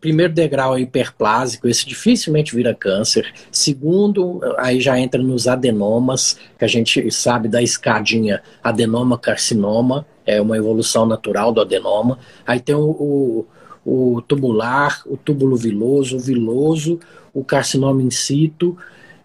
Primeiro 0.06 0.34
degrau 0.34 0.78
é 0.78 0.82
hiperplásico, 0.82 1.68
esse 1.68 1.84
dificilmente 1.84 2.56
vira 2.56 2.76
câncer. 2.76 3.34
Segundo, 3.52 4.40
aí 4.60 4.80
já 4.80 5.00
entra 5.00 5.20
nos 5.20 5.48
adenomas, 5.48 6.38
que 6.60 6.64
a 6.64 6.68
gente 6.68 7.10
sabe 7.10 7.48
da 7.48 7.60
escadinha 7.60 8.40
adenoma-carcinoma, 8.64 10.06
é 10.24 10.40
uma 10.40 10.58
evolução 10.58 11.08
natural 11.08 11.52
do 11.52 11.60
adenoma. 11.60 12.20
Aí 12.46 12.60
tem 12.60 12.76
o, 12.76 12.92
o 12.92 13.46
o 13.84 14.22
tubular, 14.28 15.02
o 15.08 15.18
túbulo 15.18 15.56
viloso, 15.56 16.18
o 16.18 16.20
viloso, 16.20 17.00
o 17.34 17.44
carcinoma 17.44 18.02
in 18.04 18.12
situ 18.12 18.78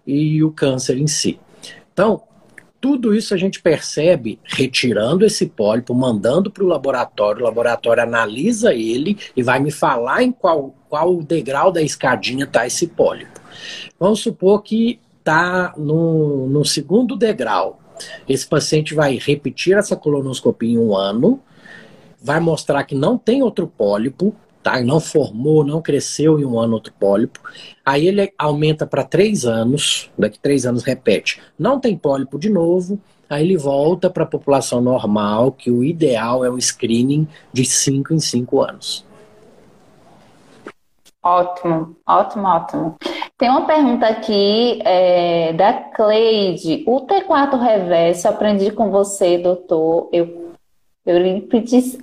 e 0.05 0.43
o 0.43 0.51
câncer 0.51 0.97
em 0.97 1.07
si. 1.07 1.39
Então, 1.93 2.23
tudo 2.81 3.13
isso 3.13 3.33
a 3.35 3.37
gente 3.37 3.61
percebe 3.61 4.39
retirando 4.43 5.23
esse 5.23 5.45
pólipo, 5.45 5.93
mandando 5.93 6.49
para 6.49 6.63
o 6.63 6.67
laboratório, 6.67 7.41
o 7.41 7.45
laboratório 7.45 8.01
analisa 8.01 8.73
ele 8.73 9.17
e 9.37 9.43
vai 9.43 9.59
me 9.59 9.69
falar 9.69 10.23
em 10.23 10.31
qual, 10.31 10.75
qual 10.89 11.21
degrau 11.21 11.71
da 11.71 11.81
escadinha 11.81 12.45
está 12.45 12.65
esse 12.65 12.87
pólipo. 12.87 13.39
Vamos 13.99 14.21
supor 14.21 14.63
que 14.63 14.99
está 15.19 15.75
no, 15.77 16.47
no 16.47 16.65
segundo 16.65 17.15
degrau. 17.15 17.79
Esse 18.27 18.47
paciente 18.47 18.95
vai 18.95 19.19
repetir 19.21 19.77
essa 19.77 19.95
colonoscopia 19.95 20.71
em 20.71 20.79
um 20.79 20.95
ano, 20.95 21.39
vai 22.19 22.39
mostrar 22.39 22.83
que 22.83 22.95
não 22.95 23.15
tem 23.15 23.43
outro 23.43 23.67
pólipo, 23.67 24.35
tá? 24.61 24.81
não 24.81 24.99
formou, 24.99 25.63
não 25.63 25.81
cresceu 25.81 26.39
em 26.39 26.45
um 26.45 26.59
ano 26.59 26.75
outro 26.75 26.93
pólipo. 26.99 27.39
Aí 27.85 28.07
ele 28.07 28.31
aumenta 28.37 28.85
para 28.85 29.03
três 29.03 29.45
anos, 29.45 30.09
daqui 30.17 30.39
três 30.39 30.65
anos 30.65 30.83
repete, 30.83 31.41
não 31.57 31.79
tem 31.79 31.97
pólipo 31.97 32.39
de 32.39 32.49
novo, 32.49 32.99
aí 33.29 33.43
ele 33.43 33.57
volta 33.57 34.09
para 34.09 34.23
a 34.23 34.27
população 34.27 34.81
normal, 34.81 35.51
que 35.51 35.71
o 35.71 35.83
ideal 35.83 36.45
é 36.45 36.49
o 36.49 36.59
screening 36.59 37.27
de 37.51 37.65
cinco 37.65 38.13
em 38.13 38.19
cinco 38.19 38.61
anos. 38.61 39.05
Ótimo, 41.23 41.95
ótimo, 42.07 42.47
ótimo. 42.47 42.95
Tem 43.37 43.49
uma 43.49 43.65
pergunta 43.65 44.07
aqui 44.07 44.81
é, 44.83 45.53
da 45.53 45.73
Cleide. 45.73 46.83
O 46.87 47.01
T4 47.01 47.59
reverso, 47.59 48.27
aprendi 48.27 48.71
com 48.71 48.89
você, 48.89 49.37
doutor. 49.37 50.09
Eu, 50.11 50.51
Eurípides 51.05 51.97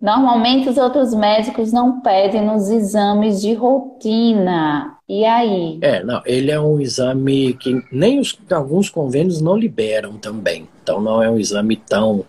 Normalmente 0.00 0.68
os 0.68 0.76
outros 0.76 1.14
médicos 1.14 1.72
não 1.72 2.00
pedem 2.00 2.44
nos 2.44 2.68
exames 2.68 3.40
de 3.40 3.54
rotina. 3.54 4.98
E 5.08 5.24
aí? 5.24 5.78
É, 5.80 6.02
não, 6.02 6.22
ele 6.26 6.50
é 6.50 6.60
um 6.60 6.80
exame 6.80 7.54
que 7.54 7.82
nem 7.90 8.18
os, 8.20 8.38
alguns 8.50 8.90
convênios 8.90 9.40
não 9.40 9.56
liberam 9.56 10.18
também. 10.18 10.68
Então 10.82 11.00
não 11.00 11.22
é 11.22 11.30
um 11.30 11.38
exame 11.38 11.76
tão 11.76 12.24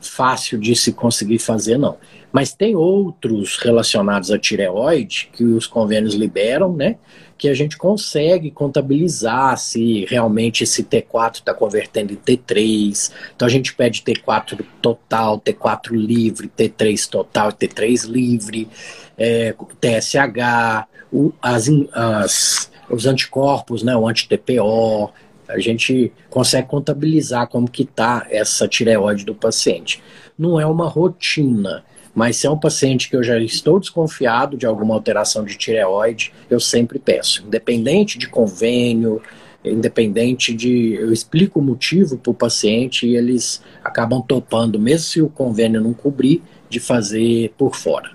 fácil 0.00 0.58
de 0.58 0.74
se 0.74 0.92
conseguir 0.92 1.38
fazer, 1.38 1.78
não. 1.78 1.96
Mas 2.32 2.54
tem 2.54 2.76
outros 2.76 3.58
relacionados 3.58 4.30
à 4.30 4.38
tireoide 4.38 5.30
que 5.32 5.44
os 5.44 5.66
convênios 5.66 6.14
liberam, 6.14 6.72
né? 6.72 6.96
Que 7.40 7.48
a 7.48 7.54
gente 7.54 7.78
consegue 7.78 8.50
contabilizar 8.50 9.56
se 9.56 10.04
realmente 10.04 10.62
esse 10.62 10.84
T4 10.84 11.36
está 11.36 11.54
convertendo 11.54 12.12
em 12.12 12.16
T3. 12.16 13.10
Então 13.34 13.48
a 13.48 13.50
gente 13.50 13.74
pede 13.74 14.02
T4 14.02 14.62
total, 14.82 15.40
T4 15.40 15.92
livre, 15.92 16.52
T3 16.54 17.08
total, 17.08 17.50
T3 17.50 18.04
livre, 18.06 18.68
é, 19.16 19.54
TSH, 19.80 20.86
o, 21.10 21.32
as, 21.40 21.66
as, 21.94 22.70
os 22.90 23.06
anticorpos, 23.06 23.82
né, 23.82 23.96
o 23.96 24.06
anti-TPO. 24.06 25.10
A 25.48 25.58
gente 25.58 26.12
consegue 26.28 26.68
contabilizar 26.68 27.48
como 27.48 27.70
que 27.70 27.84
está 27.84 28.26
essa 28.28 28.68
tireoide 28.68 29.24
do 29.24 29.34
paciente. 29.34 30.02
Não 30.38 30.60
é 30.60 30.66
uma 30.66 30.86
rotina, 30.86 31.82
mas 32.14 32.36
se 32.36 32.46
é 32.46 32.50
um 32.50 32.58
paciente 32.58 33.08
que 33.08 33.16
eu 33.16 33.22
já 33.22 33.38
estou 33.38 33.78
desconfiado 33.78 34.56
de 34.56 34.66
alguma 34.66 34.94
alteração 34.94 35.44
de 35.44 35.56
tireoide, 35.56 36.32
eu 36.48 36.58
sempre 36.58 36.98
peço, 36.98 37.44
independente 37.46 38.18
de 38.18 38.28
convênio, 38.28 39.22
independente 39.64 40.54
de. 40.54 40.94
Eu 40.94 41.12
explico 41.12 41.60
o 41.60 41.62
motivo 41.62 42.18
para 42.18 42.30
o 42.30 42.34
paciente 42.34 43.06
e 43.06 43.16
eles 43.16 43.62
acabam 43.84 44.22
topando, 44.22 44.78
mesmo 44.78 45.06
se 45.06 45.22
o 45.22 45.28
convênio 45.28 45.80
não 45.80 45.92
cobrir, 45.92 46.42
de 46.68 46.80
fazer 46.80 47.52
por 47.56 47.76
fora. 47.76 48.10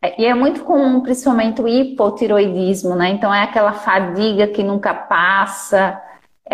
É, 0.00 0.20
e 0.20 0.26
é 0.26 0.34
muito 0.34 0.62
comum, 0.64 1.00
principalmente 1.00 1.60
o 1.62 1.68
hipotiroidismo, 1.68 2.94
né? 2.94 3.10
Então 3.10 3.34
é 3.34 3.42
aquela 3.42 3.72
fadiga 3.72 4.46
que 4.46 4.62
nunca 4.62 4.92
passa, 4.92 6.00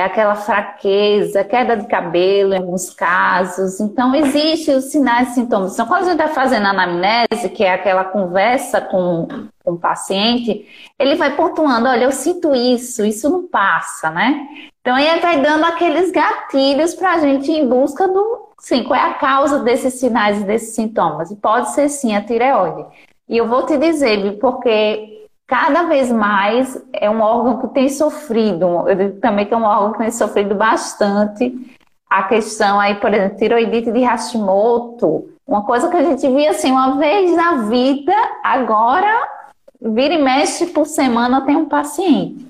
é 0.01 0.05
aquela 0.05 0.35
fraqueza, 0.35 1.45
queda 1.45 1.77
de 1.77 1.87
cabelo 1.87 2.55
em 2.55 2.59
alguns 2.59 2.91
casos. 2.91 3.81
Então, 3.81 4.15
existem 4.15 4.75
os 4.77 4.85
sinais 4.87 5.31
e 5.31 5.35
sintomas. 5.35 5.75
Então, 5.75 5.87
quando 5.87 6.03
a 6.03 6.05
gente 6.05 6.21
está 6.21 6.29
fazendo 6.29 6.67
anamnese, 6.67 7.51
que 7.55 7.63
é 7.63 7.75
aquela 7.75 8.05
conversa 8.05 8.81
com, 8.81 9.29
com 9.63 9.73
o 9.73 9.79
paciente, 9.79 10.67
ele 10.99 11.15
vai 11.17 11.37
pontuando: 11.37 11.89
olha, 11.89 12.05
eu 12.05 12.13
sinto 12.13 12.55
isso, 12.55 13.05
isso 13.05 13.29
não 13.29 13.47
passa, 13.47 14.11
né? 14.11 14.49
Então, 14.81 14.97
aí 14.97 15.21
vai 15.21 15.41
dando 15.43 15.65
aqueles 15.65 16.11
gatilhos 16.11 16.95
para 16.95 17.13
a 17.13 17.19
gente 17.19 17.51
ir 17.51 17.59
em 17.59 17.69
busca 17.69 18.09
do, 18.09 18.49
sim, 18.59 18.83
qual 18.85 18.99
é 18.99 19.05
a 19.05 19.15
causa 19.15 19.59
desses 19.59 19.95
sinais 19.95 20.41
e 20.41 20.45
desses 20.45 20.75
sintomas. 20.75 21.31
E 21.31 21.37
pode 21.37 21.73
ser, 21.73 21.89
sim, 21.89 22.17
a 22.17 22.23
tireoide. 22.23 22.87
E 23.29 23.37
eu 23.37 23.47
vou 23.47 23.67
te 23.67 23.77
dizer, 23.77 24.39
porque 24.39 25.20
cada 25.51 25.83
vez 25.83 26.13
mais 26.13 26.81
é 26.93 27.11
um 27.11 27.21
órgão 27.21 27.59
que 27.59 27.75
tem 27.75 27.89
sofrido, 27.89 28.89
eu 28.89 28.95
digo 28.95 29.21
também 29.21 29.45
que 29.45 29.53
é 29.53 29.57
um 29.57 29.65
órgão 29.65 29.93
que 29.93 29.99
tem 29.99 30.11
sofrido 30.13 30.55
bastante 30.55 31.53
a 32.09 32.23
questão 32.23 32.79
aí, 32.79 32.95
por 32.95 33.13
exemplo, 33.13 33.37
tiroidite 33.37 33.91
de 33.91 34.05
Hashimoto, 34.05 35.29
uma 35.45 35.65
coisa 35.65 35.91
que 35.91 35.97
a 35.97 36.05
gente 36.05 36.27
via 36.29 36.51
assim 36.51 36.71
uma 36.71 36.97
vez 36.97 37.35
na 37.35 37.63
vida, 37.63 38.15
agora 38.45 39.29
vira 39.83 40.15
e 40.15 40.23
mexe 40.23 40.67
por 40.67 40.87
semana 40.87 41.45
tem 41.45 41.57
um 41.57 41.69
paciente. 41.69 42.47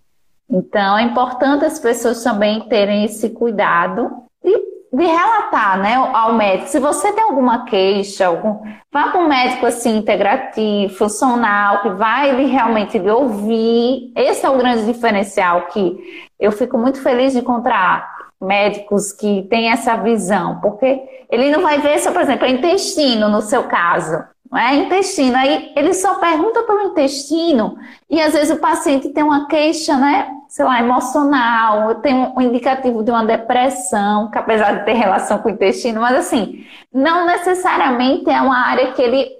Então 0.48 0.98
é 0.98 1.02
importante 1.02 1.64
as 1.64 1.78
pessoas 1.78 2.22
também 2.22 2.68
terem 2.68 3.06
esse 3.06 3.30
cuidado 3.30 4.10
e 4.44 4.69
de 4.92 5.04
relatar 5.04 5.78
né, 5.78 5.94
ao 5.94 6.34
médico. 6.34 6.68
Se 6.68 6.80
você 6.80 7.12
tem 7.12 7.22
alguma 7.22 7.64
queixa, 7.64 8.26
algum, 8.26 8.60
vá 8.92 9.08
para 9.08 9.20
um 9.20 9.28
médico 9.28 9.66
assim, 9.66 9.98
integrativo, 9.98 10.94
funcional, 10.94 11.82
que 11.82 11.90
vai 11.90 12.30
ele 12.30 12.46
realmente 12.46 12.98
lhe 12.98 13.10
ouvir. 13.10 14.12
Esse 14.16 14.44
é 14.44 14.50
o 14.50 14.58
grande 14.58 14.84
diferencial 14.86 15.66
que 15.66 16.26
eu 16.38 16.50
fico 16.50 16.76
muito 16.76 17.00
feliz 17.02 17.32
de 17.32 17.38
encontrar 17.38 18.18
médicos 18.40 19.12
que 19.12 19.42
têm 19.50 19.70
essa 19.70 19.96
visão, 19.96 20.60
porque 20.60 21.00
ele 21.30 21.50
não 21.50 21.62
vai 21.62 21.78
ver 21.78 21.98
só, 21.98 22.10
por 22.10 22.22
exemplo, 22.22 22.46
intestino 22.46 23.28
no 23.28 23.42
seu 23.42 23.64
caso 23.64 24.24
não 24.50 24.58
é? 24.58 24.74
Intestino. 24.76 25.36
Aí 25.36 25.72
ele 25.76 25.94
só 25.94 26.16
pergunta 26.16 26.62
pelo 26.64 26.82
intestino 26.82 27.78
e 28.08 28.20
às 28.20 28.32
vezes 28.32 28.50
o 28.50 28.60
paciente 28.60 29.08
tem 29.10 29.22
uma 29.22 29.46
queixa, 29.46 29.96
né? 29.96 30.28
Sei 30.48 30.64
lá, 30.64 30.80
emocional, 30.80 31.94
tem 31.96 32.14
um 32.14 32.40
indicativo 32.40 33.04
de 33.04 33.10
uma 33.12 33.24
depressão, 33.24 34.30
que 34.30 34.38
apesar 34.38 34.78
de 34.78 34.84
ter 34.84 34.94
relação 34.94 35.38
com 35.38 35.48
o 35.48 35.52
intestino, 35.52 36.00
mas 36.00 36.16
assim, 36.16 36.66
não 36.92 37.24
necessariamente 37.24 38.28
é 38.28 38.40
uma 38.40 38.66
área 38.66 38.92
que 38.92 39.00
ele 39.00 39.39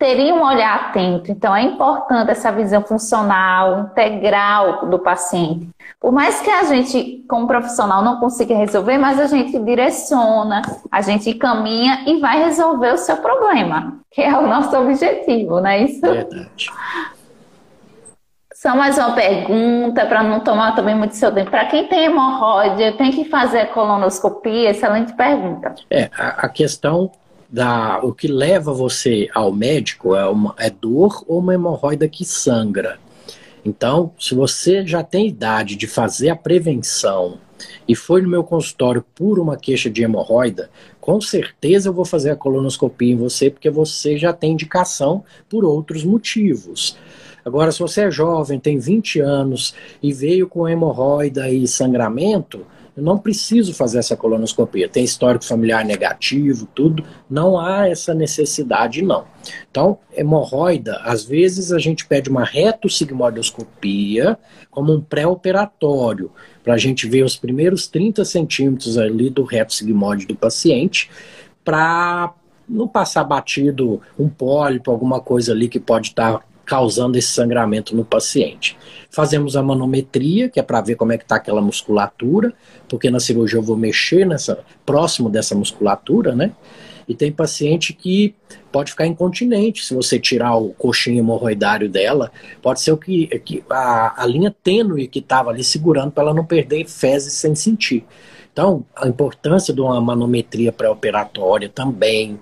teria 0.00 0.34
um 0.34 0.42
olhar 0.42 0.74
atento. 0.76 1.30
Então, 1.30 1.54
é 1.54 1.62
importante 1.62 2.30
essa 2.30 2.50
visão 2.50 2.80
funcional, 2.82 3.80
integral 3.80 4.86
do 4.86 4.98
paciente. 4.98 5.68
Por 6.00 6.10
mais 6.10 6.40
que 6.40 6.48
a 6.48 6.64
gente, 6.64 7.22
como 7.28 7.46
profissional, 7.46 8.02
não 8.02 8.18
consiga 8.18 8.56
resolver, 8.56 8.96
mas 8.96 9.20
a 9.20 9.26
gente 9.26 9.58
direciona, 9.58 10.62
a 10.90 11.02
gente 11.02 11.34
caminha 11.34 12.04
e 12.06 12.18
vai 12.18 12.42
resolver 12.42 12.94
o 12.94 12.96
seu 12.96 13.18
problema, 13.18 13.98
que 14.10 14.22
é 14.22 14.34
o 14.34 14.46
nosso 14.46 14.74
objetivo, 14.74 15.60
não 15.60 15.68
é 15.68 15.82
isso? 15.82 16.00
Verdade. 16.00 16.70
Só 18.54 18.74
mais 18.74 18.96
uma 18.96 19.12
pergunta, 19.12 20.06
para 20.06 20.22
não 20.22 20.40
tomar 20.40 20.74
também 20.74 20.94
muito 20.94 21.14
seu 21.16 21.32
tempo. 21.32 21.50
Para 21.50 21.66
quem 21.66 21.86
tem 21.88 22.06
hemorroide, 22.06 22.92
tem 22.92 23.10
que 23.10 23.24
fazer 23.26 23.66
colonoscopia? 23.68 24.70
Excelente 24.70 25.12
pergunta. 25.14 25.74
É, 25.90 26.10
a, 26.16 26.46
a 26.46 26.48
questão 26.48 27.10
da 27.50 28.00
o 28.02 28.12
que 28.12 28.28
leva 28.28 28.72
você 28.72 29.28
ao 29.34 29.52
médico 29.52 30.14
é, 30.14 30.26
uma, 30.26 30.54
é 30.58 30.70
dor 30.70 31.24
ou 31.26 31.40
uma 31.40 31.54
hemorroida 31.54 32.08
que 32.08 32.24
sangra. 32.24 32.98
Então, 33.64 34.12
se 34.18 34.34
você 34.34 34.86
já 34.86 35.02
tem 35.02 35.28
idade 35.28 35.76
de 35.76 35.86
fazer 35.86 36.30
a 36.30 36.36
prevenção 36.36 37.38
e 37.86 37.94
foi 37.94 38.22
no 38.22 38.28
meu 38.28 38.42
consultório 38.42 39.04
por 39.14 39.38
uma 39.38 39.56
queixa 39.56 39.90
de 39.90 40.02
hemorroida, 40.02 40.70
com 41.00 41.20
certeza 41.20 41.88
eu 41.88 41.92
vou 41.92 42.04
fazer 42.04 42.30
a 42.30 42.36
colonoscopia 42.36 43.12
em 43.12 43.16
você, 43.16 43.50
porque 43.50 43.68
você 43.68 44.16
já 44.16 44.32
tem 44.32 44.52
indicação 44.52 45.24
por 45.48 45.64
outros 45.64 46.04
motivos. 46.04 46.96
Agora, 47.44 47.72
se 47.72 47.80
você 47.80 48.02
é 48.02 48.10
jovem, 48.10 48.60
tem 48.60 48.78
20 48.78 49.20
anos 49.20 49.74
e 50.02 50.12
veio 50.12 50.46
com 50.46 50.68
hemorroida 50.68 51.50
e 51.50 51.66
sangramento, 51.66 52.66
eu 52.96 53.02
não 53.02 53.18
preciso 53.18 53.72
fazer 53.72 53.98
essa 53.98 54.16
colonoscopia. 54.16 54.88
Tem 54.88 55.04
histórico 55.04 55.44
familiar 55.44 55.84
negativo, 55.84 56.66
tudo. 56.74 57.04
Não 57.28 57.58
há 57.58 57.88
essa 57.88 58.12
necessidade, 58.12 59.02
não. 59.02 59.24
Então, 59.70 59.98
hemorroida, 60.12 61.00
às 61.04 61.24
vezes 61.24 61.72
a 61.72 61.78
gente 61.78 62.06
pede 62.06 62.28
uma 62.28 62.44
retossigmoidoscopia 62.44 64.38
como 64.70 64.92
um 64.92 65.00
pré-operatório, 65.00 66.30
para 66.62 66.74
a 66.74 66.78
gente 66.78 67.08
ver 67.08 67.24
os 67.24 67.36
primeiros 67.36 67.86
30 67.86 68.24
centímetros 68.24 68.98
ali 68.98 69.30
do 69.30 69.44
reto 69.44 69.72
sigmoide 69.72 70.26
do 70.26 70.36
paciente, 70.36 71.10
para 71.64 72.34
não 72.68 72.86
passar 72.86 73.24
batido 73.24 74.00
um 74.18 74.28
pólipo, 74.28 74.90
alguma 74.90 75.20
coisa 75.20 75.52
ali 75.52 75.68
que 75.68 75.80
pode 75.80 76.08
estar 76.08 76.38
tá 76.38 76.44
causando 76.70 77.18
esse 77.18 77.26
sangramento 77.26 77.96
no 77.96 78.04
paciente. 78.04 78.78
Fazemos 79.10 79.56
a 79.56 79.62
manometria, 79.62 80.48
que 80.48 80.60
é 80.60 80.62
para 80.62 80.80
ver 80.80 80.94
como 80.94 81.10
é 81.10 81.18
que 81.18 81.24
está 81.24 81.34
aquela 81.34 81.60
musculatura, 81.60 82.54
porque 82.88 83.10
na 83.10 83.18
cirurgia 83.18 83.58
eu 83.58 83.62
vou 83.62 83.76
mexer 83.76 84.24
nessa 84.24 84.60
próximo 84.86 85.28
dessa 85.28 85.52
musculatura, 85.52 86.32
né? 86.32 86.52
E 87.08 87.14
tem 87.16 87.32
paciente 87.32 87.92
que 87.92 88.36
pode 88.70 88.92
ficar 88.92 89.04
incontinente 89.04 89.84
se 89.84 89.92
você 89.92 90.16
tirar 90.16 90.54
o 90.54 90.68
coxinho 90.74 91.18
hemorroidário 91.18 91.88
dela. 91.88 92.30
Pode 92.62 92.80
ser 92.80 92.92
o 92.92 92.96
que, 92.96 93.26
que 93.40 93.64
a, 93.68 94.22
a 94.22 94.24
linha 94.24 94.54
tênue 94.62 95.08
que 95.08 95.18
estava 95.18 95.50
ali 95.50 95.64
segurando 95.64 96.12
para 96.12 96.22
ela 96.22 96.34
não 96.34 96.44
perder 96.44 96.86
fezes 96.86 97.32
sem 97.32 97.52
sentir. 97.56 98.04
Então, 98.52 98.84
a 98.94 99.08
importância 99.08 99.74
de 99.74 99.80
uma 99.80 100.00
manometria 100.00 100.70
pré-operatória 100.70 101.68
também, 101.68 102.38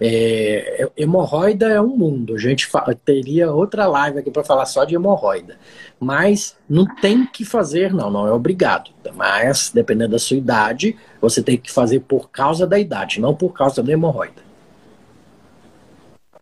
é, 0.00 0.88
hemorroida 0.96 1.68
é 1.68 1.80
um 1.80 1.96
mundo. 1.96 2.34
A 2.34 2.38
gente 2.38 2.68
teria 3.04 3.52
outra 3.52 3.86
live 3.86 4.18
aqui 4.18 4.30
para 4.30 4.42
falar 4.42 4.64
só 4.64 4.84
de 4.84 4.94
hemorroida. 4.94 5.58
Mas 5.98 6.56
não 6.68 6.86
tem 6.86 7.26
que 7.26 7.44
fazer, 7.44 7.92
não, 7.92 8.10
não 8.10 8.26
é 8.26 8.32
obrigado. 8.32 8.90
Mas, 9.14 9.70
dependendo 9.72 10.12
da 10.12 10.18
sua 10.18 10.38
idade, 10.38 10.96
você 11.20 11.42
tem 11.42 11.58
que 11.58 11.70
fazer 11.70 12.00
por 12.00 12.30
causa 12.30 12.66
da 12.66 12.78
idade, 12.78 13.20
não 13.20 13.34
por 13.34 13.52
causa 13.52 13.82
da 13.82 13.92
hemorroida. 13.92 14.50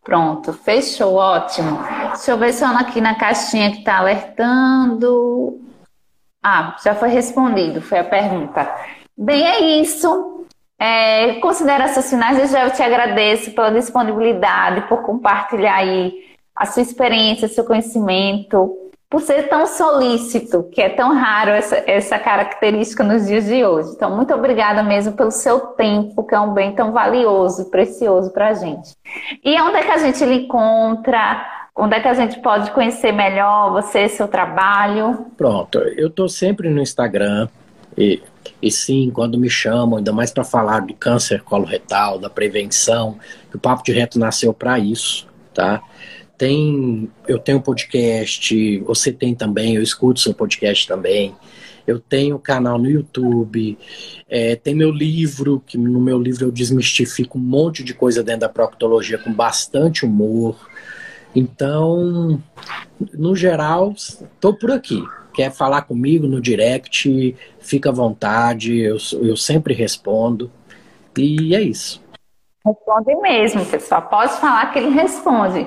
Pronto, 0.05 0.53
fechou, 0.53 1.17
ótimo. 1.17 1.81
Deixa 2.15 2.31
eu 2.31 2.39
ver 2.39 2.53
se 2.53 2.65
aqui 2.65 3.01
na 3.01 3.17
caixinha 3.17 3.73
que 3.73 3.79
está 3.79 3.99
alertando. 3.99 5.61
Ah, 6.43 6.77
já 6.83 6.95
foi 6.95 7.09
respondido, 7.09 7.83
foi 7.83 7.99
a 7.99 8.05
pergunta. 8.05 8.75
Bem, 9.17 9.45
é 9.45 9.81
isso. 9.83 10.38
É, 10.79 11.35
considerações 11.41 12.09
finais, 12.09 12.55
eu 12.55 12.71
te 12.71 12.83
agradeço 12.83 13.51
pela 13.53 13.71
disponibilidade, 13.71 14.83
por 14.83 15.03
compartilhar 15.03 15.75
aí 15.75 16.13
a 16.55 16.67
sua 16.67 16.83
experiência, 16.83 17.49
seu 17.49 17.65
conhecimento, 17.65 18.89
por 19.11 19.23
ser 19.23 19.49
tão 19.49 19.67
solícito, 19.67 20.65
que 20.65 20.83
é 20.83 20.89
tão 20.91 21.15
raro 21.15 21.51
essa, 21.51 21.83
essa 21.87 22.19
característica 22.19 23.03
nos 23.03 23.27
dias 23.27 23.47
de 23.47 23.65
hoje. 23.65 23.93
Então, 23.97 24.15
muito 24.15 24.35
obrigada 24.35 24.83
mesmo 24.83 25.15
pelo 25.15 25.31
seu 25.31 25.59
tempo, 25.59 26.25
que 26.25 26.35
é 26.35 26.41
um 26.41 26.53
bem 26.53 26.75
tão 26.75 26.93
valioso 26.93 27.71
precioso 27.71 28.31
para 28.33 28.49
a 28.49 28.55
gente. 28.55 28.95
E 29.43 29.59
onde 29.61 29.79
é 29.79 29.83
que 29.83 29.91
a 29.91 29.99
gente 29.99 30.25
lhe 30.25 30.45
encontra? 30.45 31.43
Onde 31.75 31.97
é 31.97 32.01
que 32.01 32.09
a 32.09 32.15
gente 32.15 32.39
pode 32.41 32.71
conhecer 32.73 33.13
melhor 33.13 33.73
você, 33.73 34.09
seu 34.09 34.29
trabalho? 34.29 35.27
Pronto, 35.37 35.79
eu 35.79 36.09
estou 36.09 36.29
sempre 36.29 36.69
no 36.69 36.83
Instagram, 36.83 37.49
e, 37.99 38.23
e 38.63 38.71
sim, 38.71 39.11
quando 39.13 39.37
me 39.37 39.51
chamam, 39.51 39.99
ainda 39.99 40.13
mais 40.13 40.31
para 40.31 40.45
falar 40.45 40.81
do 40.87 40.95
câncer 40.95 41.43
coloretal, 41.43 42.17
da 42.17 42.31
prevenção, 42.31 43.19
o 43.53 43.59
Papo 43.59 43.83
de 43.83 43.91
Reto 43.91 44.21
nasceu 44.21 44.55
para 44.55 44.79
isso, 44.79 45.27
tá? 45.53 45.83
Tem, 46.37 47.11
eu 47.27 47.41
tenho 47.41 47.61
podcast, 47.61 48.79
você 48.81 49.11
tem 49.11 49.35
também, 49.35 49.75
eu 49.75 49.83
escuto 49.83 50.21
seu 50.21 50.33
podcast 50.33 50.87
também. 50.87 51.35
Eu 51.85 51.99
tenho 51.99 52.39
canal 52.39 52.79
no 52.79 52.89
YouTube, 52.89 53.77
é, 54.29 54.55
tem 54.55 54.75
meu 54.75 54.91
livro, 54.91 55.61
que 55.67 55.77
no 55.77 55.99
meu 55.99 56.21
livro 56.21 56.45
eu 56.45 56.53
desmistifico 56.53 57.39
um 57.39 57.41
monte 57.41 57.83
de 57.83 57.95
coisa 57.95 58.23
dentro 58.23 58.43
da 58.43 58.49
proctologia 58.49 59.19
com 59.19 59.33
bastante 59.33 60.05
humor. 60.05 60.69
Então, 61.35 62.41
no 63.15 63.35
geral, 63.35 63.95
estou 63.97 64.55
por 64.55 64.71
aqui 64.71 65.03
quer 65.39 65.53
falar 65.53 65.83
comigo 65.83 66.27
no 66.27 66.41
direct, 66.41 67.37
fica 67.61 67.91
à 67.91 67.93
vontade, 67.93 68.77
eu, 68.77 68.97
eu 69.23 69.37
sempre 69.37 69.73
respondo. 69.73 70.51
E 71.17 71.55
é 71.55 71.63
isso. 71.63 72.03
Responde 72.67 73.15
mesmo, 73.23 73.65
pessoal. 73.65 74.03
Pode 74.03 74.33
falar 74.41 74.73
que 74.73 74.81
ele 74.81 74.89
responde. 74.89 75.65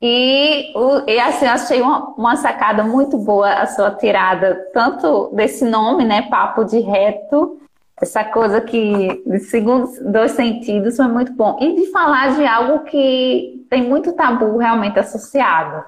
E, 0.00 0.72
e 1.08 1.18
assim, 1.18 1.46
achei 1.46 1.82
uma, 1.82 2.10
uma, 2.10 2.36
sacada 2.36 2.84
muito 2.84 3.18
boa 3.18 3.54
a 3.54 3.66
sua 3.66 3.90
tirada, 3.90 4.54
tanto 4.72 5.30
desse 5.34 5.64
nome, 5.64 6.04
né, 6.04 6.22
papo 6.30 6.62
de 6.62 6.78
reto, 6.78 7.60
essa 8.00 8.22
coisa 8.22 8.60
que, 8.60 9.20
segundo 9.50 9.90
dois 10.12 10.30
sentidos, 10.30 10.96
foi 10.96 11.08
muito 11.08 11.32
bom. 11.32 11.58
E 11.60 11.74
de 11.74 11.90
falar 11.90 12.36
de 12.36 12.46
algo 12.46 12.84
que 12.84 13.66
tem 13.68 13.82
muito 13.82 14.12
tabu 14.12 14.58
realmente 14.58 14.96
associado. 14.96 15.84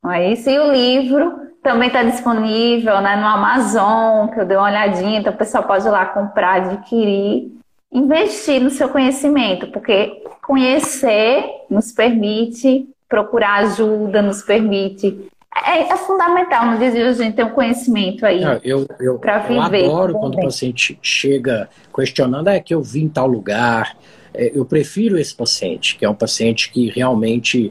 Não 0.00 0.12
é 0.12 0.32
isso? 0.32 0.48
E 0.48 0.60
o 0.60 0.70
livro 0.72 1.51
também 1.62 1.86
está 1.86 2.02
disponível 2.02 3.00
né, 3.00 3.16
no 3.16 3.26
Amazon, 3.26 4.28
que 4.28 4.40
eu 4.40 4.44
dei 4.44 4.56
uma 4.56 4.66
olhadinha, 4.66 5.20
então 5.20 5.32
o 5.32 5.36
pessoal 5.36 5.64
pode 5.64 5.86
ir 5.86 5.90
lá 5.90 6.06
comprar, 6.06 6.62
adquirir, 6.62 7.52
investir 7.92 8.60
no 8.60 8.70
seu 8.70 8.88
conhecimento, 8.88 9.68
porque 9.68 10.22
conhecer 10.44 11.44
nos 11.70 11.92
permite 11.92 12.88
procurar 13.08 13.60
ajuda, 13.64 14.20
nos 14.22 14.42
permite. 14.42 15.30
É, 15.66 15.80
é 15.82 15.96
fundamental 15.98 16.76
de 16.78 16.84
hoje 16.84 16.98
a 17.00 17.12
gente 17.12 17.36
ter 17.36 17.44
um 17.44 17.50
conhecimento 17.50 18.24
aí. 18.24 18.42
eu, 18.64 18.86
eu, 18.98 19.20
viver. 19.20 19.84
Eu 19.84 19.90
adoro 19.90 20.14
quando 20.14 20.34
o 20.34 20.42
paciente 20.42 20.98
chega 21.02 21.68
questionando, 21.94 22.48
é 22.48 22.58
que 22.58 22.74
eu 22.74 22.82
vim 22.82 23.04
em 23.04 23.08
tal 23.08 23.26
lugar. 23.26 23.96
É, 24.34 24.50
eu 24.54 24.64
prefiro 24.64 25.18
esse 25.18 25.34
paciente, 25.34 25.96
que 25.96 26.04
é 26.06 26.08
um 26.08 26.14
paciente 26.14 26.72
que 26.72 26.88
realmente 26.88 27.70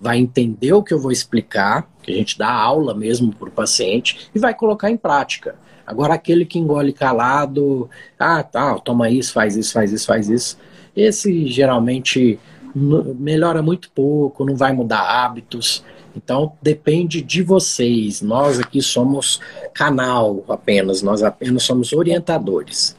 vai 0.00 0.18
entender 0.18 0.72
o 0.72 0.82
que 0.82 0.94
eu 0.94 0.98
vou 0.98 1.12
explicar, 1.12 1.88
que 2.02 2.12
a 2.12 2.14
gente 2.14 2.38
dá 2.38 2.50
aula 2.50 2.94
mesmo 2.94 3.32
para 3.34 3.48
o 3.48 3.52
paciente, 3.52 4.30
e 4.34 4.38
vai 4.38 4.54
colocar 4.54 4.90
em 4.90 4.96
prática. 4.96 5.56
Agora, 5.86 6.14
aquele 6.14 6.44
que 6.44 6.58
engole 6.58 6.92
calado, 6.92 7.90
ah, 8.18 8.42
tá, 8.42 8.78
toma 8.78 9.10
isso, 9.10 9.32
faz 9.32 9.56
isso, 9.56 9.72
faz 9.72 9.92
isso, 9.92 10.06
faz 10.06 10.28
isso, 10.28 10.58
esse 10.96 11.46
geralmente 11.48 12.38
melhora 12.74 13.62
muito 13.62 13.90
pouco, 13.90 14.44
não 14.44 14.56
vai 14.56 14.72
mudar 14.72 15.00
hábitos. 15.00 15.84
Então, 16.16 16.52
depende 16.62 17.20
de 17.22 17.42
vocês. 17.42 18.20
Nós 18.20 18.58
aqui 18.58 18.80
somos 18.82 19.40
canal 19.74 20.44
apenas, 20.48 21.02
nós 21.02 21.22
apenas 21.22 21.62
somos 21.62 21.92
orientadores. 21.92 22.96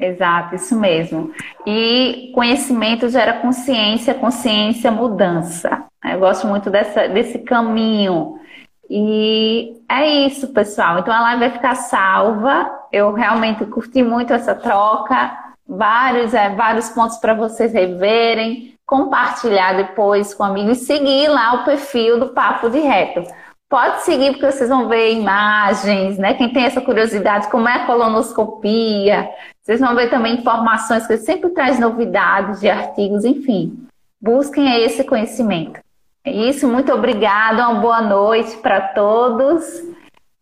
Exato, 0.00 0.54
isso 0.54 0.74
mesmo. 0.80 1.30
E 1.66 2.32
conhecimento 2.34 3.06
gera 3.10 3.34
consciência, 3.34 4.14
consciência, 4.14 4.90
mudança. 4.90 5.84
Eu 6.02 6.18
gosto 6.18 6.46
muito 6.46 6.70
dessa, 6.70 7.06
desse 7.06 7.40
caminho. 7.40 8.40
E 8.88 9.76
é 9.86 10.08
isso, 10.26 10.48
pessoal. 10.48 10.98
Então 10.98 11.12
a 11.12 11.20
live 11.20 11.40
vai 11.40 11.50
ficar 11.50 11.74
salva. 11.74 12.70
Eu 12.90 13.12
realmente 13.12 13.66
curti 13.66 14.02
muito 14.02 14.32
essa 14.32 14.54
troca. 14.54 15.38
Vários, 15.68 16.32
é, 16.32 16.48
vários 16.48 16.88
pontos 16.88 17.18
para 17.18 17.34
vocês 17.34 17.72
reverem, 17.72 18.74
compartilhar 18.86 19.74
depois 19.74 20.32
com 20.32 20.42
amigos 20.42 20.80
e 20.80 20.84
seguir 20.86 21.28
lá 21.28 21.54
o 21.56 21.64
perfil 21.64 22.18
do 22.18 22.28
Papo 22.30 22.70
de 22.70 22.80
Reto. 22.80 23.22
Pode 23.70 24.02
seguir, 24.02 24.32
porque 24.32 24.50
vocês 24.50 24.68
vão 24.68 24.88
ver 24.88 25.12
imagens, 25.12 26.18
né? 26.18 26.34
Quem 26.34 26.52
tem 26.52 26.64
essa 26.64 26.80
curiosidade, 26.80 27.48
como 27.48 27.68
é 27.68 27.74
a 27.74 27.86
colonoscopia. 27.86 29.30
Vocês 29.62 29.78
vão 29.78 29.94
ver 29.94 30.10
também 30.10 30.34
informações 30.34 31.06
que 31.06 31.16
sempre 31.18 31.50
traz 31.50 31.78
novidades 31.78 32.58
de 32.58 32.68
artigos, 32.68 33.24
enfim. 33.24 33.86
Busquem 34.20 34.82
esse 34.82 35.04
conhecimento. 35.04 35.78
É 36.24 36.32
isso, 36.32 36.66
muito 36.66 36.92
obrigada, 36.92 37.68
uma 37.68 37.80
boa 37.80 38.02
noite 38.02 38.56
para 38.56 38.80
todos. 38.88 39.64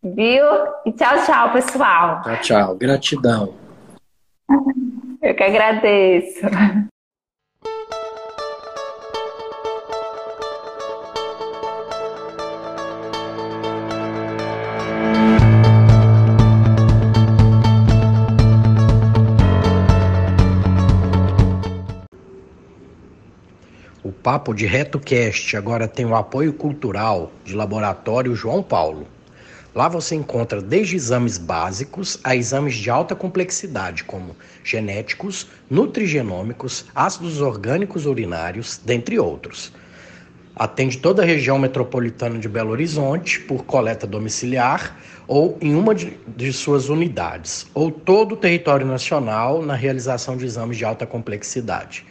Viu? 0.02 0.46
E 0.86 0.92
tchau, 0.92 1.22
tchau, 1.26 1.52
pessoal. 1.52 2.22
Tchau, 2.22 2.36
tchau. 2.40 2.74
Gratidão. 2.76 3.52
Eu 5.20 5.34
que 5.34 5.42
agradeço. 5.42 6.46
Papo 24.30 24.52
de 24.52 24.66
RetoCast 24.66 25.56
agora 25.56 25.88
tem 25.88 26.04
o 26.04 26.14
apoio 26.14 26.52
cultural 26.52 27.32
de 27.46 27.54
Laboratório 27.54 28.34
João 28.34 28.62
Paulo. 28.62 29.06
Lá 29.74 29.88
você 29.88 30.14
encontra 30.14 30.60
desde 30.60 30.96
exames 30.96 31.38
básicos 31.38 32.20
a 32.22 32.36
exames 32.36 32.74
de 32.74 32.90
alta 32.90 33.14
complexidade, 33.14 34.04
como 34.04 34.36
genéticos, 34.62 35.46
nutrigenômicos, 35.70 36.84
ácidos 36.94 37.40
orgânicos 37.40 38.04
urinários, 38.04 38.78
dentre 38.84 39.18
outros. 39.18 39.72
Atende 40.54 40.98
toda 40.98 41.22
a 41.22 41.24
região 41.24 41.58
metropolitana 41.58 42.38
de 42.38 42.50
Belo 42.50 42.72
Horizonte 42.72 43.40
por 43.40 43.64
coleta 43.64 44.06
domiciliar 44.06 44.94
ou 45.26 45.56
em 45.58 45.74
uma 45.74 45.94
de, 45.94 46.18
de 46.36 46.52
suas 46.52 46.90
unidades, 46.90 47.66
ou 47.72 47.90
todo 47.90 48.32
o 48.32 48.36
território 48.36 48.86
nacional 48.86 49.62
na 49.62 49.74
realização 49.74 50.36
de 50.36 50.44
exames 50.44 50.76
de 50.76 50.84
alta 50.84 51.06
complexidade 51.06 52.04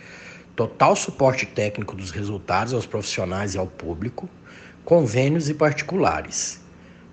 total 0.57 0.93
suporte 0.95 1.45
técnico 1.45 1.95
dos 1.95 2.09
resultados 2.09 2.73
aos 2.73 2.87
profissionais 2.87 3.53
e 3.53 3.59
ao 3.59 3.67
público, 3.67 4.27
convênios 4.83 5.47
e 5.49 5.53
particulares. 5.53 6.59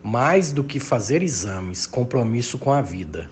Mais 0.03 0.51
do 0.51 0.65
que 0.65 0.81
fazer 0.81 1.23
exames, 1.23 1.87
compromisso 1.87 2.59
com 2.59 2.73
a 2.73 2.81
vida. 2.81 3.29